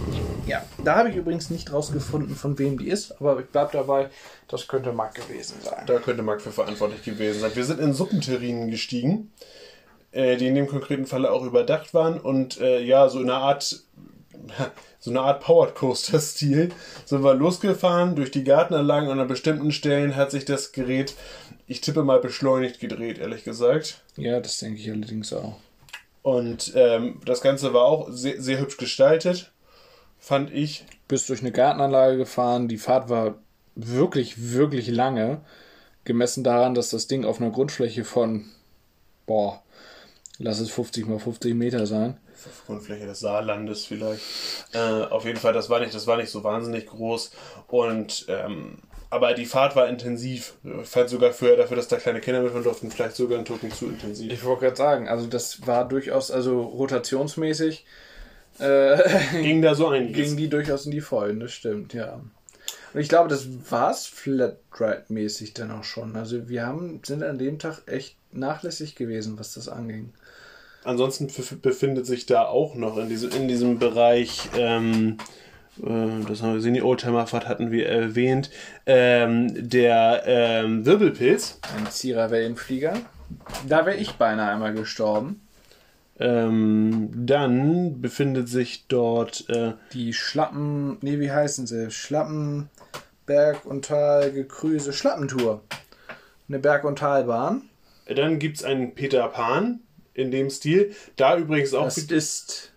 [0.46, 4.08] Ja, da habe ich übrigens nicht rausgefunden, von wem die ist, aber ich bleib dabei,
[4.48, 5.84] das könnte Mark gewesen sein.
[5.86, 7.52] Da könnte Marc für verantwortlich gewesen sein.
[7.54, 9.30] Wir sind in Suppenterrinen gestiegen,
[10.10, 13.40] äh, die in dem konkreten Falle auch überdacht waren und äh, ja, so in einer
[13.40, 13.82] Art,
[15.00, 16.70] so eine Art Powered Coaster Stil
[17.04, 21.14] sind wir losgefahren durch die Gartenanlagen und an bestimmten Stellen hat sich das Gerät,
[21.66, 24.02] ich tippe mal beschleunigt gedreht, ehrlich gesagt.
[24.16, 25.56] Ja, das denke ich allerdings auch.
[26.22, 29.52] Und ähm, das Ganze war auch sehr, sehr hübsch gestaltet,
[30.18, 30.84] fand ich.
[31.08, 33.34] Bist durch eine Gartenanlage gefahren, die Fahrt war
[33.74, 35.40] wirklich, wirklich lange,
[36.04, 38.46] gemessen daran, dass das Ding auf einer Grundfläche von,
[39.26, 39.62] boah,
[40.38, 42.16] lass es 50 mal 50 Meter sein.
[42.66, 44.22] Grundfläche des Saarlandes vielleicht.
[44.72, 47.32] Äh, auf jeden Fall, das war nicht, das war nicht so wahnsinnig groß.
[47.68, 48.78] Und ähm,
[49.10, 50.54] aber die Fahrt war intensiv.
[50.84, 53.86] Fand sogar für, dafür, dass da kleine Kinder mitfahren durften, vielleicht sogar ein Tucken zu
[53.86, 54.32] intensiv.
[54.32, 57.84] Ich wollte gerade sagen, also das war durchaus, also rotationsmäßig,
[58.58, 58.98] äh,
[59.42, 60.28] Ging da so einiges.
[60.28, 62.22] ging die durchaus in die Vollen, das stimmt, ja.
[62.94, 66.16] Und ich glaube, das war es Flatride-mäßig dann auch schon.
[66.16, 70.12] Also wir haben, sind an dem Tag echt nachlässig gewesen, was das anging.
[70.84, 75.16] Ansonsten bef- befindet sich da auch noch in diesem, in diesem Bereich, ähm,
[75.80, 78.50] äh, das haben wir gesehen, die Oldtimerfahrt hatten wir erwähnt,
[78.86, 81.60] ähm, der ähm, Wirbelpilz.
[81.76, 82.94] Ein Zierer-Wellenflieger.
[83.68, 85.40] Da wäre ich beinahe einmal gestorben.
[86.18, 91.90] Ähm, dann befindet sich dort äh, Die Schlappen, nee, wie heißen sie?
[91.90, 92.68] Schlappen,
[93.24, 95.62] Berg- und Tal-Gekrüse, Schlappentour.
[96.48, 97.62] Eine Berg- und Talbahn.
[98.14, 99.80] Dann gibt es einen Peter Pan
[100.14, 100.94] in dem Stil.
[101.16, 101.84] Da übrigens auch.
[101.84, 102.72] Das ist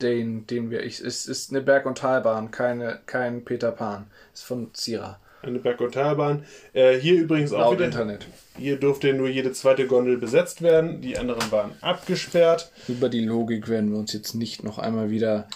[0.00, 0.82] den, den wir.
[0.84, 4.06] Ich, es ist eine Berg- und Talbahn, keine, kein Peter Pan.
[4.34, 5.18] Ist von Zierer.
[5.42, 6.44] Eine Berg- und Talbahn.
[6.72, 7.86] Äh, hier übrigens auch Laut wieder.
[7.86, 8.26] Internet.
[8.56, 11.00] Hier durfte nur jede zweite Gondel besetzt werden.
[11.00, 12.70] Die anderen waren abgesperrt.
[12.86, 15.48] Über die Logik werden wir uns jetzt nicht noch einmal wieder.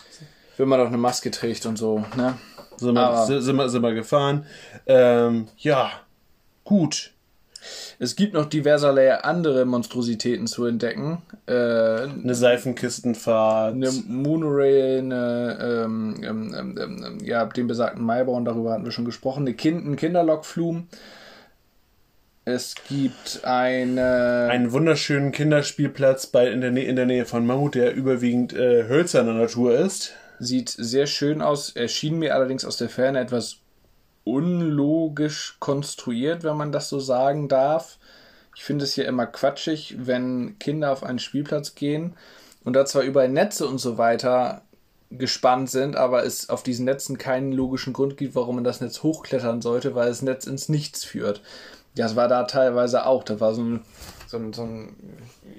[0.56, 2.36] Wenn man doch eine Maske trägt und so, ne?
[2.78, 4.44] Sind wir, sind wir, sind wir gefahren.
[4.86, 5.92] Ähm, ja,
[6.64, 7.12] gut.
[7.98, 11.22] Es gibt noch diverserlei andere Monstrositäten zu entdecken.
[11.46, 13.74] Äh, Eine Seifenkistenfahrt.
[13.74, 19.04] eine Monorail, eine, ähm, ähm, ähm, ähm, ja, den besagten Maibaum, darüber hatten wir schon
[19.04, 20.88] gesprochen, eine kind, ein Kinderlokflum.
[22.48, 24.48] Es gibt eine.
[24.50, 28.86] einen wunderschönen Kinderspielplatz bei, in, der Nä in der Nähe von Mammut, der überwiegend äh,
[28.88, 30.12] hölzerner Natur ist.
[30.38, 33.56] Sieht sehr schön aus, erschien mir allerdings aus der Ferne etwas
[34.26, 37.98] unlogisch konstruiert, wenn man das so sagen darf.
[38.56, 42.14] Ich finde es ja immer quatschig, wenn Kinder auf einen Spielplatz gehen
[42.64, 44.62] und da zwar überall Netze und so weiter
[45.10, 49.04] gespannt sind, aber es auf diesen Netzen keinen logischen Grund gibt, warum man das Netz
[49.04, 51.42] hochklettern sollte, weil das Netz ins Nichts führt.
[51.94, 53.22] Ja, es war da teilweise auch.
[53.22, 53.82] Da war so ein,
[54.26, 54.96] so ein, so ein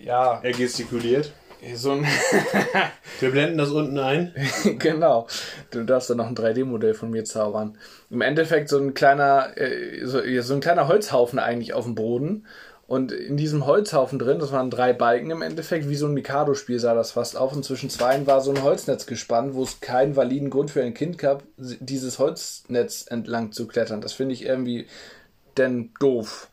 [0.03, 1.31] ja, Er gestikuliert.
[1.75, 2.05] So ein
[3.19, 4.33] Wir blenden das unten ein.
[4.79, 5.27] genau.
[5.71, 7.77] Du darfst dann noch ein 3D-Modell von mir zaubern.
[8.09, 12.45] Im Endeffekt so ein kleiner, äh, so, so ein kleiner Holzhaufen eigentlich auf dem Boden.
[12.87, 16.79] Und in diesem Holzhaufen drin, das waren drei Balken im Endeffekt, wie so ein Mikado-Spiel
[16.79, 17.53] sah das fast auf.
[17.53, 20.93] Und zwischen zweien war so ein Holznetz gespannt, wo es keinen validen Grund für ein
[20.93, 23.99] Kind gab, dieses Holznetz entlang zu klettern.
[23.99, 24.87] Das finde ich irgendwie
[25.57, 26.49] denn doof.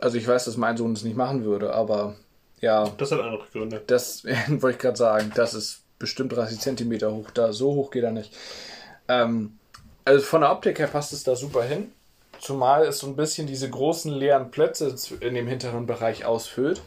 [0.00, 2.16] Also ich weiß, dass mein Sohn es nicht machen würde, aber
[2.60, 3.82] ja, Das hat andere Gründe.
[3.86, 5.32] das wollte ich gerade sagen.
[5.34, 7.30] Das ist bestimmt 30 Zentimeter hoch.
[7.30, 8.36] Da so hoch geht er nicht.
[9.08, 9.58] Ähm,
[10.04, 11.92] also von der Optik her passt es da super hin.
[12.38, 16.80] Zumal es so ein bisschen diese großen leeren Plätze in dem hinteren Bereich ausfüllt.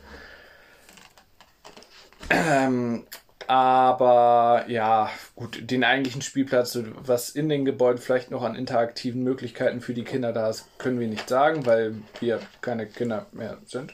[2.29, 3.05] Ähm,
[3.47, 9.81] aber ja, gut, den eigentlichen Spielplatz, was in den Gebäuden vielleicht noch an interaktiven Möglichkeiten
[9.81, 13.93] für die Kinder da ist, können wir nicht sagen, weil wir keine Kinder mehr sind.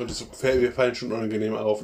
[0.00, 1.82] Und es fällt- wir fallen schon unangenehm auf.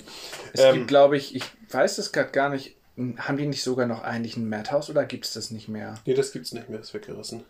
[0.52, 2.74] Es Ähm, gibt, glaube ich, ich weiß es gerade gar nicht,
[3.18, 5.96] haben die nicht sogar noch eigentlich ein Madhouse oder gibt es das nicht mehr?
[6.06, 7.44] Nee, das gibt's nicht mehr, ist weggerissen.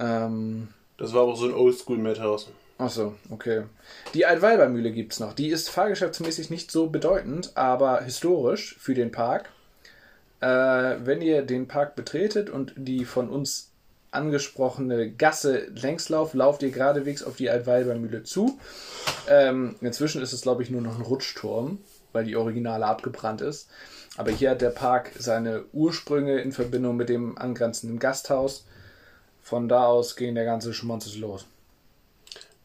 [0.00, 2.48] Ähm, Das war aber so ein Oldschool-Madhouse.
[2.78, 3.62] achso, okay.
[4.14, 5.32] Die Altweibermühle gibt es noch.
[5.32, 9.50] Die ist fahrgeschäftsmäßig nicht so bedeutend, aber historisch für den Park.
[10.40, 10.46] Äh,
[11.04, 13.67] wenn ihr den Park betretet und die von uns
[14.10, 18.58] angesprochene Gasse längs lauft, ihr geradewegs auf die Altweibermühle zu.
[19.28, 21.78] Ähm, inzwischen ist es, glaube ich, nur noch ein Rutschturm,
[22.12, 23.68] weil die Originale abgebrannt ist.
[24.16, 28.66] Aber hier hat der Park seine Ursprünge in Verbindung mit dem angrenzenden Gasthaus.
[29.40, 31.46] Von da aus ging der ganze Schmonzes los.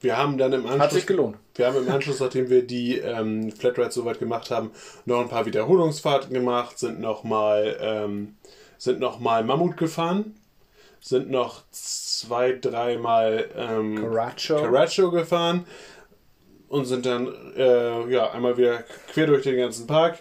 [0.02, 1.38] Wir haben dann im Hat sich Anschluss, gelohnt.
[1.56, 4.72] wir haben im Anschluss, nachdem wir die ähm, Flatrides soweit gemacht haben,
[5.06, 8.36] noch ein paar Wiederholungsfahrten gemacht, sind nochmal ähm,
[8.78, 10.36] sind noch mal Mammut gefahren,
[11.04, 14.56] sind noch zwei, dreimal ähm, Caracho.
[14.56, 15.66] Caracho gefahren
[16.70, 17.28] und sind dann
[17.58, 20.20] äh, ja einmal wieder quer durch den ganzen Park.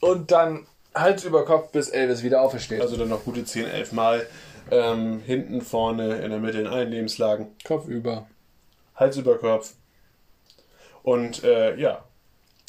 [0.00, 2.80] Und dann Hals über Kopf, bis Elvis wieder aufersteht.
[2.80, 4.26] Also dann noch gute 10, 11 Mal.
[4.72, 7.48] Ähm, hinten, vorne, in der Mitte in allen Lebenslagen.
[7.64, 8.26] Kopf über.
[8.96, 9.74] Hals über Kopf.
[11.04, 12.04] Und äh, ja,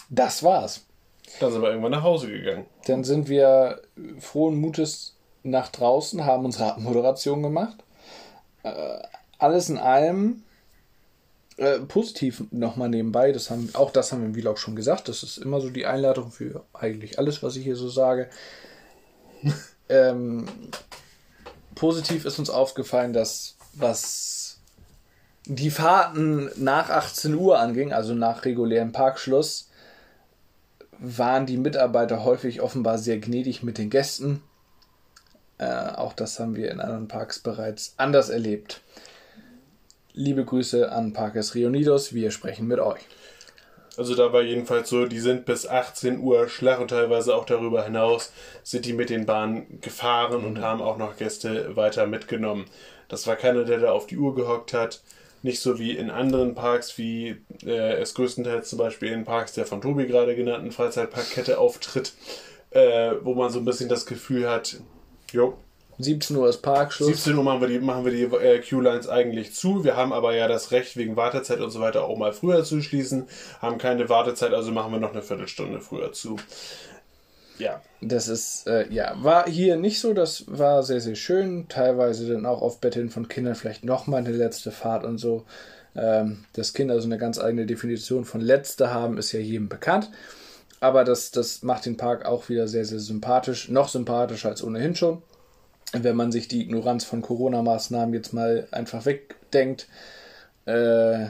[0.10, 0.86] Das war's.
[1.40, 2.68] dann sind wir irgendwann nach Hause gegangen.
[2.86, 3.82] Dann sind wir
[4.20, 7.84] frohen Mutes nach draußen, haben unsere Abmoderation gemacht.
[8.64, 9.00] Äh,
[9.38, 10.44] alles in allem
[11.58, 13.32] äh, positiv nochmal nebenbei.
[13.32, 15.08] Das haben, auch das haben wir im Vlog schon gesagt.
[15.08, 18.30] Das ist immer so die Einladung für eigentlich alles, was ich hier so sage.
[19.90, 20.48] ähm,
[21.76, 24.60] positiv ist uns aufgefallen, dass was
[25.46, 29.70] die Fahrten nach 18 Uhr anging, also nach regulärem Parkschluss,
[31.00, 34.44] waren die Mitarbeiter häufig offenbar sehr gnädig mit den Gästen.
[35.62, 38.82] Äh, auch das haben wir in anderen Parks bereits anders erlebt.
[40.14, 43.02] Liebe Grüße an Parkes Reunidos, wir sprechen mit euch.
[43.96, 47.84] Also da war jedenfalls so, die sind bis 18 Uhr Schlag und teilweise auch darüber
[47.84, 48.32] hinaus
[48.64, 52.66] sind die mit den Bahnen gefahren und haben auch noch Gäste weiter mitgenommen.
[53.08, 55.02] Das war keiner, der da auf die Uhr gehockt hat.
[55.44, 59.68] Nicht so wie in anderen Parks, wie äh, es größtenteils zum Beispiel in Parks der
[59.68, 62.14] von Tobi gerade genannten Freizeitparkkette auftritt,
[62.72, 64.78] äh, wo man so ein bisschen das Gefühl hat,
[65.32, 65.58] jo,
[66.04, 67.08] 17 Uhr ist Parkschluss.
[67.08, 69.84] 17 Uhr machen wir die, machen wir die äh, Q-Lines eigentlich zu.
[69.84, 72.82] Wir haben aber ja das Recht, wegen Wartezeit und so weiter auch mal früher zu
[72.82, 73.28] schließen.
[73.62, 76.38] Haben keine Wartezeit, also machen wir noch eine Viertelstunde früher zu.
[77.58, 77.82] Ja.
[78.02, 80.14] Das ist, äh, ja, war hier nicht so.
[80.14, 81.68] Das war sehr, sehr schön.
[81.70, 85.46] Teilweise dann auch auf Betteln von Kindern vielleicht nochmal eine letzte Fahrt und so.
[85.94, 90.10] Ähm, dass Kinder so eine ganz eigene Definition von letzte haben, ist ja jedem bekannt.
[90.82, 93.70] Aber das, das macht den Park auch wieder sehr, sehr sympathisch.
[93.70, 95.22] Noch sympathischer als ohnehin schon.
[95.94, 99.88] Wenn man sich die Ignoranz von Corona-Maßnahmen jetzt mal einfach wegdenkt,
[100.66, 101.28] äh,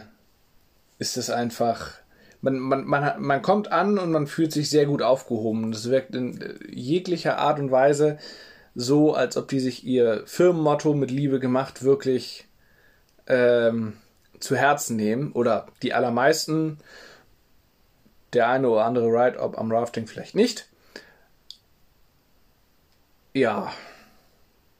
[0.97, 2.01] ist es einfach
[2.41, 5.71] man, man, man, man kommt an und man fühlt sich sehr gut aufgehoben.
[5.71, 8.17] Es wirkt in äh, jeglicher Art und Weise
[8.73, 12.47] so, als ob die sich ihr Firmenmotto mit Liebe gemacht wirklich
[13.27, 13.93] ähm,
[14.39, 16.77] zu Herzen nehmen oder die allermeisten,
[18.33, 20.67] der eine oder andere Ride-Up am Rafting vielleicht nicht.
[23.33, 23.73] Ja,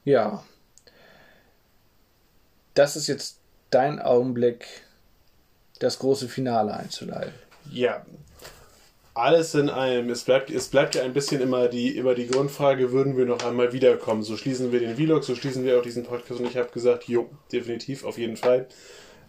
[0.04, 0.44] ja.
[2.74, 4.66] Das ist jetzt dein Augenblick,
[5.80, 7.34] das große Finale einzuleiten.
[7.70, 8.06] Ja.
[9.14, 12.94] Alles in allem, es bleibt, es bleibt ja ein bisschen immer die, immer die Grundfrage,
[12.94, 14.24] würden wir noch einmal wiederkommen?
[14.24, 17.10] So schließen wir den Vlog, so schließen wir auch diesen Podcast und ich habe gesagt,
[17.10, 18.68] jo, definitiv, auf jeden Fall.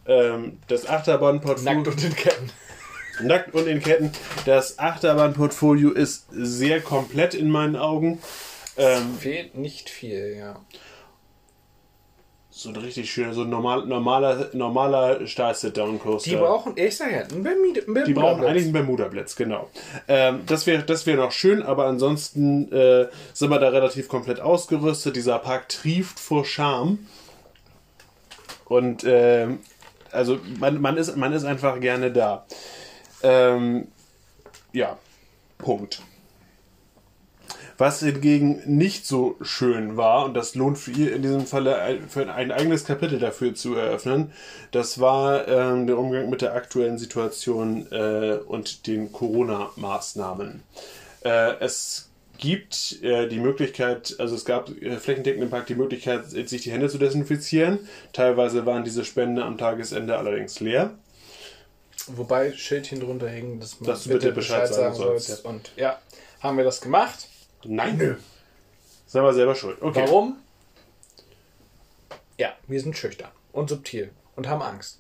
[0.07, 1.79] Ähm, das Achterbahnportfolio.
[1.79, 2.51] Nackt und in Ketten.
[3.21, 4.11] Nackt und in Ketten.
[4.47, 8.21] Das Achterbahnportfolio ist sehr komplett in meinen Augen.
[8.77, 10.59] Ähm, Fehlt nicht viel, ja.
[12.51, 16.31] so ein richtig schöner, so ein normal, normaler, normaler Stahl-Sit-Down-Coaster.
[16.31, 18.49] Die brauchen, ich sag ja, ein Bermuda- ein Die brauchen Bermuda-Blitz.
[18.49, 19.69] eigentlich einen Bermuda-Blitz, genau.
[20.09, 24.41] Ähm, das wäre das wär noch schön, aber ansonsten äh, sind wir da relativ komplett
[24.41, 25.17] ausgerüstet.
[25.17, 26.99] Dieser Park trieft vor Charme.
[28.65, 29.59] Und ähm,
[30.13, 32.47] also man, man, ist, man ist einfach gerne da.
[33.23, 33.89] Ähm,
[34.73, 34.99] ja,
[35.59, 36.03] Punkt.
[37.79, 42.09] Was hingegen nicht so schön war, und das lohnt für ihr in diesem Falle ein,
[42.09, 44.33] für ein eigenes Kapitel dafür zu eröffnen,
[44.71, 50.63] das war ähm, der Umgang mit der aktuellen Situation äh, und den Corona-Maßnahmen.
[51.25, 56.29] Äh, es gibt äh, die Möglichkeit, also es gab äh, flächendeckend im Park die Möglichkeit,
[56.31, 57.79] sich die Hände zu desinfizieren.
[58.13, 60.91] Teilweise waren diese Spenden am Tagesende allerdings leer.
[62.09, 65.45] Wobei Schildchen drunter hängen, dass man Dass du bitte Bescheid sagen sollst, sollst.
[65.45, 66.01] Und ja,
[66.41, 67.29] haben wir das gemacht.
[67.65, 68.17] Nein, nö.
[69.07, 69.81] Sei mal selber schuld.
[69.81, 70.03] Okay.
[70.07, 70.39] Warum?
[72.39, 74.99] Ja, wir sind schüchtern und subtil und haben Angst.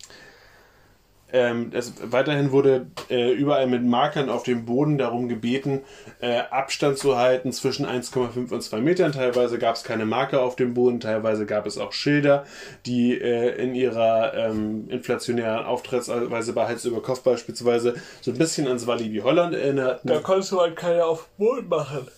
[1.32, 5.80] Ähm, es, weiterhin wurde äh, überall mit Markern auf dem Boden darum gebeten,
[6.20, 9.12] äh, Abstand zu halten zwischen 1,5 und 2 Metern.
[9.12, 12.44] Teilweise gab es keine Marker auf dem Boden, teilweise gab es auch Schilder,
[12.86, 18.68] die äh, in ihrer ähm, inflationären Auftrittsweise bei Hals über Kopf beispielsweise so ein bisschen
[18.68, 20.09] ans Walibi Holland erinnerten.
[20.09, 22.09] Da konntest du halt keine auf den Boden machen.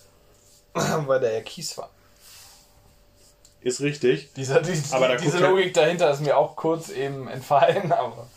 [1.07, 1.89] Weil da ja Kies war.
[3.61, 4.31] Ist richtig.
[4.33, 8.27] Dieser, die, Aber da diese Logik dahinter ist mir auch kurz eben entfallen, aber.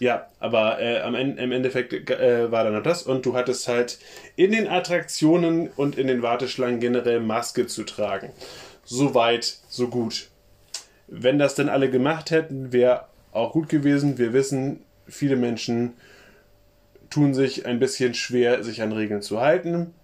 [0.00, 3.66] Ja, aber äh, am Ende, im Endeffekt äh, war dann noch das und du hattest
[3.66, 3.98] halt
[4.36, 8.30] in den Attraktionen und in den Warteschlangen generell Maske zu tragen.
[8.84, 10.28] So weit, so gut.
[11.08, 14.18] Wenn das denn alle gemacht hätten, wäre auch gut gewesen.
[14.18, 15.94] Wir wissen, viele Menschen
[17.10, 19.94] tun sich ein bisschen schwer, sich an Regeln zu halten.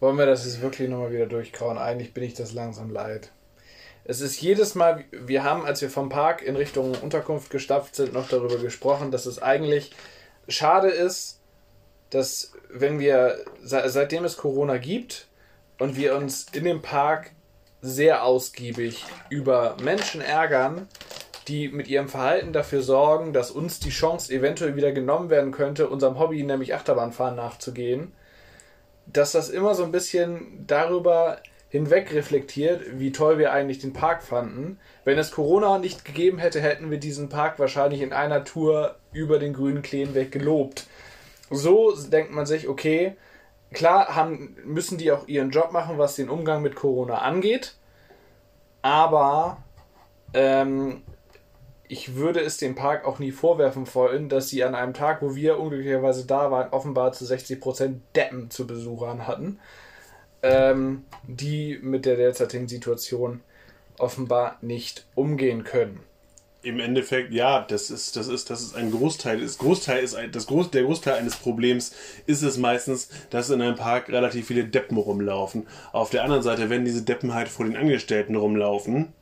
[0.00, 1.78] Wollen wir das jetzt wirklich nochmal wieder durchkauen?
[1.78, 3.30] Eigentlich bin ich das langsam leid.
[4.04, 8.12] Es ist jedes Mal, wir haben, als wir vom Park in Richtung Unterkunft gestapft sind,
[8.12, 9.92] noch darüber gesprochen, dass es eigentlich
[10.48, 11.40] schade ist,
[12.10, 15.28] dass wenn wir, se- seitdem es Corona gibt
[15.78, 17.30] und wir uns in dem Park
[17.80, 20.88] sehr ausgiebig über Menschen ärgern,
[21.48, 25.88] die mit ihrem Verhalten dafür sorgen, dass uns die Chance eventuell wieder genommen werden könnte,
[25.88, 28.12] unserem Hobby, nämlich Achterbahnfahren, nachzugehen,
[29.06, 31.38] dass das immer so ein bisschen darüber
[31.72, 34.78] hinweg reflektiert, wie toll wir eigentlich den Park fanden.
[35.04, 39.38] Wenn es Corona nicht gegeben hätte, hätten wir diesen Park wahrscheinlich in einer Tour über
[39.38, 40.86] den grünen Kleen weg gelobt.
[41.48, 43.16] So denkt man sich, okay,
[43.72, 47.74] klar haben, müssen die auch ihren Job machen, was den Umgang mit Corona angeht,
[48.82, 49.64] aber
[50.34, 51.00] ähm,
[51.88, 55.34] ich würde es dem Park auch nie vorwerfen wollen, dass sie an einem Tag, wo
[55.34, 59.58] wir unglücklicherweise da waren, offenbar zu 60% Deppen zu Besuchern hatten,
[60.42, 63.40] ähm, die mit der derzeitigen Situation
[63.98, 66.00] offenbar nicht umgehen können.
[66.64, 69.40] Im Endeffekt, ja, das ist, das ist, das ist ein Großteil.
[69.40, 71.92] Das Großteil ist ein, das Groß, der Großteil eines Problems
[72.26, 75.66] ist es meistens, dass in einem Park relativ viele Deppen rumlaufen.
[75.92, 79.12] Auf der anderen Seite, wenn diese Deppen halt vor den Angestellten rumlaufen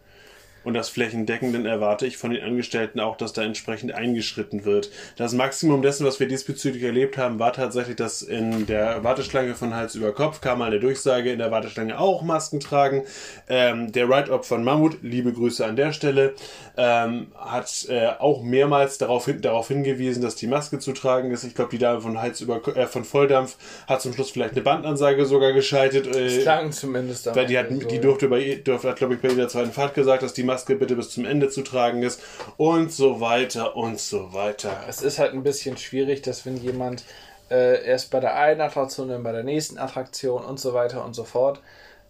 [0.65, 4.91] und das flächendeckend, dann erwarte ich von den Angestellten auch, dass da entsprechend eingeschritten wird.
[5.17, 9.75] Das Maximum dessen, was wir diesbezüglich erlebt haben, war tatsächlich, dass in der Warteschlange von
[9.75, 13.05] Hals über Kopf kam mal eine Durchsage, in der Warteschlange auch Masken tragen.
[13.49, 16.35] Ähm, der Write-Up von Mammut, liebe Grüße an der Stelle,
[16.77, 21.45] ähm, hat äh, auch mehrmals darauf, hin, darauf hingewiesen, dass die Maske zu tragen ist.
[21.45, 23.57] Ich glaube, die Dame von Hals über äh, von Volldampf
[23.87, 26.07] hat zum Schluss vielleicht eine Bandansage sogar geschaltet.
[26.15, 29.49] Äh, Klang zumindest weil die, hat, die durfte bei, durfte, hat, glaube ich, bei jeder
[29.49, 32.21] zweiten Fahrt gesagt, dass die Maske bitte bis zum Ende zu tragen ist
[32.57, 34.85] und so weiter und so weiter.
[34.89, 37.05] Es ist halt ein bisschen schwierig, dass wenn jemand
[37.51, 41.15] äh, erst bei der einen Attraktion, dann bei der nächsten Attraktion und so weiter und
[41.15, 41.61] so fort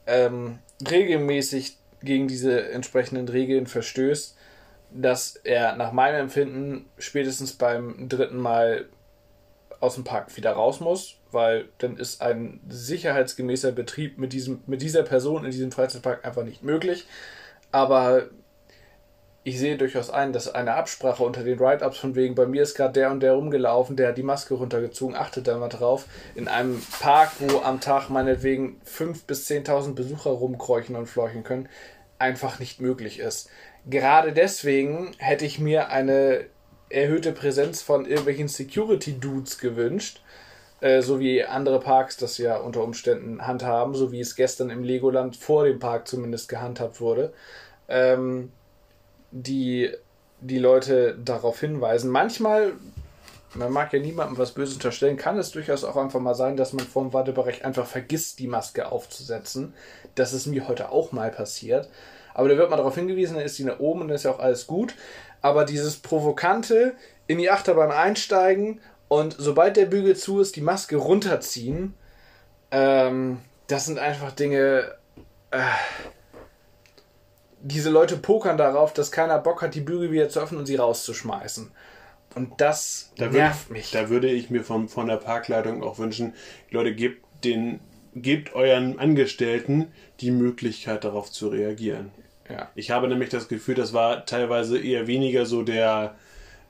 [0.06, 0.58] ähm,
[0.90, 4.36] regelmäßig gegen diese entsprechenden Regeln verstößt,
[4.92, 8.86] dass er nach meinem Empfinden spätestens beim dritten Mal
[9.80, 14.82] aus dem Park wieder raus muss, weil dann ist ein sicherheitsgemäßer Betrieb mit, diesem, mit
[14.82, 17.06] dieser Person in diesem Freizeitpark einfach nicht möglich.
[17.72, 18.28] Aber
[19.42, 22.74] ich sehe durchaus ein, dass eine Absprache unter den Write-Ups von wegen, bei mir ist
[22.74, 26.46] gerade der und der rumgelaufen, der hat die Maske runtergezogen, achtet da mal drauf, in
[26.46, 31.68] einem Park, wo am Tag meinetwegen 5.000 bis 10.000 Besucher rumkräuchen und fleuchen können,
[32.18, 33.48] einfach nicht möglich ist.
[33.86, 36.44] Gerade deswegen hätte ich mir eine
[36.90, 40.20] erhöhte Präsenz von irgendwelchen Security-Dudes gewünscht,
[40.80, 44.82] äh, so wie andere Parks das ja unter Umständen handhaben, so wie es gestern im
[44.82, 47.32] Legoland vor dem Park zumindest gehandhabt wurde.
[47.88, 48.52] Ähm,
[49.32, 49.90] die
[50.40, 52.10] die Leute darauf hinweisen.
[52.10, 52.72] Manchmal,
[53.54, 56.72] man mag ja niemandem was Böses unterstellen, kann es durchaus auch einfach mal sein, dass
[56.72, 59.74] man vorm Wartebereich einfach vergisst, die Maske aufzusetzen.
[60.14, 61.88] Das ist mir heute auch mal passiert.
[62.32, 64.30] Aber da wird man darauf hingewiesen, dann ist sie nach oben und dann ist ja
[64.30, 64.94] auch alles gut.
[65.42, 66.94] Aber dieses provokante
[67.26, 68.80] in die Achterbahn einsteigen
[69.10, 71.94] und sobald der Bügel zu ist, die Maske runterziehen,
[72.70, 74.94] ähm, das sind einfach Dinge.
[75.50, 75.58] Äh,
[77.60, 80.76] diese Leute pokern darauf, dass keiner Bock hat, die Bügel wieder zu öffnen und sie
[80.76, 81.72] rauszuschmeißen.
[82.36, 83.90] Und das Da nervt würde, mich.
[83.90, 86.34] Da würde ich mir vom, von der Parkleitung auch wünschen,
[86.70, 87.80] Leute, gebt den,
[88.14, 89.88] gebt euren Angestellten
[90.20, 92.12] die Möglichkeit, darauf zu reagieren.
[92.48, 92.70] Ja.
[92.76, 96.14] Ich habe nämlich das Gefühl, das war teilweise eher weniger so der,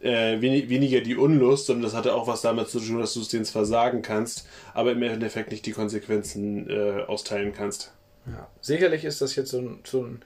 [0.00, 3.20] äh, wenig, weniger die Unlust, sondern das hatte auch was damit zu tun, dass du
[3.20, 7.92] es denen zwar sagen kannst, aber im Endeffekt nicht die Konsequenzen äh, austeilen kannst.
[8.26, 8.48] Ja.
[8.60, 10.22] Sicherlich ist das jetzt so ein, so ein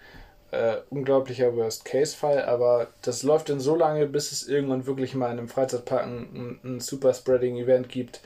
[0.51, 5.39] äh, unglaublicher Worst-Case-Fall, aber das läuft dann so lange, bis es irgendwann wirklich mal in
[5.39, 8.21] einem Freizeitpark ein, ein Super-Spreading-Event gibt.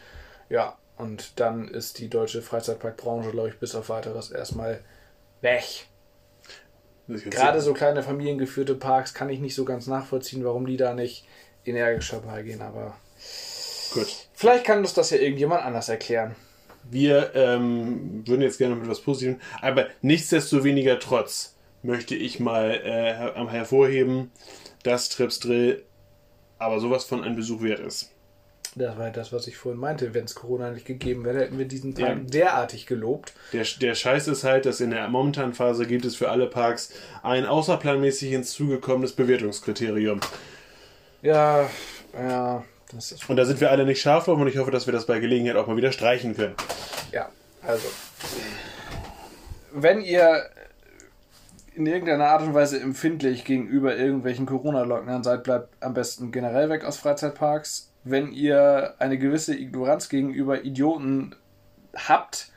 [0.50, 4.80] Ja, und dann ist die deutsche Freizeitparkbranche, glaube ich, bis auf weiteres erstmal
[5.40, 5.86] weg.
[7.08, 11.26] Gerade so kleine familiengeführte Parks kann ich nicht so ganz nachvollziehen, warum die da nicht
[11.64, 12.96] energischer beigehen, aber
[13.94, 14.28] Gut.
[14.34, 16.36] vielleicht kann uns das ja irgendjemand anders erklären.
[16.90, 23.14] Wir ähm, würden jetzt gerne mit etwas Positivem, aber nichtsdestoweniger trotz möchte ich mal äh,
[23.14, 24.30] her hervorheben,
[24.82, 25.84] dass Trips Drill
[26.58, 28.10] aber sowas von ein Besuch wert ist.
[28.78, 30.14] Das war ja das, was ich vorhin meinte.
[30.14, 32.14] Wenn es Corona nicht gegeben wäre, hätten wir diesen Park Ja.
[32.24, 33.32] derartig gelobt.
[33.52, 36.90] Der, der Scheiß ist halt, dass in der momentanen Phase gibt es für alle Parks
[37.22, 40.20] ein außerplanmäßig hinzugekommenes Bewertungskriterium.
[41.22, 41.68] Ja,
[42.14, 43.28] ja, das ist.
[43.28, 45.18] Und da sind wir alle nicht scharf drauf und ich hoffe, dass wir das bei
[45.18, 46.54] Gelegenheit auch mal wieder streichen können.
[47.12, 47.28] Ja,
[47.62, 47.88] also.
[49.72, 50.44] Wenn ihr
[51.74, 56.84] in irgendeiner Art und Weise empfindlich gegenüber irgendwelchen Corona-Leugnern seid, bleibt am besten generell weg
[56.84, 57.87] aus Freizeitparks.
[58.10, 61.34] Wenn ihr eine gewisse Ignoranz gegenüber Idioten
[61.94, 62.50] habt,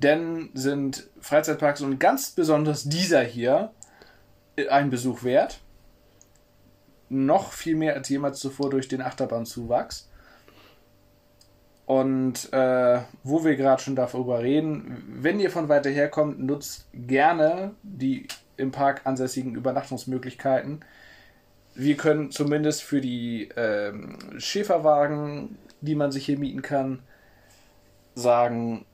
[0.00, 3.70] dann sind Freizeitparks und ganz besonders dieser hier
[4.68, 5.60] einen Besuch wert.
[7.08, 10.08] Noch viel mehr als jemals zuvor durch den Achterbahnzuwachs.
[11.86, 16.86] Und äh, wo wir gerade schon darüber reden, wenn ihr von weiter her kommt, nutzt
[16.92, 18.26] gerne die
[18.56, 20.80] im Park ansässigen Übernachtungsmöglichkeiten.
[21.74, 27.00] Wir können zumindest für die ähm, Schäferwagen, die man sich hier mieten kann,
[28.14, 28.84] sagen,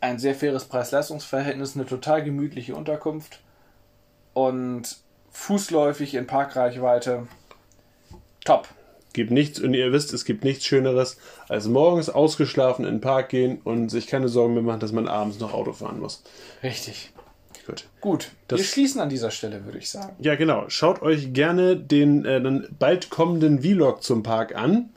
[0.00, 3.40] ein sehr faires Preis-Leistungs-Verhältnis, eine total gemütliche Unterkunft
[4.32, 4.96] und
[5.30, 7.26] fußläufig in Parkreichweite.
[8.44, 8.68] Top.
[9.12, 11.18] Gibt nichts, und ihr wisst, es gibt nichts Schöneres,
[11.48, 15.08] als morgens ausgeschlafen in den Park gehen und sich keine Sorgen mehr machen, dass man
[15.08, 16.22] abends noch Auto fahren muss.
[16.62, 17.12] Richtig.
[17.70, 17.84] Gut.
[18.00, 20.14] Gut, Das- wir schließen an dieser Stelle, würde ich sagen.
[20.18, 20.64] Ja, genau.
[20.68, 24.90] Schaut euch gerne den äh, dann bald kommenden Vlog zum Park an.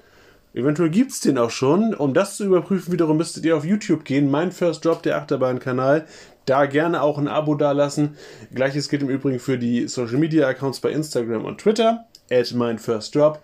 [0.54, 1.94] Eventuell gibt es den auch schon.
[1.96, 4.30] Um das zu überprüfen, wiederum müsstet ihr auf YouTube gehen.
[4.30, 6.06] Mein First Drop, der Achterbahn-Kanal.
[6.46, 8.18] Da gerne auch ein Abo dalassen.
[8.54, 12.06] Gleiches gilt im Übrigen für die Social Media Accounts bei Instagram und Twitter.
[12.30, 13.40] At mein First Drop.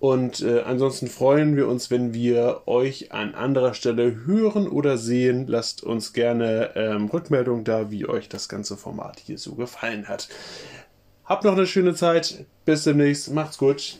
[0.00, 5.46] Und äh, ansonsten freuen wir uns, wenn wir euch an anderer Stelle hören oder sehen.
[5.48, 10.28] Lasst uns gerne ähm, Rückmeldung da, wie euch das ganze Format hier so gefallen hat.
[11.24, 12.46] Habt noch eine schöne Zeit.
[12.64, 13.32] Bis demnächst.
[13.32, 13.98] Macht's gut.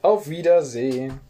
[0.00, 1.20] Auf Wiedersehen.